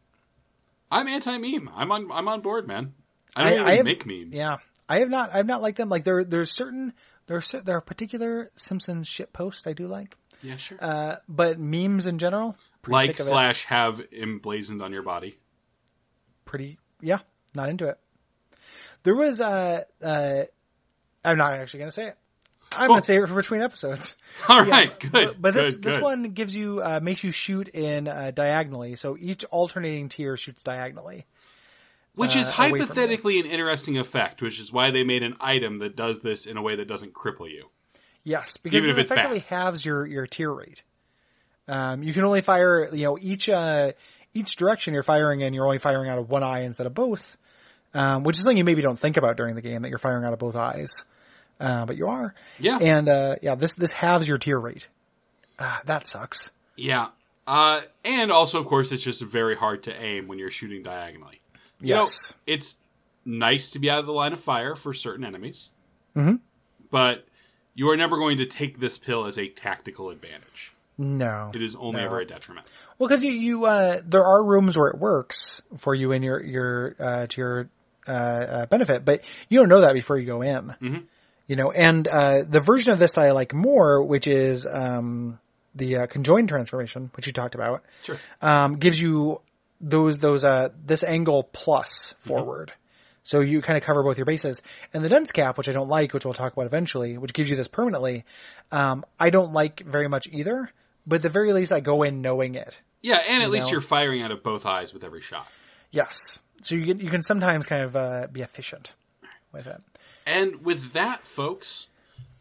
I'm 0.90 1.06
anti-meme. 1.08 1.68
I'm 1.74 1.92
on. 1.92 2.10
I'm 2.10 2.28
on 2.28 2.40
board, 2.40 2.66
man. 2.66 2.94
I 3.36 3.42
I- 3.42 3.44
don't 3.50 3.52
even 3.54 3.66
I 3.68 3.74
have- 3.76 3.84
make 3.84 4.06
memes. 4.06 4.34
Yeah, 4.34 4.56
I 4.88 5.00
have 5.00 5.10
not. 5.10 5.34
I've 5.34 5.46
not 5.46 5.60
liked 5.60 5.76
them. 5.76 5.88
Like 5.90 6.04
there, 6.04 6.24
there's 6.24 6.50
certain 6.50 6.94
there 7.26 7.36
are 7.36 7.60
there 7.62 7.76
are 7.76 7.80
particular 7.82 8.50
Simpsons 8.54 9.06
shit 9.06 9.34
posts 9.34 9.66
I 9.66 9.74
do 9.74 9.86
like, 9.86 10.16
Yeah, 10.42 10.56
sure. 10.56 10.78
uh, 10.80 11.16
but 11.28 11.58
memes 11.58 12.06
in 12.06 12.18
general, 12.18 12.56
like 12.86 13.10
of 13.10 13.20
it. 13.20 13.22
slash 13.24 13.64
have 13.66 14.00
emblazoned 14.12 14.80
on 14.80 14.92
your 14.94 15.02
body. 15.02 15.38
pretty 16.46 16.78
yeah 17.02 17.18
not 17.54 17.68
into 17.68 17.86
it 17.86 17.98
there 19.08 19.14
was 19.14 19.40
uh 19.40 19.82
uh 20.04 20.42
i'm 21.24 21.38
not 21.38 21.54
actually 21.54 21.80
gonna 21.80 21.90
say 21.92 22.08
it 22.08 22.16
i'm 22.72 22.80
Cool. 22.80 22.88
gonna 22.88 23.00
say 23.00 23.16
it 23.16 23.26
for 23.26 23.34
between 23.34 23.62
episodes 23.62 24.16
All 24.50 24.66
right, 24.66 24.98
good. 25.00 25.10
but, 25.12 25.40
but 25.40 25.54
this 25.54 25.74
good, 25.76 25.82
this 25.82 25.94
good. 25.94 26.02
one 26.02 26.22
gives 26.32 26.54
you 26.54 26.82
uh 26.82 27.00
makes 27.02 27.24
you 27.24 27.30
shoot 27.30 27.68
in 27.68 28.06
uh 28.06 28.32
diagonally 28.34 28.96
so 28.96 29.16
each 29.18 29.44
alternating 29.44 30.10
tear 30.10 30.36
shoots 30.36 30.62
diagonally 30.62 31.24
which 32.16 32.36
is 32.36 32.50
uh, 32.50 32.64
away 32.64 32.80
hypothetically 32.80 33.38
an 33.38 33.46
interesting 33.46 33.96
effect, 33.96 34.42
which 34.42 34.58
is 34.60 34.72
why 34.72 34.90
they 34.90 35.04
made 35.04 35.22
an 35.22 35.36
item 35.40 35.78
that 35.78 35.94
does 35.94 36.18
this 36.20 36.46
in 36.46 36.56
a 36.58 36.62
way 36.62 36.74
that 36.76 36.88
doesn't 36.88 37.14
cripple 37.14 37.48
you. 37.50 37.70
yes 38.24 38.58
because 38.58 38.76
Even 38.76 38.90
it 38.90 38.92
if 38.92 38.98
it's 38.98 39.10
effectively 39.10 39.38
halves 39.48 39.82
your 39.86 40.04
your 40.06 40.26
tear 40.26 40.52
rate 40.52 40.82
um 41.66 42.02
you 42.02 42.12
can 42.12 42.24
only 42.24 42.42
fire 42.42 42.94
you 42.94 43.04
know 43.04 43.16
each 43.18 43.48
uh 43.48 43.92
each 44.34 44.56
direction 44.56 44.92
you're 44.92 45.02
firing 45.02 45.40
in 45.40 45.54
you're 45.54 45.64
only 45.64 45.78
firing 45.78 46.10
out 46.10 46.18
of 46.18 46.28
one 46.28 46.42
eye 46.42 46.64
instead 46.64 46.86
of 46.86 46.92
both 46.92 47.37
um 47.94 48.22
which 48.24 48.36
is 48.36 48.42
something 48.42 48.56
you 48.58 48.64
maybe 48.64 48.82
don't 48.82 48.98
think 48.98 49.16
about 49.16 49.36
during 49.36 49.54
the 49.54 49.62
game 49.62 49.82
that 49.82 49.88
you're 49.88 49.98
firing 49.98 50.24
out 50.24 50.32
of 50.32 50.38
both 50.38 50.56
eyes 50.56 51.04
uh, 51.60 51.84
but 51.86 51.96
you 51.96 52.06
are 52.06 52.34
Yeah, 52.60 52.78
And 52.80 53.08
uh, 53.08 53.34
yeah, 53.42 53.54
this 53.56 53.72
this 53.74 53.92
halves 53.92 54.28
your 54.28 54.38
tear 54.38 54.58
rate. 54.60 54.86
Ah, 55.58 55.80
that 55.86 56.06
sucks. 56.06 56.50
yeah. 56.76 57.08
Uh, 57.48 57.80
and 58.04 58.30
also, 58.30 58.58
of 58.60 58.66
course, 58.66 58.92
it's 58.92 59.02
just 59.02 59.22
very 59.22 59.56
hard 59.56 59.82
to 59.84 59.92
aim 60.02 60.28
when 60.28 60.38
you're 60.38 60.50
shooting 60.50 60.82
diagonally. 60.84 61.40
You 61.80 61.94
know, 61.94 62.00
Yes. 62.02 62.34
it's 62.46 62.76
nice 63.24 63.70
to 63.72 63.78
be 63.80 63.90
out 63.90 63.98
of 64.00 64.06
the 64.06 64.12
line 64.12 64.32
of 64.34 64.38
fire 64.38 64.76
for 64.76 64.92
certain 64.94 65.24
enemies, 65.24 65.70
Mm-hmm. 66.14 66.36
but 66.90 67.26
you 67.74 67.88
are 67.90 67.96
never 67.96 68.16
going 68.18 68.36
to 68.38 68.46
take 68.46 68.78
this 68.80 68.98
pill 68.98 69.24
as 69.26 69.38
a 69.38 69.48
tactical 69.48 70.10
advantage. 70.10 70.72
No. 70.98 71.50
It 71.54 71.62
is 71.62 71.74
only 71.76 72.00
No. 72.00 72.06
ever 72.06 72.20
a 72.20 72.24
detriment. 72.26 72.66
Well, 72.98 73.08
because 73.08 73.22
you 73.24 73.32
you 73.32 73.64
uh, 73.64 74.00
there 74.04 74.24
are 74.24 74.44
rooms 74.44 74.76
where 74.76 74.88
it 74.88 74.98
works 74.98 75.62
for 75.78 75.94
you 75.94 76.12
in 76.12 76.22
your 76.22 76.42
your 76.42 76.94
uh, 77.00 77.26
to 77.28 77.40
your 77.40 77.68
uh, 78.08 78.12
uh, 78.12 78.66
benefit, 78.66 79.04
but 79.04 79.22
you 79.48 79.58
don't 79.60 79.68
know 79.68 79.82
that 79.82 79.92
before 79.94 80.18
you 80.18 80.26
go 80.26 80.42
in. 80.42 80.74
Mhm. 80.80 81.04
You 81.46 81.56
know, 81.56 81.70
and 81.70 82.06
uh, 82.06 82.42
the 82.48 82.60
version 82.60 82.92
of 82.92 82.98
this 82.98 83.12
that 83.12 83.22
I 83.24 83.32
like 83.32 83.54
more, 83.54 84.02
which 84.02 84.26
is 84.26 84.66
um, 84.66 85.38
the 85.74 85.96
uh, 85.98 86.06
conjoined 86.06 86.48
transformation, 86.48 87.10
which 87.14 87.26
you 87.26 87.32
talked 87.32 87.54
about, 87.54 87.82
Sure. 88.02 88.18
um, 88.42 88.76
gives 88.78 89.00
you 89.00 89.40
those 89.80 90.18
those 90.18 90.44
uh 90.44 90.70
this 90.84 91.04
angle 91.04 91.44
plus 91.44 92.14
forward. 92.18 92.72
So 93.22 93.40
you 93.40 93.60
kind 93.62 93.76
of 93.76 93.84
cover 93.84 94.02
both 94.02 94.16
your 94.16 94.24
bases. 94.26 94.62
And 94.92 95.04
the 95.04 95.08
dense 95.08 95.32
cap, 95.32 95.56
which 95.58 95.68
I 95.68 95.72
don't 95.72 95.88
like, 95.88 96.12
which 96.14 96.24
we'll 96.24 96.34
talk 96.34 96.52
about 96.54 96.66
eventually, 96.66 97.18
which 97.18 97.32
gives 97.34 97.48
you 97.50 97.56
this 97.56 97.68
permanently, 97.68 98.24
um, 98.72 99.04
I 99.20 99.30
don't 99.30 99.52
like 99.52 99.80
very 99.84 100.08
much 100.08 100.26
either. 100.32 100.70
But 101.06 101.16
at 101.16 101.22
the 101.22 101.28
very 101.28 101.52
least, 101.52 101.70
I 101.70 101.80
go 101.80 102.02
in 102.02 102.22
knowing 102.22 102.54
it. 102.54 102.76
Yeah, 103.02 103.20
and 103.28 103.42
at 103.42 103.50
least 103.50 103.68
know? 103.68 103.72
you're 103.72 103.80
firing 103.82 104.22
out 104.22 104.30
of 104.30 104.42
both 104.42 104.66
eyes 104.66 104.92
with 104.92 105.04
every 105.04 105.20
shot. 105.20 105.46
Yes. 105.90 106.40
So 106.62 106.74
you 106.74 106.86
can, 106.86 107.00
you 107.04 107.10
can 107.10 107.22
sometimes 107.22 107.66
kind 107.66 107.82
of 107.82 107.96
uh, 107.96 108.26
be 108.32 108.42
efficient 108.42 108.92
with 109.52 109.66
it. 109.66 109.80
And 110.26 110.64
with 110.64 110.92
that, 110.92 111.24
folks, 111.26 111.88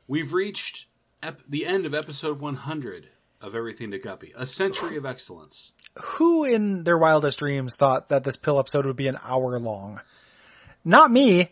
we've 0.08 0.34
reached 0.34 0.88
ep- 1.24 1.42
the 1.48 1.66
end 1.66 1.86
of 1.86 1.94
episode 1.94 2.40
100 2.40 3.10
of 3.42 3.56
Everything 3.56 3.92
to 3.92 4.00
Guppy, 4.00 4.34
a 4.36 4.46
century 4.46 4.98
of 4.98 5.06
excellence. 5.06 5.74
Who 6.02 6.44
in 6.44 6.84
their 6.84 6.98
wildest 6.98 7.40
dreams 7.40 7.76
thought 7.76 8.10
that 8.10 8.24
this 8.24 8.36
pill 8.36 8.60
episode 8.60 8.86
would 8.86 8.96
be 8.98 9.08
an 9.08 9.18
hour 9.24 9.60
long? 9.60 10.02
Not 10.84 11.12
me. 11.12 11.52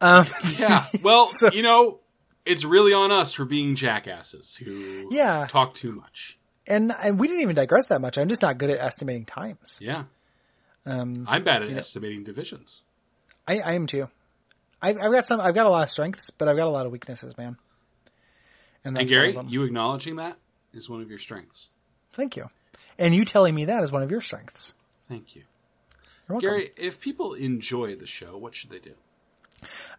Um, 0.00 0.26
Yeah, 0.58 0.86
well, 1.02 1.26
So- 1.32 1.50
you 1.50 1.62
know, 1.62 2.00
it's 2.46 2.64
really 2.64 2.92
on 2.92 3.10
us 3.10 3.32
for 3.32 3.44
being 3.44 3.74
jackasses 3.74 4.56
who 4.56 5.08
Yeah. 5.10 5.46
talk 5.48 5.74
too 5.74 5.92
much. 5.92 6.38
and, 6.66 6.92
and 7.02 7.18
we 7.18 7.26
didn't 7.26 7.42
even 7.42 7.56
digress 7.56 7.86
that 7.86 8.00
much. 8.00 8.16
I'm 8.18 8.28
just 8.28 8.42
not 8.42 8.58
good 8.58 8.70
at 8.70 8.78
estimating 8.78 9.24
times. 9.26 9.78
Yeah, 9.80 10.04
Um, 10.86 11.24
I'm 11.28 11.44
bad 11.44 11.62
at 11.62 11.70
estimating 11.70 12.24
divisions. 12.24 12.82
I, 13.48 13.58
I 13.60 13.72
am 13.74 13.86
too. 13.86 14.08
I've, 14.82 14.98
I've 14.98 15.12
got 15.12 15.26
some. 15.26 15.40
I've 15.40 15.54
got 15.54 15.66
a 15.66 15.70
lot 15.70 15.84
of 15.84 15.90
strengths, 15.90 16.30
but 16.30 16.48
I've 16.48 16.56
got 16.56 16.66
a 16.66 16.70
lot 16.70 16.84
of 16.86 16.92
weaknesses, 16.92 17.36
man. 17.38 17.56
And 18.84 18.98
And, 18.98 19.08
Gary, 19.08 19.28
one 19.32 19.36
of 19.38 19.44
them. 19.46 19.52
you 19.52 19.62
acknowledging 19.64 20.16
that 20.16 20.36
is 20.74 20.90
one 20.90 21.00
of 21.00 21.08
your 21.08 21.18
strengths. 21.18 21.70
thank 22.12 22.36
you. 22.36 22.48
And 22.98 23.14
you 23.14 23.24
telling 23.24 23.54
me 23.54 23.64
that 23.64 23.82
is 23.82 23.90
one 23.90 24.02
of 24.02 24.10
your 24.10 24.20
strengths. 24.20 24.72
Thank 25.02 25.34
you. 25.34 25.42
Gary, 26.40 26.70
if 26.76 27.00
people 27.00 27.34
enjoy 27.34 27.96
the 27.96 28.06
show, 28.06 28.36
what 28.38 28.54
should 28.54 28.70
they 28.70 28.78
do? 28.78 28.92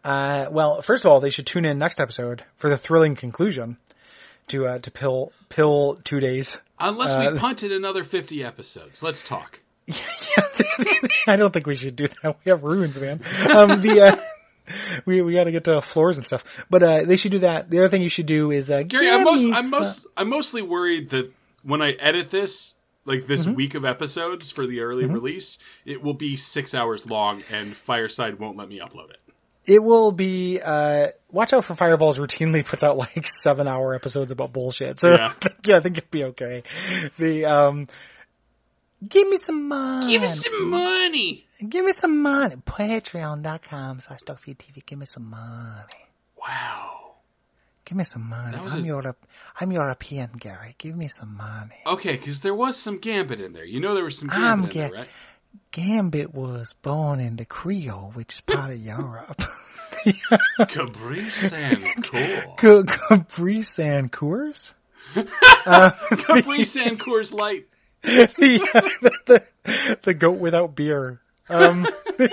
Uh, 0.04 0.48
well, 0.52 0.82
first 0.82 1.04
of 1.06 1.12
all, 1.12 1.20
they 1.20 1.30
should 1.30 1.46
tune 1.46 1.66
in 1.66 1.78
next 1.78 2.00
episode 2.00 2.44
for 2.58 2.70
the 2.70 2.78
thrilling 2.78 3.16
conclusion 3.16 3.78
to 4.48 4.66
uh, 4.68 4.80
to 4.80 4.92
pill 4.92 5.32
pill 5.50 6.00
two 6.04 6.20
days. 6.20 6.60
Unless 6.80 7.16
Uh, 7.16 7.32
we 7.34 7.40
punted 7.40 7.72
another 7.72 8.04
50 8.04 8.44
episodes. 8.44 9.02
Let's 9.04 9.24
talk. 9.24 9.62
I 11.28 11.36
don't 11.36 11.52
think 11.54 11.68
we 11.68 11.76
should 11.76 11.96
do 11.96 12.08
that. 12.24 12.38
We 12.46 12.50
have 12.50 12.64
ruins, 12.64 13.00
man. 13.00 13.22
Um, 13.54 13.82
the 13.82 14.02
uh, 14.02 14.16
we 15.06 15.22
we 15.22 15.34
got 15.34 15.46
to 15.46 15.52
get 15.52 15.64
to 15.66 15.82
floors 15.82 16.18
and 16.18 16.26
stuff, 16.26 16.44
but 16.70 16.84
uh, 16.84 17.04
they 17.04 17.16
should 17.16 17.32
do 17.32 17.40
that. 17.40 17.70
The 17.70 17.80
other 17.80 17.90
thing 17.90 18.02
you 18.02 18.10
should 18.10 18.26
do 18.26 18.52
is 18.52 18.70
uh, 18.72 18.84
Gary, 18.84 19.10
I'm 19.10 19.24
most 19.24 19.46
I'm 19.54 19.70
most 19.70 20.08
I'm 20.18 20.30
mostly 20.30 20.62
worried 20.62 21.10
that 21.10 21.32
when 21.64 21.82
I 21.82 21.92
edit 21.94 22.32
this, 22.32 22.76
like 23.06 23.28
this 23.28 23.46
Mm-hmm. 23.46 23.56
week 23.56 23.76
of 23.76 23.86
episodes 23.86 24.52
for 24.52 24.66
the 24.68 24.80
early 24.82 25.06
release, 25.06 25.58
it 25.86 26.02
will 26.04 26.14
be 26.14 26.36
six 26.36 26.74
hours 26.74 27.06
long, 27.10 27.44
and 27.52 27.76
Fireside 27.78 28.40
won't 28.40 28.58
let 28.58 28.68
me 28.70 28.80
upload 28.80 29.12
it. 29.12 29.18
It 29.68 29.82
will 29.82 30.12
be. 30.12 30.60
Uh, 30.64 31.08
watch 31.32 31.52
out 31.54 31.66
for 31.66 31.76
Fireballs. 31.76 32.20
Routinely 32.20 32.64
puts 32.64 32.84
out 32.84 32.98
like 32.98 33.28
seven 33.28 33.68
hour 33.68 33.96
episodes 33.96 34.30
about 34.32 34.54
bullshit. 34.54 35.00
So 35.00 35.14
Yeah. 35.14 35.34
yeah, 35.66 35.78
I 35.78 35.80
think 35.80 35.98
it'd 35.98 36.12
be 36.12 36.24
okay. 36.26 36.62
The 37.18 37.46
um, 37.46 37.88
give 39.08 39.28
me 39.28 39.38
some 39.46 39.68
money. 39.68 40.08
Give 40.08 40.22
me 40.22 40.28
some 40.28 40.70
money. 40.70 41.46
Give 41.70 41.86
me 41.86 41.94
some 42.00 42.22
money. 42.22 42.56
Patreon.com 42.56 44.00
slash 44.00 44.20
TV. 44.22 44.86
Give 44.86 45.00
me 45.00 45.06
some 45.06 45.30
money. 45.30 45.82
Wow. 46.38 47.16
Give 47.86 47.98
me 47.98 48.04
some 48.04 48.28
money. 48.28 48.58
I'm 48.58 48.84
a- 48.84 48.88
Europe. 48.88 49.26
I'm 49.60 49.72
European, 49.72 50.32
Gary. 50.40 50.76
Give 50.78 50.96
me 50.96 51.08
some 51.08 51.36
money. 51.38 51.76
Okay, 51.86 52.14
because 52.14 52.42
there 52.42 52.56
was 52.56 52.78
some 52.78 52.98
Gambit 52.98 53.40
in 53.42 53.54
there. 53.54 53.66
You 53.66 53.80
know 53.80 53.94
there 53.94 54.04
was 54.04 54.18
some 54.18 54.30
I'm 54.32 54.62
Gambit 54.68 54.76
in 54.76 54.82
there, 54.82 55.00
right? 55.02 55.08
Gambit 55.72 56.34
was 56.34 56.74
born 56.82 57.20
in 57.20 57.36
the 57.38 57.46
Creole, 57.46 58.12
which 58.14 58.34
is 58.36 58.42
part 58.42 58.74
of 58.74 58.80
Europe. 58.80 59.42
Caprice 60.68 61.52
and 61.54 62.04
cool. 62.04 62.56
Ca- 62.58 62.84
Capri 62.84 63.62
San 63.62 64.10
Coors? 64.10 64.74
Caprice 68.06 68.30
and 68.42 68.62
Coors 68.62 68.72
Light. 68.74 68.92
the, 69.02 69.12
the, 69.66 69.98
the 70.04 70.14
goat 70.14 70.40
without 70.40 70.76
beer. 70.76 71.22
Um, 71.50 71.88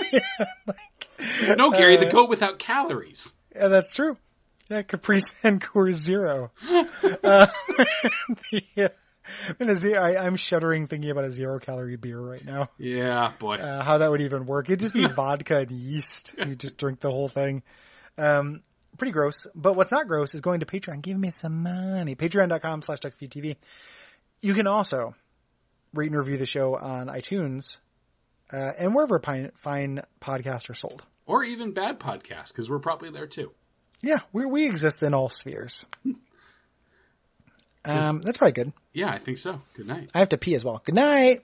No, 1.57 1.71
Gary, 1.71 1.97
Uh, 1.97 2.01
the 2.01 2.09
goat 2.11 2.29
without 2.29 2.59
calories. 2.59 3.33
yeah, 3.55 3.67
that's 3.67 3.93
true. 3.93 4.17
Yeah, 4.69 4.81
Capri 4.81 5.19
San 5.19 5.59
Coors 5.59 5.95
Zero. 5.95 6.51
Uh, 7.23 7.47
the, 8.51 8.63
uh, 8.77 8.89
and 9.59 9.69
a 9.69 9.75
zero, 9.77 10.01
I, 10.01 10.25
I'm 10.25 10.35
shuddering 10.35 10.87
thinking 10.87 11.09
about 11.09 11.23
a 11.23 11.31
zero 11.31 11.57
calorie 11.59 11.95
beer 11.95 12.19
right 12.19 12.43
now. 12.43 12.69
Yeah, 12.77 13.31
boy. 13.39 13.55
Uh, 13.55 13.81
how 13.83 13.99
that 13.99 14.09
would 14.11 14.21
even 14.21 14.45
work. 14.45 14.69
It'd 14.69 14.79
just 14.81 14.93
be 14.93 15.07
vodka 15.07 15.59
and 15.59 15.71
yeast. 15.71 16.33
You 16.37 16.55
just 16.55 16.77
drink 16.77 16.99
the 16.99 17.09
whole 17.11 17.29
thing. 17.29 17.63
Um, 18.17 18.61
pretty 18.97 19.11
gross. 19.13 19.47
But 19.55 19.75
what's 19.77 19.91
not 19.91 20.07
gross 20.07 20.35
is 20.35 20.41
going 20.41 20.59
to 20.59 20.65
Patreon. 20.65 21.01
Give 21.01 21.17
me 21.17 21.31
some 21.41 21.63
money. 21.63 22.15
Patreon.com 22.15 22.81
slash 22.81 22.99
TV. 22.99 23.55
You 24.41 24.53
can 24.53 24.67
also 24.67 25.15
rate 25.93 26.11
and 26.11 26.17
review 26.17 26.37
the 26.37 26.45
show 26.45 26.75
on 26.75 27.07
iTunes. 27.07 27.77
uh, 28.51 28.71
and 28.77 28.93
wherever 28.93 29.19
fine, 29.19 29.51
fine 29.63 30.01
podcasts 30.21 30.69
are 30.69 30.75
sold. 30.75 31.03
Or 31.25 31.43
even 31.43 31.73
bad 31.73 31.99
podcasts, 31.99 32.49
because 32.49 32.69
we're 32.69 32.79
probably 32.79 33.09
there 33.09 33.27
too. 33.27 33.51
Yeah, 34.01 34.19
we 34.33 34.45
we 34.45 34.65
exist 34.65 35.01
in 35.01 35.13
all 35.13 35.29
spheres. 35.29 35.85
um, 37.85 38.21
that's 38.21 38.37
probably 38.37 38.51
good. 38.53 38.73
Yeah, 38.93 39.09
I 39.09 39.19
think 39.19 39.37
so. 39.37 39.61
Good 39.75 39.87
night. 39.87 40.11
I 40.13 40.19
have 40.19 40.29
to 40.29 40.37
pee 40.37 40.55
as 40.55 40.63
well. 40.63 40.81
Good 40.83 40.95
night. 40.95 41.43